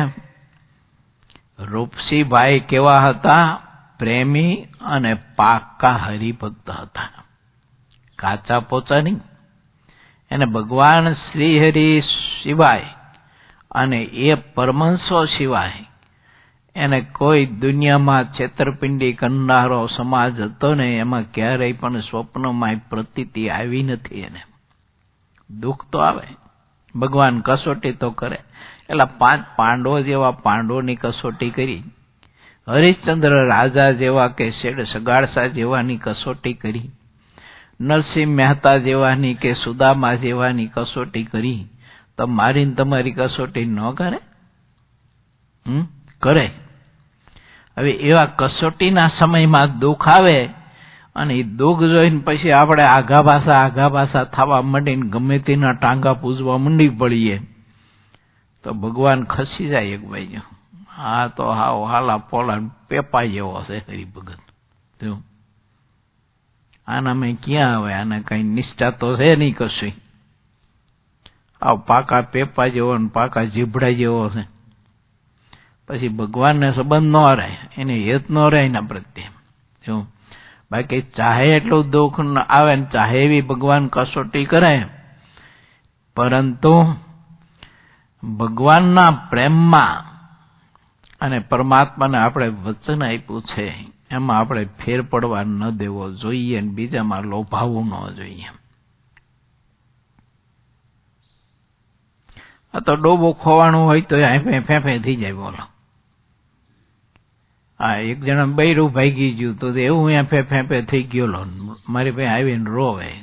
રૂપસીભાઈ 1.59 2.61
કેવા 2.61 3.01
હતા? 3.01 3.61
પ્રેમી 3.99 4.67
અને 4.83 5.15
પાકા 5.15 5.91
હરિભક્ત 5.91 6.71
હતા. 6.71 7.25
કાચા 8.17 8.61
પોચા 8.61 9.01
નહીં. 9.01 9.21
એને 10.31 10.45
ભગવાન 10.45 11.13
શ્રી 11.13 11.69
હરિ 11.69 12.01
સિવાય 12.43 12.85
અને 13.71 13.99
એ 14.03 14.35
પરમંશો 14.35 15.25
સિવાય 15.25 15.73
એને 16.75 17.01
કોઈ 17.01 17.47
દુનિયામાં 17.47 18.25
છેતરપિંડી 18.25 19.13
કરનારો 19.13 19.87
સમાજ 19.87 20.41
હતો 20.41 20.75
ને, 20.75 20.97
એમાં 20.97 21.23
ક્યારેય 21.33 21.73
પણ 21.73 22.01
સ્વપ્નમાં 22.01 22.77
પ્રતીતિ 22.91 23.49
આવી 23.49 23.83
નથી 23.83 24.15
એને. 24.15 24.41
દુઃખ 25.61 25.87
તો 25.93 25.99
આવે. 25.99 26.27
ભગવાન 26.99 27.41
કસોટી 27.41 27.93
તો 27.93 28.11
કરે. 28.11 28.39
એટલે 28.89 29.19
પાંચ 29.19 29.45
પાંડવો 29.57 30.01
જેવા 30.01 30.31
પાંડવોની 30.31 30.97
કસોટી 30.97 31.51
કરી. 31.51 31.83
હરિશ્ચંદ્ર 32.69 33.47
રાજા 33.47 33.91
જેવા 33.91 34.29
કે 34.29 34.51
શેડ 34.51 34.81
સગાડસા 34.81 35.47
જેવાની 35.47 35.97
કસોટી 35.97 36.55
કરી. 36.55 36.91
નરસિંહ 37.81 38.35
મહેતા 38.35 38.77
જેવાની 38.77 39.35
કે 39.35 39.55
સુદામા 39.55 40.15
જેવાની 40.15 40.67
કસોટી 40.67 41.25
કરી. 41.25 41.69
તો 42.19 42.27
મારીને 42.27 42.75
તમારી 42.75 43.13
કસોટી 43.13 43.65
ન 43.65 43.91
કરે? 43.91 44.19
હમ? 45.67 45.87
કરે. 46.21 46.51
હવે 47.77 47.91
એવા 47.91 48.27
કસોટીના 48.27 49.09
સમયમાં 49.19 49.79
દુઃખ 49.79 50.09
આવે 50.09 50.51
અને 51.17 51.35
એ 51.35 51.43
દુઃખ 51.43 51.81
જોઈને 51.81 52.19
પછી 52.19 52.53
આપણે 52.53 52.83
આઘા 52.83 53.23
પાસા, 53.23 53.59
આઘા 53.59 53.89
ભાષા 53.89 54.25
થવા 54.25 54.63
માંડીને 54.63 55.07
ગમે 55.07 55.39
તેના 55.39 55.73
ટાંગા 55.73 56.15
પૂજવા 56.15 56.59
મંડી 56.59 56.89
પડીએ, 56.89 57.43
તો 58.63 58.75
ભગવાન 58.75 59.25
ખસી 59.25 59.69
જાય 59.69 59.87
એક 59.87 60.05
બાજુ 60.05 60.41
હા 60.97 61.29
તો 61.29 61.53
હાવ 61.53 61.85
હાલા 61.85 62.19
પોલા 62.19 62.61
પેપા 62.89 63.25
જેવો 63.25 63.63
છે 63.63 63.79
હરિભગત. 63.79 64.39
જો. 65.03 65.19
આના 66.87 67.15
મેં 67.15 67.37
ક્યાં 67.41 67.75
આવે 67.75 67.95
આને 67.95 68.21
કઈ 68.21 68.43
નિષ્ઠા 68.43 68.91
તો 68.91 69.17
છે 69.17 69.37
નહીં 69.37 69.57
કશું. 69.57 69.93
આવ 71.63 71.77
પાકા 71.77 72.21
પેપા 72.21 72.67
જેવો 72.67 72.99
ને 72.99 73.09
પાકા 73.09 73.45
જીભડા 73.45 73.91
જેવો 73.91 74.31
છે. 74.31 74.54
પછી 75.89 76.09
ભગવાનને 76.09 76.73
સંબંધ 76.73 77.17
ન 77.17 77.17
રહે, 77.35 77.51
એને 77.77 77.95
હેત 78.05 78.31
ન 78.31 78.39
રહે 78.49 78.61
એના 78.67 78.81
પ્રત્યે. 78.81 79.29
જો 79.87 80.07
બાકી 80.71 81.03
ચાહે 81.03 81.47
એટલું 81.57 81.91
દુઃખ 81.91 82.21
આવે 82.49 82.77
ને 82.77 82.87
ચાહે 82.93 83.19
એવી 83.19 83.41
ભગવાન 83.41 83.89
કસોટી 83.89 84.45
કરે, 84.45 84.87
પરંતુ 86.17 86.75
ભગવાનના 88.23 89.11
પ્રેમમાં 89.31 90.15
અને 91.21 91.39
પરમાત્માને 91.39 92.19
આપણે 92.19 92.49
વચન 92.49 93.03
આપ્યું 93.03 93.43
છે, 93.43 93.67
એમાં 94.11 94.39
આપણે 94.39 94.65
ફેર 94.65 95.03
પડવા 95.03 95.45
ન 95.45 95.63
દેવો 95.71 96.11
જોઈએ 96.11 96.59
અને 96.59 96.69
બીજામાં 96.69 97.23
લોભાવવું 97.23 97.85
ન 97.85 98.15
જોઈએ. 98.15 98.49
આ 102.75 102.81
તો 102.81 102.97
ડોબો 102.97 103.33
ખોવાનું 103.33 103.87
હોય 103.87 104.01
તો 104.01 104.17
ફેંફે 104.67 104.99
થઈ 104.99 105.17
જાય 105.17 105.33
બોલો. 105.33 105.74
હા, 107.81 107.97
એક 107.97 108.21
જણા 108.21 108.45
બૈરું 108.45 108.93
ભાગી 108.93 109.33
ગયું 109.33 109.59
તો 109.59 109.69
એવું 109.69 110.07
અહીંયા 110.07 110.23
ફે 110.23 110.43
ફેફે 110.43 110.83
થઈ 110.83 111.03
ગયો 111.03 111.29
મારી 111.89 112.11
પાસે 112.11 112.27
આવીને 112.27 112.71
રોવે. 112.71 113.15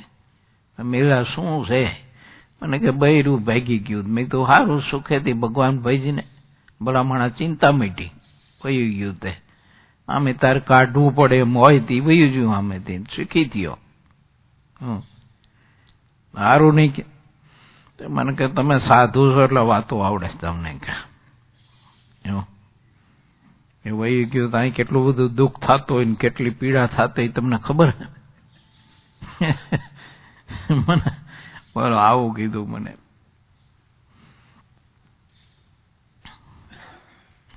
મેલા, 0.78 1.22
શું 1.22 1.66
છે? 1.66 1.90
મને 2.62 2.78
કે 2.78 2.90
બૈરું 2.90 3.44
ભાગી 3.44 3.78
ગયું. 3.78 4.04
મેં 4.04 4.28
તો 4.28 4.44
સારું 4.44 4.82
સુખેથી 4.90 5.32
ભગવાન 5.32 5.78
ભાઈજીને 5.78 6.24
ભલામણા 6.80 7.28
ચિંતા 7.28 7.72
મીટી. 7.72 8.10
વયું 8.64 8.94
ગયું 8.94 9.20
તે. 9.20 9.36
આમે 10.08 10.32
તારે 10.32 10.60
કાઢવું 10.60 11.14
પડે 11.14 11.36
એમ 11.36 11.58
હોય 11.58 11.80
તે. 11.80 12.00
વયું 12.00 12.32
ગયું 12.32 12.56
આમે 12.56 12.78
તે. 12.78 13.00
શીખી 13.16 13.44
થયો. 13.44 13.78
સારું 16.32 16.74
નહીં 16.74 16.94
કે. 16.94 17.04
મને 18.08 18.32
કે, 18.32 18.48
તમે 18.48 18.78
સાધુ 18.78 19.32
છો 19.32 19.42
એટલે 19.44 19.60
વાતો 19.60 19.98
આવડે 19.98 20.28
તમને 20.40 20.74
કે. 20.74 20.92
વહી 23.90 24.24
ગયો 24.24 24.48
તો 24.48 24.56
અહીં 24.56 24.74
કેટલું 24.74 25.06
બધું 25.06 25.34
દુઃખ 25.34 25.60
થતું 25.60 25.96
હોય 25.96 26.04
ને 26.04 26.14
કેટલી 26.14 26.50
પીડા 26.50 26.86
થતી 26.86 27.28
તમને 27.28 27.58
ખબર 27.58 27.92
મને 30.70 31.10
બોલો, 31.74 31.96
આવું 31.96 32.34
કીધું 32.34 32.70
મને. 32.70 32.96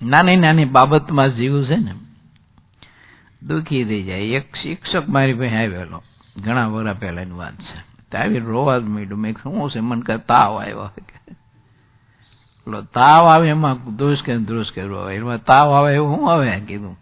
નાની 0.01 0.35
નાની 0.35 0.65
બાબતમાં 0.65 1.29
જીવ 1.29 1.63
છે 1.63 1.75
ને, 1.75 1.93
દુઃખી 3.41 3.85
થઈ 3.85 4.03
જાય. 4.03 4.19
એક 4.19 4.55
શિક્ષક 4.55 5.09
મારી 5.09 5.33
પાસે 5.33 5.55
આવેલો. 5.55 6.03
ઘણા 6.37 6.67
વર્ષ 6.67 6.97
પહેલાની 6.99 7.31
વાત 7.31 7.53
છે. 7.53 8.17
આવી 8.17 8.39
રોવા 8.39 8.79
જ 8.79 8.83
માંડ્યું. 8.83 9.19
મેં 9.19 9.33
શું 9.43 9.71
છે? 9.71 9.79
મને 9.79 10.01
કે 10.01 10.17
તાવ 10.17 10.61
આવ્યો. 10.61 10.91
પેલો 12.65 12.81
તાવ 12.81 13.23
આવે 13.29 13.47
એમાં 13.49 13.95
દોષ 13.97 14.21
કે 14.25 14.37
દોષ 14.41 14.73
કરવો 14.75 15.09
એમાં 15.09 15.43
તાવ 15.45 15.69
આવે 15.77 15.89
એવું 15.95 16.15
શું 16.15 16.31
આવે 16.31 16.59
કીધું. 16.67 16.97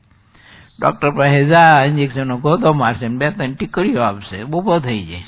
ડોક્ટર 0.79 1.11
પાસે 1.17 1.41
જા 1.49 1.85
ઇન્જેક્શનનો 1.87 2.37
ગોતો 2.37 2.73
મારશે 2.73 3.07
બે 3.07 3.31
ત્રણ 3.31 3.55
ટીકડીઓ 3.55 4.01
આપશે. 4.03 4.43
બોબો 4.43 4.79
થઈ 4.79 5.03
છે 5.09 5.19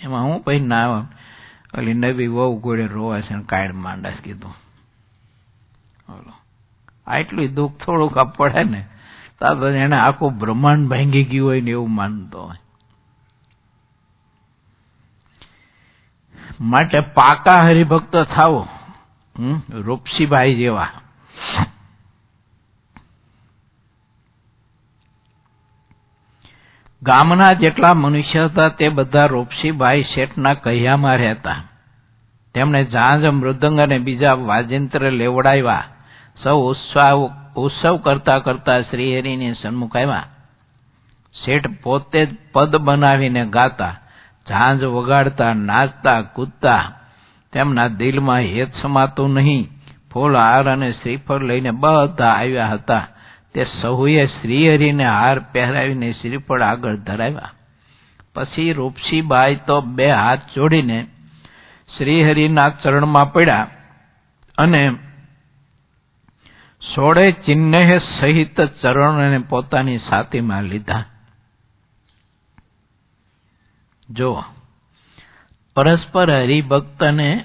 એમાં 0.00 0.24
હું 0.24 0.42
પછી 0.44 0.60
ના 0.60 1.06
ઓલી 1.78 1.94
નવી 1.94 2.26
વહુ 2.26 2.60
ગોળે 2.60 2.86
રોવા 2.86 3.20
છે 3.20 3.34
કાયડ 3.46 3.74
માંડાસ 3.74 4.18
કીધું. 4.24 4.54
આટલું 7.06 7.54
દુઃખ 7.54 7.76
થોડુંક 7.82 8.16
આ 8.18 8.24
પડે 8.36 8.64
ને, 8.64 8.82
તો 9.38 9.66
એને 9.66 9.96
આખું 9.96 10.38
બ્રહ્માંડ 10.38 10.88
ભાંગી 10.88 11.24
ગયું 11.24 11.48
હોય 11.48 11.60
ને 11.60 11.70
એવું 11.70 11.94
માનતો 11.94 12.38
હોય. 12.42 12.62
માટે 16.60 17.00
પાકા 17.00 17.60
હરિભક્ત 17.66 18.14
થાવો 18.36 18.68
રૂપસીભાઈ 19.70 20.54
જેવા. 20.54 20.88
ગામના 27.02 27.52
જેટલા 27.52 27.94
મનુષ્ય 27.94 28.44
હતા 28.44 28.68
તે 28.68 28.88
બધા 28.88 29.26
રૂપસીભાઈ 29.26 30.02
શેઠના 30.02 30.54
કહ્યામાં 30.54 31.16
રહેતા. 31.16 31.64
તેમણે 32.54 32.84
ઝાંઝ, 32.84 33.24
મૃદંગ 33.24 33.80
અને 33.80 33.98
બીજા 33.98 34.34
વાજિંત્ર 34.34 35.10
લેવડાવ્યા. 35.10 35.84
સૌ 36.42 36.70
ઉત્સાહ, 36.70 37.14
ઉત્સવ 37.56 37.96
કરતા 37.96 38.38
કરતા 38.38 38.80
શ્રીહરિની 38.80 39.54
સન્મુખ 39.54 39.96
આવ્યા. 39.96 40.26
શેઠ 41.44 41.66
પોતે 41.82 42.26
જ 42.26 42.36
પદ 42.52 42.76
બનાવીને 42.76 43.46
ગાતા, 43.46 43.96
ઝાંઝ 44.48 44.82
વગાડતા, 44.84 45.54
નાચતા, 45.54 46.22
કૂદતા. 46.22 46.99
તેમના 47.52 47.88
દિલમાં 47.88 48.38
હેત 48.38 48.72
સમાતું 48.82 49.34
નહીં. 49.34 49.68
ફૂલ 50.12 50.36
હાર 50.36 50.70
અને 50.72 50.92
શ્રીફળ 50.92 51.40
લઈને 51.40 51.70
બધા 51.70 52.26
આવ્યા 52.26 52.68
હતા. 52.68 53.08
તે 53.54 53.64
સહુએ 53.64 54.26
શ્રીહરિને 54.26 55.04
હાર 55.04 55.38
પહેરાવીને 55.38 56.12
શ્રીફળ 56.12 56.62
આગળ 56.62 56.96
ધરાવ્યા. 56.96 57.52
પછી 58.34 58.72
રૂપસીબાઈ 58.72 59.56
તો 59.66 59.80
બે 59.80 60.10
હાથ 60.10 60.38
જોડીને 60.54 61.06
શ્રીહરિના 61.96 62.68
ચરણમાં 62.68 63.32
પડ્યા 63.32 63.66
અને 64.58 64.82
સોળે 66.94 67.32
ચિહ્ને 67.32 67.98
સહિત 67.98 68.60
ચરણોને 68.60 69.38
પોતાની 69.38 69.98
સાથીમાં 69.98 70.62
લીધા. 70.62 71.04
જો 74.10 74.44
પરસ્પર 75.74 76.30
હરિભક્તને 76.30 77.44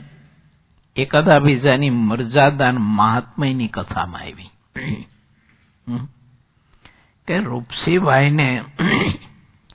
એકાદા 0.96 1.40
બીજાની 1.40 1.90
મર્યાદાન 1.90 2.76
મહાત્મયની 2.76 3.68
કથામાં 3.68 4.22
આવી. 4.22 4.50
કે 7.28 7.40
રૂપસીભાઈને 7.40 8.64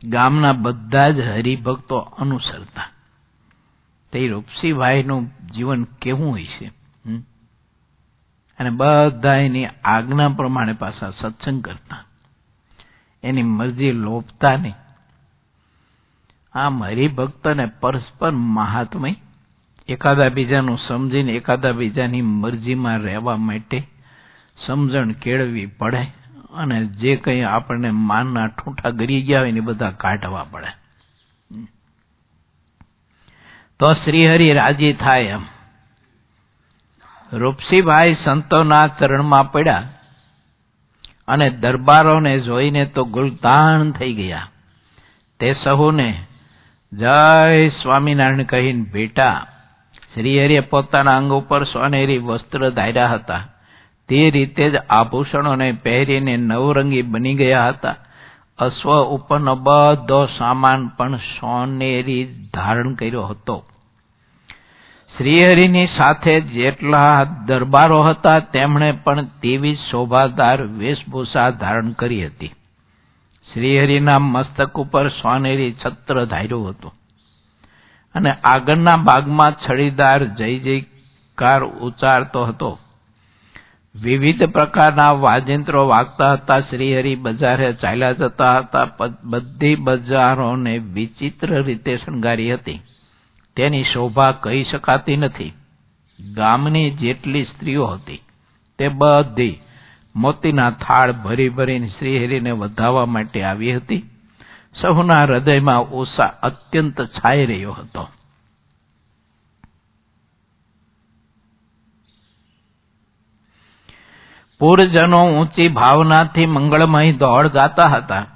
ગામના 0.05 0.53
બધા 0.53 1.11
જ 1.11 1.21
હરિભક્તો 1.21 1.99
અનુસરતા. 1.99 2.89
તે 4.13 4.29
રૂપસીભાઈનું 4.29 5.31
જીવન 5.53 5.85
કેવું 5.85 6.31
હોય 6.31 6.47
છે? 6.47 6.73
અને 8.59 8.71
બધા 8.71 9.35
એની 9.35 9.67
આજ્ઞા 9.85 10.29
પ્રમાણે 10.29 10.73
પાછા 10.73 11.11
સત્સંગ 11.11 11.65
કરતા. 11.65 12.05
એની 13.23 13.43
મરજી 13.43 13.93
લોભતા 13.93 14.57
નહીં 14.57 14.75
આમ 16.55 16.85
હરિભક્તને 16.85 17.67
પરસ્પર 17.81 18.31
મહાત્મય, 18.31 19.15
એકાદા 19.89 20.29
બીજાનું 20.29 20.79
સમજીને 20.79 21.33
એકાદા 21.33 21.73
બીજાની 21.73 22.23
મરજીમાં 22.23 22.99
રહેવા 22.99 23.37
માટે 23.37 23.89
સમજણ 24.67 25.13
કેળવી 25.13 25.67
પડે 25.67 26.03
અને 26.55 26.87
જે 26.87 27.17
કંઈ 27.17 27.43
આપણને 27.43 27.91
માનના 27.91 28.47
ઠૂંઠા 28.47 28.91
ગરી 28.91 29.23
ગયા 29.23 29.41
હોય 29.41 29.53
ને 29.53 29.61
બધા 29.61 29.91
કાઢવા 29.91 30.45
પડે. 30.45 30.67
તો 33.79 33.93
શ્રીહરિ 33.93 34.53
રાજી 34.53 34.93
થાય 34.93 35.23
એમ. 35.23 35.45
રૂપસીભાઈ 37.33 38.17
સંતોના 38.25 38.87
ચરણમાં 38.87 39.53
પડ્યા 39.53 39.89
અને 41.29 41.51
દરબારોને 41.51 42.41
જોઈને 42.41 42.87
તો 42.87 43.05
ગુલતાન 43.05 43.93
થઈ 43.93 44.15
ગયા. 44.15 44.49
તે 45.41 45.55
સહુને 45.55 46.27
જય 46.93 47.69
સ્વામિનારાયણ 47.69 48.43
કહીને 48.43 48.83
ભેટા. 48.83 49.47
શ્રીહરિએ 50.15 50.61
પોતાના 50.61 51.11
અંગ 51.11 51.33
ઉપર 51.33 51.65
સોનેરી 51.65 52.19
વસ્ત્ર 52.19 52.71
ધાર્યા 52.71 53.07
હતા. 53.07 53.49
તે 54.09 54.31
રીતે 54.31 54.71
જ 54.71 54.77
આભૂષણોને 54.77 55.73
પહેરીને 55.73 56.37
નવરંગી 56.37 57.03
બની 57.03 57.35
ગયા 57.35 57.69
હતા. 57.69 57.97
અશ્વ 58.59 59.05
ઉપરનો 59.05 59.55
બધો 59.55 60.27
સામાન 60.27 60.89
પણ 60.89 61.17
સોનેરી 61.17 62.25
ધારણ 62.55 62.95
કર્યો 62.95 63.23
હતો. 63.23 63.65
શ્રીહરિની 65.19 65.87
સાથે 65.87 66.41
જેટલા 66.41 67.25
દરબારો 67.25 68.01
હતા, 68.01 68.39
તેમણે 68.39 68.93
પણ 68.93 69.25
તેવી 69.25 69.77
શોભાદાર 69.91 70.63
વેશભૂષા 70.63 71.51
ધારણ 71.51 71.91
કરી 71.91 72.27
હતી. 72.27 72.53
શ્રીહરિના 73.55 74.19
મસ્તક 74.19 74.81
ઉપર 74.81 75.09
સોનેરી 75.09 75.73
છત્ર 75.73 76.25
ધાર્યું 76.25 76.69
હતું. 76.69 76.93
અને 78.15 78.31
આગળના 78.45 78.97
ભાગમાં 78.97 79.57
છડીદાર 79.65 80.25
જય 80.25 80.59
જયકાર 80.59 81.65
ઉચ્ચારતો 81.65 82.45
હતો. 82.45 82.79
વિવિધ 83.95 84.43
પ્રકારના 84.43 85.13
વાજિંત્રો 85.13 85.87
વાગતા 85.89 86.29
હતા, 86.29 86.61
શ્રીહરિ 86.61 87.15
બજારે 87.15 87.73
ચાલ્યા 87.73 88.13
જતા 88.13 88.59
હતા 88.59 88.87
બધી 89.25 89.77
બજારોને 89.77 90.79
વિચિત્ર 90.79 91.63
રીતે 91.63 91.97
શણગારી 91.97 92.55
હતી. 92.55 92.81
તેની 93.57 93.85
શોભા 93.85 94.31
કહી 94.41 94.65
શકાતી 94.65 95.17
નથી. 95.17 95.53
ગામની 96.19 96.91
જેટલી 96.91 97.45
સ્ત્રીઓ 97.45 97.87
હતી, 97.87 98.21
તે 98.79 98.89
બધી 98.89 99.59
મોતીના 100.17 100.71
થાળ 100.71 101.13
ભરી 101.13 101.49
ભરીને 101.49 101.87
શ્રીહરિને 101.87 102.51
વધાવવા 102.51 103.07
માટે 103.07 103.43
આવી 103.43 103.77
હતી. 103.77 104.11
સહુના 104.81 105.23
હૃદયમાં 105.23 105.83
ઉષા 105.83 106.35
અત્યંત 106.43 107.01
છાઈ 107.01 107.47
રહ્યો 107.47 107.73
હતો. 107.73 108.09
પૂરજનો 114.59 115.41
ઊંચી 115.41 115.69
ભાવનાથી 115.69 116.47
મંગળમય 116.47 117.13
દોડ 117.13 117.47
ગાતા 117.47 117.89
હતા. 117.89 118.27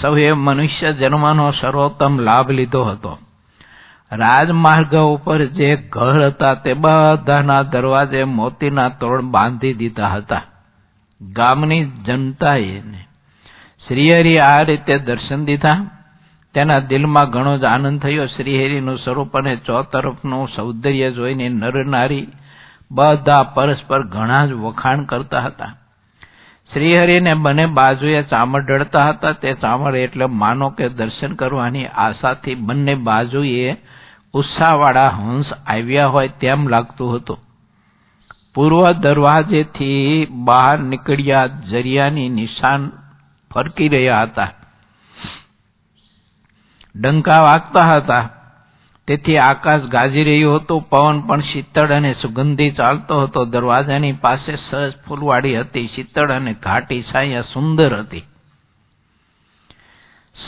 સૌએ 0.00 0.32
મનુષ્ય 0.32 0.92
જન્મનો 0.92 1.50
સર્વોત્તમ 1.50 2.18
લાભ 2.18 2.50
લીધો 2.50 2.84
હતો. 2.84 3.18
રાજમાર્ગ 4.12 4.94
ઉપર 4.94 5.44
જે 5.44 5.76
ઘર 5.76 6.26
હતા 6.26 6.54
તે 6.54 6.72
બધાના 6.72 7.62
દરવાજે 7.62 8.24
મોતીના 8.24 8.88
તોરણ 8.88 9.20
બાંધી 9.20 9.74
દીધા 9.74 10.08
હતા. 10.08 10.42
ગામની 11.30 11.84
જનતાએ 11.84 12.80
શ્રીહરિ 13.88 14.38
આ 14.38 14.62
રીતે 14.62 14.98
દર્શન 14.98 15.44
દીધા. 15.44 15.90
તેના 16.54 16.78
દિલમાં 16.78 17.30
ઘણો 17.30 17.58
જ 17.58 17.64
આનંદ 17.64 18.00
થયો. 18.00 18.26
શ્રીહરિનું 18.26 18.98
સ્વરૂપ 18.98 19.36
અને 19.36 19.56
ચોતરફનું 19.56 20.48
સૌંદર્ય 20.48 21.10
જોઈને 21.10 21.48
નર 21.48 21.84
નારી 21.84 22.28
બધા 22.90 23.42
પરસ્પર 23.42 24.02
ઘણા 24.02 24.46
જ 24.46 24.52
વખાણ 24.52 25.04
કરતા 25.04 25.40
હતા. 25.40 25.76
શ્રીહરિને 26.72 27.34
બંને 27.34 27.66
બાજુએ 27.66 28.22
ચામર 28.22 28.60
ઢળતા 28.60 29.08
હતા. 29.08 29.32
તે 29.32 29.54
ચામર 29.54 29.96
એટલે 29.96 30.26
માનો 30.26 30.70
કે 30.70 30.88
દર્શન 30.88 31.34
કરવાની 31.34 31.86
આશાથી 31.86 32.54
બંને 32.54 32.94
બાજુએ 32.94 33.76
ઉત્સાહવાળા 34.32 35.08
હંસ 35.08 35.44
આવ્યા 35.66 36.06
હોય 36.06 36.28
તેમ 36.28 36.68
લાગતું 36.68 37.16
હતું. 37.16 37.38
પૂર્વ 38.54 38.92
દરવાજેથી 38.92 40.26
બહાર 40.30 40.78
નીકળ્યા 40.78 41.46
જરિયાની 41.46 42.28
નિશાન 42.28 42.92
ફરકી 43.54 43.88
રહ્યા 43.88 44.22
હતા. 44.22 44.50
ડંકા 46.96 47.40
વાગતા 47.40 47.84
હતા. 47.84 48.30
તેથી 49.06 49.38
આકાશ 49.38 49.80
ગાજી 49.80 50.24
રહ્યું 50.24 50.56
હતું, 50.56 50.88
પવન 50.88 51.20
પણ 51.20 51.40
શીતળ 51.40 51.92
અને 51.92 52.14
સુગંધી 52.22 52.70
ચાલતો 52.70 53.22
હતો. 53.22 53.44
દરવાજાની 53.44 54.12
પાસે 54.12 54.56
સહજ 54.56 54.92
ફૂલવાડી 55.08 55.60
હતી, 55.60 55.88
શીતળ 55.94 56.32
અને 56.32 56.54
ઘાટી 56.54 57.02
છાયા 57.02 57.42
સુંદર 57.42 57.94
હતી. 57.94 58.24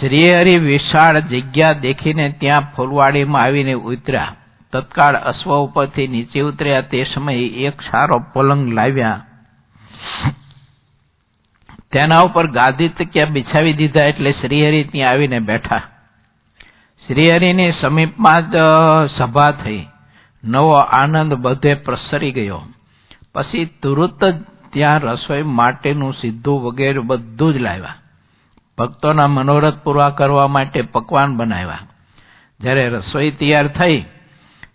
શ્રીહરિ 0.01 0.59
વિશાળ 0.59 1.19
જગ્યા 1.21 1.73
દેખીને 1.73 2.35
ત્યાં 2.39 2.73
ફૂલવાડીમાં 2.77 3.43
આવીને 3.43 3.73
ઉતર્યા. 3.73 4.37
તત્કાળ 4.75 5.17
અશ્વ 5.17 5.57
ઉપરથી 5.57 6.09
નીચે 6.09 6.41
ઉતર્યા. 6.41 6.81
તે 6.81 7.05
સમયે 7.15 7.47
એક 7.67 7.81
સારો 7.81 8.19
પલંગ 8.33 8.73
લાવ્યા. 8.73 9.27
તેના 11.93 12.21
ઉપર 12.21 12.47
ગાદી 12.51 12.89
તકિયા 12.89 13.31
બિછાવી 13.31 13.73
દીધા 13.73 14.05
એટલે 14.09 14.33
શ્રીહરિ 14.33 14.85
ત્યાં 14.85 15.11
આવીને 15.11 15.39
બેઠા. 15.39 15.83
શ્રીહરિની 17.07 17.73
સમીપમાં 17.73 18.51
જ 18.51 18.57
સભા 19.19 19.51
થઈ. 19.65 19.87
નવો 20.45 20.75
આનંદ 20.75 21.35
બધે 21.35 21.75
પ્રસરી 21.75 22.33
ગયો. 22.33 22.63
પછી 23.35 23.65
તુરત 23.83 24.25
જ 24.25 24.35
ત્યાં 24.73 25.01
રસોઈ 25.01 25.43
માટેનું 25.43 26.13
સીધું 26.13 26.63
વગેરે 26.63 26.99
બધું 26.99 27.55
જ 27.55 27.57
લાવ્યા. 27.57 27.95
ભક્તોના 28.79 29.27
મનોરથ 29.27 29.75
પૂરા 29.75 30.11
કરવા 30.11 30.47
માટે 30.47 30.83
પકવાન 30.83 31.37
બનાવ્યા. 31.37 31.79
જ્યારે 32.61 32.89
રસોઈ 32.89 33.31
તૈયાર 33.31 33.69
થઈ 33.69 34.05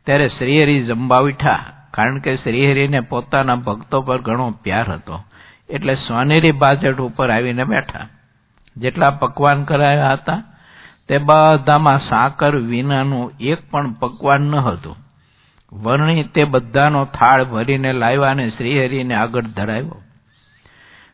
ત્યારે 0.09 0.27
શ્રીહરિ 0.27 0.83
જમવા 0.83 1.17
ઉઠ્યા 1.17 1.65
કારણ 1.91 2.19
કે 2.19 2.35
શ્રીહરિને 2.35 2.99
પોતાના 2.99 3.55
ભક્તો 3.55 4.01
પર 4.01 4.21
ઘણો 4.21 4.51
પ્યાર 4.51 4.91
હતો. 4.91 5.23
એટલે 5.69 5.95
સ્વાનેરી 5.95 6.51
બાજટ 6.51 6.99
ઉપર 6.99 7.31
આવીને 7.31 7.63
બેઠા. 7.63 8.07
જેટલા 8.77 9.11
પકવાન 9.11 9.63
કરાયા 9.63 10.11
હતા, 10.11 10.43
તે 11.07 11.17
બધામાં 11.17 11.99
સાકર 11.99 12.55
વિનાનું 12.55 13.31
એક 13.39 13.57
પણ 13.71 13.91
પકવાન 13.91 14.41
ન 14.41 14.55
હતું. 14.55 14.95
વર્ણી 15.73 16.23
તે 16.23 16.43
બધાનો 16.43 17.05
થાળ 17.05 17.45
ભરીને 17.45 17.93
લાવ્યા 17.93 18.29
અને 18.29 18.49
શ્રીહરિને 18.49 19.13
આગળ 19.13 19.41
ધરાવ્યો. 19.41 20.01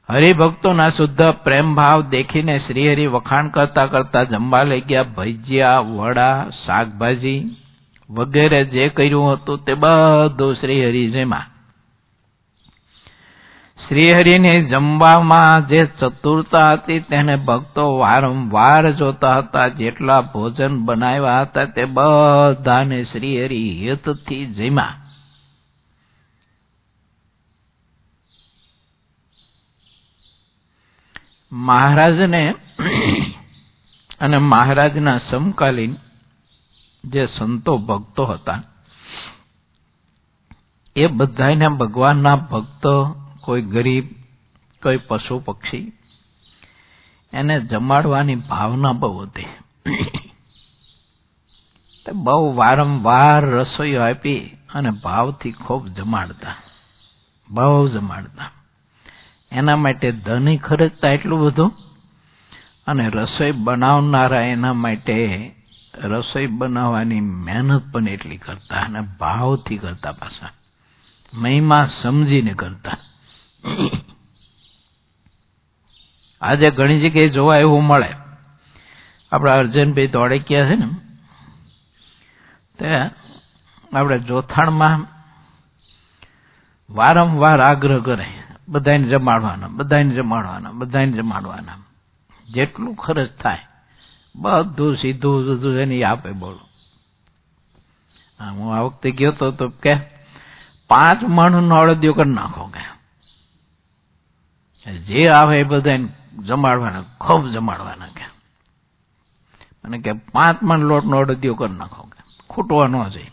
હરિભક્તોના 0.10 0.90
શુદ્ધ 0.90 1.22
પ્રેમભાવ 1.44 2.02
દેખીને 2.02 2.60
શ્રીહરિ 2.60 3.08
વખાણ 3.08 3.48
કરતા 3.48 3.88
કરતા 3.88 4.24
જમવા 4.24 4.64
લઈ 4.64 4.82
ગયા. 4.82 5.04
ભજીયા, 5.04 5.80
વડા, 5.80 6.46
શાકભાજી 6.66 7.58
વગેરે 8.10 8.66
જે 8.66 8.90
કર્યું 8.90 9.34
હતું 9.34 9.66
તે 9.66 9.74
બધું 9.74 10.56
શ્રીહરિ 10.56 11.12
જેમાં. 11.12 11.56
શ્રીહરિની 13.88 14.66
જમવામાં 14.66 15.68
જે 15.68 15.86
ચતુરતા 16.00 16.70
હતી 16.74 17.00
તેને 17.00 17.36
ભક્તો 17.36 17.98
વારંવાર 17.98 18.92
જોતા 18.92 19.38
હતા, 19.38 19.68
જેટલા 19.68 20.22
ભોજન 20.22 20.78
બનાવ્યા 20.78 21.42
હતા 21.42 21.66
તે 21.66 21.86
બધાને 21.86 23.04
શ્રીહરિ 23.04 23.62
હિતથી 23.80 24.46
જીમા. 24.46 24.94
મહારાજને 31.52 32.56
અને 34.20 34.38
મહારાજના 34.38 35.18
સમકાલીન 35.18 35.96
જે 37.12 37.26
સંતો 37.26 37.78
ભક્તો 37.78 38.26
હતા, 38.26 38.62
એ 40.96 41.08
બધાને 41.08 41.68
ભગવાનના 41.68 42.36
ભક્તો, 42.36 42.94
કોઈ 43.42 43.62
ગરીબ, 43.62 44.06
કોઈ 44.84 44.98
પશુ 44.98 45.40
પક્ષી, 45.40 45.94
એને 47.34 47.56
જમાડવાની 47.62 48.36
ભાવના 48.36 48.92
બહુ 48.92 49.18
હતી. 49.18 49.52
બહુ 52.14 52.56
વારંવાર 52.56 53.42
રસોઈ 53.46 53.96
આપી 53.96 54.42
અને 54.74 54.90
ભાવથી 55.04 55.52
ખૂબ 55.52 55.88
જમાડતા, 55.88 56.56
બહુ 57.50 57.88
જમાડતા. 57.88 58.52
એના 59.52 59.76
માટે 59.76 60.12
ધની 60.12 60.58
ખર્ચતા 60.58 61.10
એટલું 61.10 61.40
બધું 61.40 61.72
અને 62.88 63.10
રસોઈ 63.10 63.52
બનાવનારા 63.52 64.46
એના 64.46 64.74
માટે 64.74 65.16
રસોઈ 65.98 66.48
બનાવવાની 66.48 67.22
મહેનત 67.22 67.92
પણ 67.92 68.08
એટલી 68.08 68.38
કરતા 68.38 68.76
અને 68.76 69.02
ભાવથી 69.02 69.78
કરતા 69.78 70.12
પાછા. 70.12 70.50
મહિમા 71.34 71.90
સમજીને 72.02 72.54
કરતા. 72.54 72.98
આજે 76.42 76.72
ઘણી 76.72 77.10
જગ્યાએ 77.10 77.30
જોવા 77.30 77.56
એવું 77.56 77.84
મળે. 77.84 78.16
આપણા 79.32 79.52
અર્જનભાઈ 79.52 80.08
ધોળકિયા 80.08 80.66
છે 80.66 80.76
ને, 80.76 80.88
તે 82.80 82.96
આપણે 83.98 84.20
જોથાણમાં 84.20 85.08
વારંવાર 86.90 87.62
આગ્રહ 87.62 88.04
કરે 88.04 88.28
બધાને 88.70 89.08
જમાડવાના 89.08 89.68
બધાને 89.68 90.16
જમાડવાના 90.16 90.72
બધાને 90.72 91.12
જમાડવાના. 91.12 91.78
જેટલું 92.50 92.96
ખર્ચ 92.96 93.30
થાય 93.44 93.60
બધું 94.36 94.98
સીધું 94.98 95.46
સીધું 95.46 95.80
એની 95.80 96.04
આપે 96.04 96.32
બોલો. 96.32 96.60
હું 98.50 98.76
આ 98.76 98.82
વખતે 98.82 99.12
ગયો 99.12 99.32
તો 99.32 99.52
તો 99.52 99.70
કે 99.70 99.96
પાંચ 100.88 101.24
માણ 101.24 101.52
નો 101.52 101.76
અડદિયો 101.76 102.14
કરી 102.14 102.34
નાખો 102.34 102.66
કે. 102.66 102.96
જે 104.98 105.28
આવે 105.28 105.60
એ 105.60 105.64
બધાને 105.64 106.08
જમાડવાના, 106.44 107.02
ખૂબ 107.02 107.48
જમાડવાના 107.48 108.06
કે. 108.06 108.24
અને 109.84 109.98
કે 109.98 110.14
પાંચ 110.14 110.64
મણ 110.64 110.80
લોટ 110.80 111.06
નો 111.06 111.18
અડદિયો 111.18 111.56
કરી 111.56 111.74
નાખો 111.74 112.04
કે. 112.04 112.24
ખૂટવા 112.48 112.88
ન 112.88 113.10
જાય. 113.10 113.32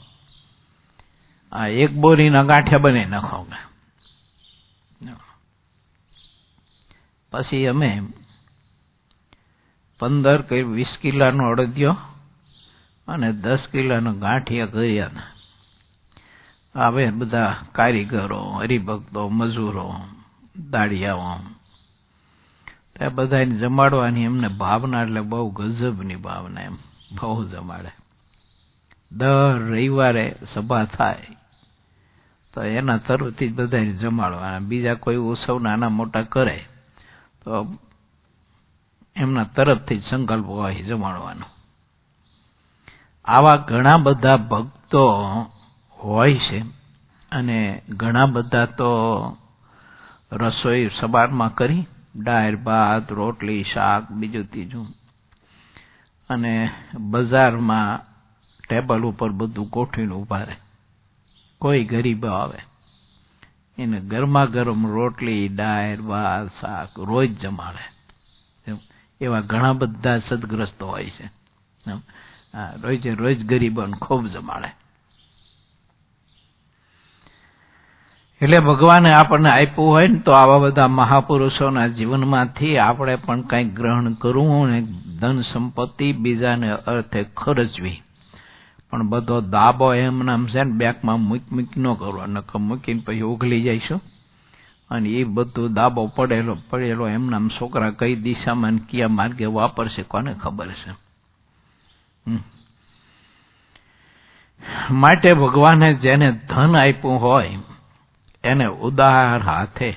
આ 1.52 1.66
એક 1.66 1.92
બોરીના 1.92 2.42
ગાંઠિયા 2.42 2.78
બનાવી 2.78 3.04
નાખો 3.04 3.42
કે. 3.42 3.72
પછી 7.32 7.66
અમે 7.66 8.02
પંદર 10.02 10.42
કે 10.42 10.62
વીસ 10.62 10.86
કિલ્લાનો 11.02 11.50
અડદિયો 11.50 11.96
અને 13.08 13.32
દસ 13.32 13.58
કિલ્લાનો 13.72 14.12
ગાંઠિયા 14.12 14.66
કર્યા 14.66 15.10
આવે 16.74 17.10
બધા 17.10 17.56
કારીગરો, 17.72 18.42
હરિભક્તો, 18.44 19.28
મજૂરો, 19.28 19.94
દાડિયાઓ. 20.70 21.36
તે 22.98 23.08
બધાને 23.08 23.44
જમાડવાની 23.44 24.24
એમને 24.24 24.48
ભાવના 24.48 25.02
એટલે 25.02 25.20
બહુ 25.20 25.50
ગજબની 25.50 26.16
ભાવના 26.16 26.60
એમ. 26.60 26.74
બહુ 27.20 27.44
જમાડે. 27.44 27.92
દર 29.12 29.58
રવિવારે 29.58 30.34
સભા 30.54 30.84
થાય 30.84 31.26
તો 32.54 32.62
એના 32.62 32.96
તરફથી 32.96 33.48
જ 33.48 33.54
બધાને 33.54 33.92
જમાડવાના. 33.92 34.58
બીજા 34.58 34.94
કોઈ 34.94 35.16
ઉત્સવ 35.16 35.58
નાના 35.58 35.88
મોટા 35.88 36.22
કરે 36.22 36.64
તો 37.44 37.78
એમના 39.16 39.44
તરફથી 39.44 39.98
જ 39.98 40.04
સંકલ્પ 40.04 40.46
હોય 40.46 40.82
જમાડવાનો 40.82 41.44
આવા 43.24 43.56
ઘણા 43.56 43.96
બધા 43.96 44.36
ભક્તો 44.36 45.12
હોય 45.90 46.38
છે 46.38 46.64
અને 47.32 47.82
ઘણા 47.88 48.26
બધા 48.26 48.64
તો 48.64 48.92
રસોઈ 50.32 50.90
સવારમાં 51.00 51.54
કરી 51.54 51.86
ડાયર 52.16 52.56
ભાત, 52.56 53.12
રોટલી, 53.12 53.64
શાક, 53.64 54.12
બીજું 54.12 54.44
ત્રીજું. 54.44 54.86
અને 56.30 56.70
બજારમાં 56.94 58.00
ટેબલ 58.68 59.02
ઉપર 59.02 59.30
બધું 59.30 59.68
ગોઠવીને 59.68 60.14
ઊભા 60.14 60.38
રહે. 60.38 60.56
કોઈ 61.58 61.84
ગરીબ 61.84 62.26
આવે. 62.26 62.58
એને 63.82 64.00
ગરમા 64.00 64.44
ગરમ 64.44 64.86
રોટલી 64.86 65.48
ડાયર 65.48 66.00
ભાત, 66.00 66.48
શાક 66.60 66.98
રોજ 66.98 67.38
જમાડે. 67.38 68.01
એવા 69.22 69.40
ઘણા 69.40 69.72
બધા 69.72 70.18
સદગ્રસ્તો 70.28 70.86
હોય 70.86 71.10
છે. 71.10 71.26
રોજે 72.82 73.10
રોજ 73.14 73.38
ગરીબોને 73.46 73.92
ખૂબ 73.92 74.26
જમાડે. 74.26 74.70
એટલે 78.40 78.58
ભગવાને 78.58 79.12
આપણને 79.12 79.50
આપ્યું 79.50 79.88
હોય 79.88 80.06
ને 80.08 80.18
તો 80.18 80.32
આવા 80.32 80.58
બધા 80.58 80.88
મહાપુરુષોના 80.88 81.86
જીવનમાંથી 81.86 82.78
આપણે 82.78 83.16
પણ 83.16 83.40
કંઈક 83.40 83.74
ગ્રહણ 83.74 84.12
કરવું 84.12 84.64
અને 84.66 84.80
ધન 85.20 85.42
સંપત્તિ 85.42 86.12
બીજાને 86.12 86.70
અર્થે 86.70 87.24
ખર્ચવી. 87.36 88.02
પણ 88.90 89.08
બધો 89.08 89.40
દાબો 89.40 89.94
એમ 89.94 90.18
નામ 90.18 90.46
છે 90.46 90.64
ને, 90.64 90.72
બેકમાં 90.72 91.20
મૂક 91.20 91.44
મૂક 91.52 91.78
ન 91.78 91.94
કરવો, 91.94 92.26
નકર 92.26 92.58
મૂકીને 92.58 93.02
પછી 93.06 93.20
ઉઘલી 93.20 93.62
જઈશું. 93.62 94.00
અને 94.92 95.08
એ 95.20 95.22
બધો 95.34 95.62
દાબો 95.78 96.02
પડેલો 96.16 96.54
પડેલો 96.70 97.04
એમનામ 97.08 97.46
છોકરા 97.56 97.92
કઈ 98.00 98.14
દિશામાં 98.24 98.76
કયા 98.88 99.16
માર્ગે 99.18 99.46
વાપરશે 99.56 100.02
કોને 100.02 100.32
ખબર 100.34 100.68
છે? 100.80 100.92
માટે 104.92 105.30
ભગવાને 105.34 105.88
જેને 105.94 106.28
ધન 106.50 106.72
આપ્યું 106.76 107.18
હોય, 107.20 107.58
એને 108.44 108.66
ઉદાર 108.86 109.40
હાથે 109.40 109.90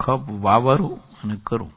ખપ 0.00 0.24
વાવરું 0.44 0.96
અને 1.20 1.36
કરું. 1.46 1.72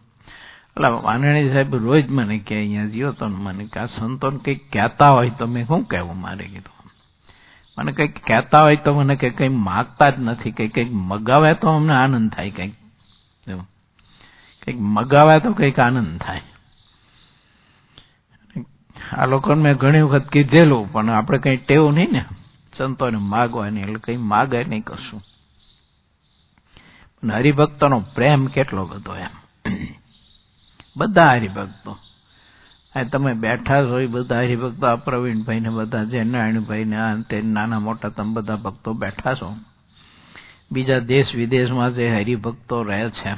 એટલે 0.75 0.89
વાનણી 1.05 1.49
સાહેબ 1.49 1.75
રોજ 1.75 2.05
મને 2.09 2.37
કે 2.39 2.55
અહીંયા 2.55 2.93
જીવો 2.93 3.11
તો 3.11 3.25
મને 3.29 3.65
કે, 3.65 3.77
આ 3.79 3.91
સંતોન 3.95 4.35
કંઈક 4.37 4.61
કહેતા 4.71 5.11
હોય 5.15 5.35
તો 5.39 5.45
મેં 5.47 5.67
શું 5.67 5.83
કહેવું 5.87 6.17
મારે 6.21 6.45
કીધું? 6.45 6.74
મને 7.77 7.91
કંઈક 7.91 8.25
કહેતા 8.25 8.61
હોય 8.61 8.75
તો 8.75 8.93
મને 8.93 9.15
કંઈક 9.15 9.37
કંઈ 9.37 9.47
માગતા 9.47 10.09
જ 10.09 10.19
નથી. 10.19 10.51
કંઈક 10.51 10.73
કંઈક 10.73 10.93
મગાવે 10.93 11.53
તો 11.53 11.67
અમને 11.67 11.93
આનંદ 11.93 12.31
થાય 12.31 12.51
કંઈક. 12.51 12.75
કંઈક 14.65 14.79
મગાવે 14.79 15.39
તો 15.39 15.53
કંઈક 15.53 15.79
આનંદ 15.79 16.21
થાય. 16.21 16.41
આ 19.11 19.25
લોકોને 19.25 19.61
મેં 19.61 19.73
ઘણી 19.73 20.01
વખત 20.01 20.29
કીધેલું, 20.29 20.91
પણ 20.91 21.09
આપણે 21.09 21.37
કંઈ 21.37 21.57
ટેવ 21.57 21.91
નહીં 21.91 22.11
ને. 22.11 22.25
સંતોને 22.77 23.17
માગવાની 23.17 23.81
એટલે 23.81 23.95
કંઈ 23.95 24.17
માગે 24.17 24.63
નહીં 24.63 24.83
કશું. 24.83 25.21
પણ 27.21 27.31
હરિભક્તોનો 27.31 27.99
પ્રેમ 27.99 28.45
કેટલો 28.45 28.85
બધો 28.85 29.15
એમ. 29.15 29.65
બધા 30.97 31.31
હરિભક્તો. 31.31 31.97
તમે 33.03 33.33
બેઠા 33.33 33.83
છો 33.83 33.99
એ 33.99 34.07
બધા 34.07 34.37
હરિભક્તો, 34.37 34.87
આ 34.87 34.95
પ્રવીણભાઈ 34.95 35.59
ને 35.59 35.69
બધા, 35.69 36.03
જે 36.03 36.23
નારાયણભાઈ 36.23 36.83
ને 36.83 36.97
તે 37.29 37.41
નાના 37.41 37.79
મોટા 37.79 38.09
તમે 38.09 38.33
બધા 38.33 38.55
ભક્તો 38.55 38.93
બેઠા 38.93 39.33
છો. 39.33 39.55
બીજા 40.71 40.99
દેશ 40.99 41.35
વિદેશમાં 41.35 41.95
જે 41.95 42.09
હરિભક્તો 42.09 42.83
રહે 42.83 43.09
છે, 43.09 43.33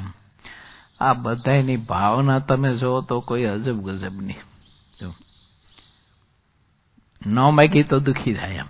આ 1.00 1.12
બધાની 1.12 1.76
ભાવના 1.76 2.38
તમે 2.38 2.76
જુઓ 2.76 3.00
તો 3.00 3.20
કોઈ 3.20 3.44
અજબ 3.44 3.90
ગજબ 3.90 4.22
નહીં 4.22 4.36
ન 7.26 7.38
માગી 7.40 7.82
તો 7.82 7.98
દુખી 7.98 8.34
થાય 8.34 8.54
એમ. 8.54 8.66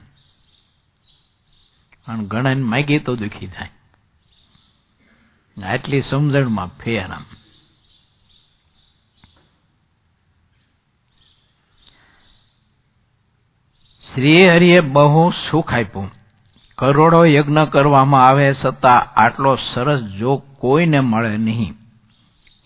પણ 2.07 2.25
ઘણા 2.25 2.55
માગી 2.55 2.99
તો 2.99 3.17
દુખી 3.17 3.47
થાય. 3.47 3.71
આટલી 5.63 6.03
સમજણમાં 6.03 6.69
ફેર 6.69 7.07
આમ. 7.07 7.25
શ્રી 14.15 14.49
હરિએ 14.49 14.81
બહુ 14.81 15.31
સુખ 15.31 15.75
આપ્યું. 15.75 16.11
કરોડો 16.79 17.25
યજ્ઞ 17.25 17.65
કરવામાં 17.65 18.27
આવે 18.27 18.55
છતાં 18.65 19.21
આટલો 19.23 19.57
સરસ 19.57 20.01
જોગ 20.01 20.43
કોઈને 20.59 21.01
મળે 21.01 21.37
નહીં. 21.37 21.75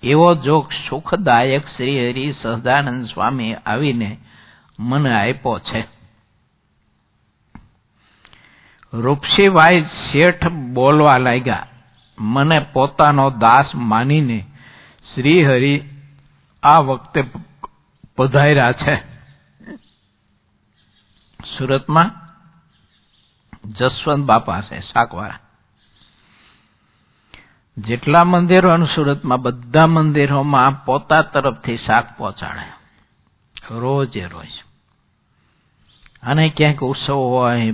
એવો 0.03 0.34
જોગ 0.34 0.68
સુખદાયક 0.88 1.66
શ્રીહરિ 1.66 2.34
સહજાનંદ 2.43 3.07
સ્વામી 3.07 3.55
આવીને 3.55 4.18
મને 4.78 5.14
આપ્યો 5.14 5.59
છે. 5.59 5.84
રૂપસીભાઈ 8.93 9.80
શેઠ 9.80 10.49
બોલવા 10.49 11.18
લાગ્યા. 11.18 11.66
મને 12.18 12.66
પોતાનો 12.72 13.30
દાસ 13.30 13.74
માનીને 13.74 14.45
શ્રીહરિ 15.14 15.84
આ 16.62 16.78
વખતે 16.78 17.24
પધાર્યા 18.16 18.72
છે. 18.72 19.12
સુરતમાં 21.45 22.22
જસવંત 23.70 24.24
બાપા 24.24 24.61
છે 24.61 24.80
શાકવાળા. 24.80 25.38
જેટલા 27.78 28.24
મંદિરો 28.24 28.86
સુરતમાં 28.86 29.43
બધા 29.43 29.86
મંદિરોમાં 29.86 30.84
પોતા 30.84 31.22
તરફથી 31.22 31.76
શાક 31.76 32.18
પહોંચાડે. 32.18 32.82
રોજે 33.74 34.26
રોજ. 34.26 34.49
અને 36.22 36.53
ક્યાંક 36.57 36.80
ઉત્સવ 36.80 37.14
હોય, 37.14 37.72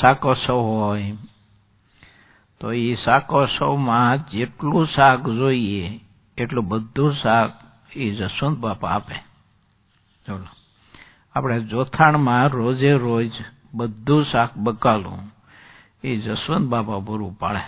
શાકોત્સવ 0.00 0.54
હોય, 0.54 1.16
તો 2.60 2.72
એ 2.72 2.94
શાકોત્સવમાં 2.94 4.30
જેટલું 4.30 4.86
શાક 4.86 5.28
જોઈએ, 5.30 6.00
એટલું 6.38 6.68
બધું 6.68 7.14
શાક 7.14 7.52
એ 7.92 8.10
જસવંત 8.14 8.58
બાપા 8.58 8.90
આપે. 8.90 9.14
ચલો. 10.26 10.55
આપણે 11.36 11.60
જોથાણમાં 11.60 12.48
રોજે 12.48 12.92
રોજ 12.92 13.30
બધું 13.74 14.24
શાક 14.24 14.56
બકાલું, 14.56 15.32
એ 16.04 16.16
જસવંત 16.16 16.68
બાપા 16.68 16.98
પૂરું 16.98 17.38
પાડે 17.38 17.60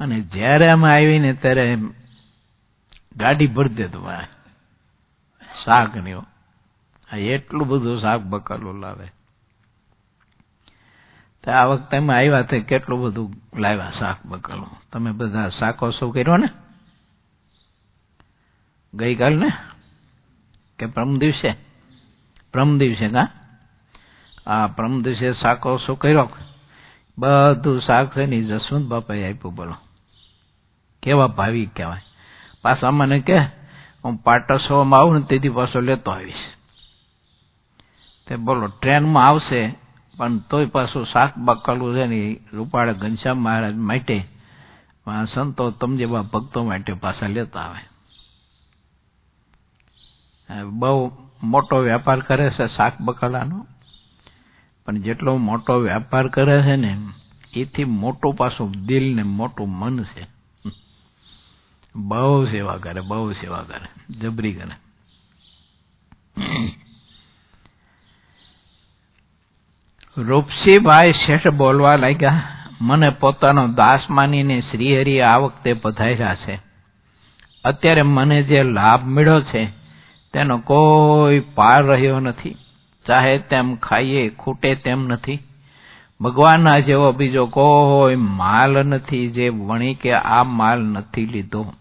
અને 0.00 0.20
જ્યારે 0.20 0.68
અમે 0.68 0.90
આવીને 0.90 1.32
ત્યારે 1.32 1.76
ગાડી 3.16 3.46
ભરી 3.46 3.68
દેતો 3.68 4.06
શાકની 5.64 6.14
એટલું 7.12 7.68
બધું 7.68 8.00
શાક 8.00 8.20
બકાલું 8.20 8.74
લાવે. 8.74 9.06
તો 11.44 11.50
આ 11.50 11.64
વખતે 11.64 11.96
અમે 11.96 12.14
આવ્યા 12.14 12.42
તે 12.42 12.60
કેટલું 12.60 13.02
બધું 13.02 13.60
લાવ્યા 13.60 13.92
શાક 13.98 14.26
બકાલું. 14.26 14.70
તમે 14.92 15.12
બધા 15.12 15.48
શાકો 15.48 15.90
સૌ 15.90 16.10
કર્યો 16.10 16.36
ને? 16.36 16.48
ગઈકાલ 18.94 19.34
ને? 19.34 19.52
કે 20.78 20.86
પરમ 20.86 21.18
દિવસે? 21.18 21.71
પરમ 22.52 22.78
દિવસે 22.78 23.08
કા 23.08 23.28
આ 24.46 24.66
પ્રમ 24.66 25.02
દિવસે 25.02 25.32
શાકો 25.32 25.78
શું 25.78 25.98
કર્યો? 25.98 26.28
બધું 27.18 27.80
શાક 27.80 28.16
છે 28.16 28.26
ને 28.26 28.42
જસવંત 28.42 28.86
બાપાએ 28.86 29.32
આપ્યું, 29.32 29.54
બોલો. 29.54 29.74
કેવા 31.02 31.26
ભાવિક 31.26 31.76
કહેવાય. 31.76 32.00
પાછા 32.62 32.90
મને 32.90 33.20
કે, 33.20 33.38
હું 34.04 34.16
પાટસવામાં 34.16 35.00
આવું 35.00 35.14
ને 35.14 35.22
તેથી 35.22 35.48
પાછો 35.48 35.80
લેતો 35.80 36.10
આવીશ. 36.10 36.34
તે 38.28 38.36
બોલો, 38.36 38.66
ટ્રેનમાં 38.66 39.26
આવશે, 39.26 39.74
પણ 40.16 40.38
તોય 40.38 40.66
પાછું 40.66 41.06
શાક 41.06 41.38
બકાલું 41.38 41.96
છે 41.96 42.06
ને 42.06 42.40
રૂપાળા 42.52 42.92
ઘનશ્યામ 42.92 43.36
મહારાજ 43.36 43.74
માટે 43.74 44.24
સંતો 45.34 45.70
તમ 45.70 45.96
જેવા 45.96 46.22
ભક્તો 46.22 46.64
માટે 46.64 46.92
પાછા 46.92 47.26
લેતા 47.26 47.60
આવે. 47.60 47.92
બહુ 50.62 51.10
મોટો 51.42 51.76
વ્યાપાર 51.78 52.20
કરે 52.20 52.50
છે 52.50 52.66
શાક 52.66 53.00
બકાલાનો. 53.00 53.66
પણ 54.86 54.98
જેટલો 54.98 55.36
મોટો 55.36 55.74
વ્યાપાર 55.74 56.28
કરે 56.28 56.62
છે 56.62 56.76
ને, 56.76 56.98
એથી 57.54 57.84
મોટું 57.84 58.34
પાછું 58.34 58.70
દિલ 58.70 59.16
ને 59.16 59.22
મોટું 59.22 59.68
મન 59.68 60.04
છે. 60.04 60.26
બહુ 61.96 62.44
સેવા 62.44 62.76
કરે, 62.76 63.00
બહુ 63.00 63.32
સેવા 63.32 63.62
કરે, 63.62 64.18
જબરી 64.18 64.52
કરે. 64.52 64.76
રૂપસીભાઈ 70.16 71.12
શેઠ 71.12 71.48
બોલવા 71.48 71.96
લાગ્યા, 71.96 72.42
મને 72.80 73.10
પોતાનો 73.10 73.68
દાસ 73.68 74.10
માનીને 74.10 74.60
શ્રીહરિ 74.60 75.20
આ 75.20 75.36
વખતે 75.36 75.72
પધાર્યા 75.72 76.34
છે. 76.34 76.60
અત્યારે 77.64 78.02
મને 78.02 78.42
જે 78.42 78.62
લાભ 78.62 79.08
મળ્યો 79.08 79.40
છે 79.40 79.81
તેનો 80.32 80.58
કોઈ 80.58 81.40
પાર 81.40 81.82
રહ્યો 81.82 82.20
નથી. 82.20 82.56
ચાહે 83.06 83.38
તેમ 83.38 83.76
ખાઈએ, 83.76 84.28
ખૂટે 84.28 84.74
તેમ 84.74 85.06
નથી. 85.06 85.38
ભગવાનના 86.20 86.78
જેવો 86.78 87.12
બીજો 87.12 87.46
કોઈ 87.46 88.16
માલ 88.16 88.86
નથી 88.86 89.30
જે 89.30 89.48
વણી 89.48 89.94
કે 89.94 90.12
આ 90.12 90.42
માલ 90.42 90.82
નથી 90.82 91.26
લીધો. 91.26 91.74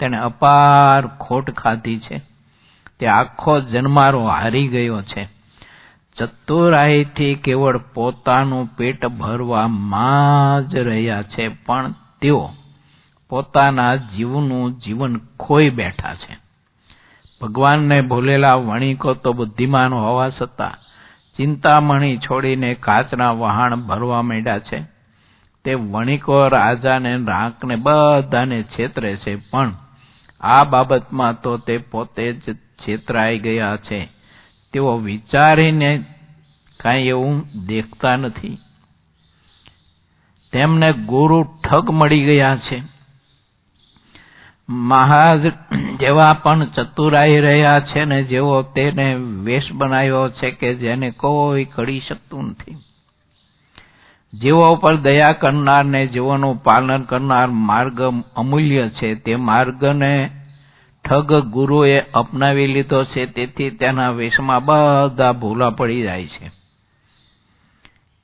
તેણે 0.00 0.16
અપાર 0.16 1.06
ખોટ 1.06 1.50
ખાધી 1.50 1.98
છે. 1.98 2.20
તે 3.00 3.06
આખો 3.06 3.60
જન્મારો 3.60 4.26
હારી 4.26 4.68
ગયો 4.68 5.02
છે. 5.02 5.28
ચતુરાઈથી 6.16 7.34
કેવળ 7.34 7.76
પોતાનું 7.76 8.66
પેટ 8.76 9.06
ભરવામાં 9.06 10.68
જ 10.68 10.76
રહ્યા 10.76 11.22
છે, 11.22 11.48
પણ 11.48 11.94
તેઓ 12.20 12.50
પોતાના 13.28 13.96
જીવનું 13.96 14.78
જીવન 14.78 15.20
ખોઈ 15.40 15.70
બેઠા 15.70 16.14
છે. 16.14 16.45
ભગવાનને 17.40 18.00
ભૂલેલા 18.00 18.54
વણિકો 18.54 19.14
તો 19.14 19.32
બુદ્ધિમાન 19.32 19.94
હોવા 19.94 20.30
છતાં 20.30 20.86
ચિંતામણી 21.36 22.16
છોડીને 22.16 22.74
કાચના 22.74 23.30
વહાણ 23.30 23.76
ભરવા 23.76 24.22
માંડ્યા 24.22 24.58
છે. 24.58 24.84
તે 25.64 25.74
વણિકો 25.74 26.48
રાજાને 26.48 27.16
રાંકને 27.16 27.76
બધાને 27.76 28.62
છેતરે 28.62 29.16
છે, 29.16 29.36
પણ 29.36 29.72
આ 30.40 30.64
બાબતમાં 30.64 31.40
તો 31.40 31.58
તે 31.58 31.78
પોતે 31.78 32.32
જ 32.32 32.54
છેતરાઈ 32.54 33.38
ગયા 33.38 33.76
છે. 33.76 34.08
તેઓ 34.72 34.96
વિચારીને 34.96 36.04
કાંઈ 36.80 37.02
એવું 37.02 37.44
દેખતા 37.66 38.16
નથી. 38.16 38.58
તેમને 40.52 40.92
ગુરુ 40.92 41.42
ઠગ 41.42 41.90
મળી 41.90 42.24
ગયા 42.24 42.56
છે. 42.56 42.82
મહારાજ 44.68 45.52
જેવા 46.00 46.32
પણ 46.42 46.64
ચતુરાઈ 46.64 47.40
રહ્યા 47.40 47.78
છે 47.78 48.04
ને 48.04 48.22
જેવો 48.22 48.62
તેને 48.62 49.14
વેશ 49.14 49.72
બનાવ્યો 49.72 50.28
છે 50.28 50.50
કે 50.50 50.74
જેને 50.74 51.10
કોઈ 51.10 51.64
કરી 51.64 52.02
શકતું 52.08 52.44
નથી. 52.44 52.76
જેવો 54.34 54.74
પર 54.74 54.96
દયા 54.96 55.32
કરનાર 55.32 55.84
ને 55.84 56.06
જીવોનું 56.06 56.62
પાલન 56.62 57.02
કરનાર 57.02 57.48
માર્ગ 57.48 58.00
અમૂલ્ય 58.36 58.88
છે, 58.88 59.14
તે 59.14 59.36
માર્ગને 59.36 60.30
ઠગ 61.04 61.32
ગુરુએ 61.32 62.00
અપનાવી 62.00 62.66
લીધો 62.66 63.04
છે, 63.04 63.26
તેથી 63.26 63.70
તેના 63.70 64.10
વેશમાં 64.10 64.64
બધા 64.64 65.32
ભૂલા 65.32 65.70
પડી 65.70 66.02
જાય 66.02 66.26
છે. 66.26 66.50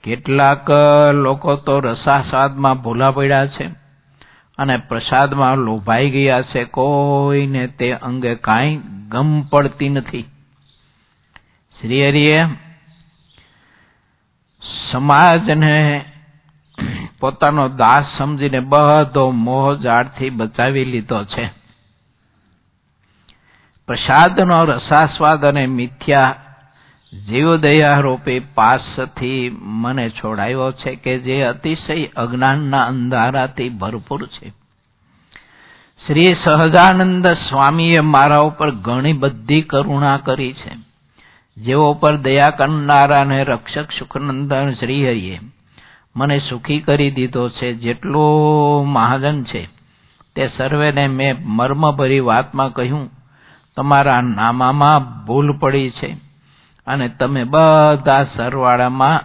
કેટલાક 0.04 0.66
લોકો 1.12 1.56
તો 1.56 1.80
રસાસ્વાદમાં 1.80 2.82
ભૂલા 2.82 3.10
પડ્યા 3.10 3.46
છે. 3.46 3.82
અને 4.62 4.76
પ્રસાદમાં 4.76 5.56
લોભાઈ 5.56 6.10
ગયા 6.10 6.42
છે, 6.42 6.64
કોઈને 6.64 7.66
તે 7.66 7.92
અંગે 7.92 8.34
કાંઈ 8.34 8.76
ગમ 9.08 9.40
પડતી 9.42 9.88
નથી. 9.88 10.24
શ્રીહરિએ 11.80 12.44
સમાજને 14.90 16.04
પોતાનો 17.20 17.68
દાસ 17.68 18.06
સમજીને 18.18 18.60
બધો 18.60 19.30
મોહ 19.30 19.74
જાળથી 19.74 20.30
બચાવી 20.30 20.84
લીધો 20.84 21.24
છે. 21.24 21.44
પ્રસાદનો 23.88 24.64
રસાસ્વાદ 24.64 25.44
અને 25.44 25.66
મિથ્યા 25.66 26.34
જીવદયા 27.12 27.94
રૂપે 27.94 28.40
પાસથી 28.40 29.56
મને 29.60 30.10
છોડાયો 30.10 30.72
છે 30.72 30.94
કે 30.94 31.18
જે 31.18 31.42
અતિશય 31.42 32.06
અજ્ઞાનના 32.16 32.84
અંધારાથી 32.84 33.68
ભરપૂર 33.68 34.26
છે. 34.26 34.52
શ્રી 36.06 36.34
સહજાનંદ 36.34 37.26
સ્વામીએ 37.26 38.00
મારા 38.00 38.38
ઉપર 38.38 38.70
ઘણી 38.70 39.12
બધી 39.12 39.62
કરુણા 39.62 40.16
કરી 40.16 40.52
છે. 40.52 40.70
જેઓ 41.56 41.92
પર 41.92 42.16
દયા 42.16 42.50
કરનારા 42.50 43.20
અને 43.20 43.44
રક્ષક 43.44 43.90
સુખનંદન 43.98 44.74
શ્રીહરિએ 44.74 45.40
મને 46.16 46.38
સુખી 46.38 46.80
કરી 46.80 47.10
દીધો 47.10 47.48
છે 47.48 47.74
જેટલો 47.74 48.24
મહાજન 48.84 49.44
છે. 49.44 49.68
તે 50.36 50.48
સર્વેને 50.56 51.06
મેં 51.08 51.36
મર્મભરી 51.40 52.20
વાતમાં 52.20 52.72
કહ્યું, 52.72 53.10
તમારા 53.76 54.20
નામામાં 54.20 55.24
ભૂલ 55.26 55.58
પડી 55.58 55.90
છે. 55.90 56.32
અને 56.87 57.09
તમે 57.09 57.45
બધા 57.45 58.24
સરવાળામાં 58.24 59.20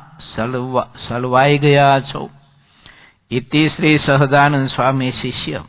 સલવાઈ 1.07 1.57
ગયા 1.57 1.99
છો. 1.99 2.29
ઇતિ 3.31 3.69
શ્રી 3.69 3.99
સહજાનંદ 3.99 4.67
સ્વામી 4.67 5.11
શિષ્ય. 5.11 5.63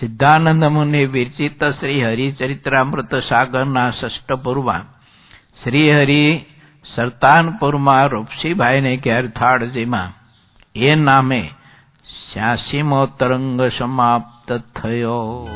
સિદ્ધાનંદ 0.00 0.64
મુનિ 0.64 1.06
વિરચિત 1.06 1.64
શ્રી 1.64 2.04
હરિચરિત્રામૃત 2.04 3.14
સાગરના 3.14 3.90
ષષ્ઠ 3.90 4.32
પૂર્વા 4.32 4.80
શ્રી 5.64 5.92
હરિ 5.92 6.44
સરતાનપુરમાં 6.94 8.06
રૂપસીભાઈને 8.06 8.96
ઘેર 8.96 9.28
થાળજીમાં 9.28 10.08
એ 10.76 10.94
નામે 10.94 11.50
શ્યાસીમો 12.32 13.06
તરંગ 13.06 13.60
સમાપ્ત 13.78 14.52
થયો. 14.52 15.48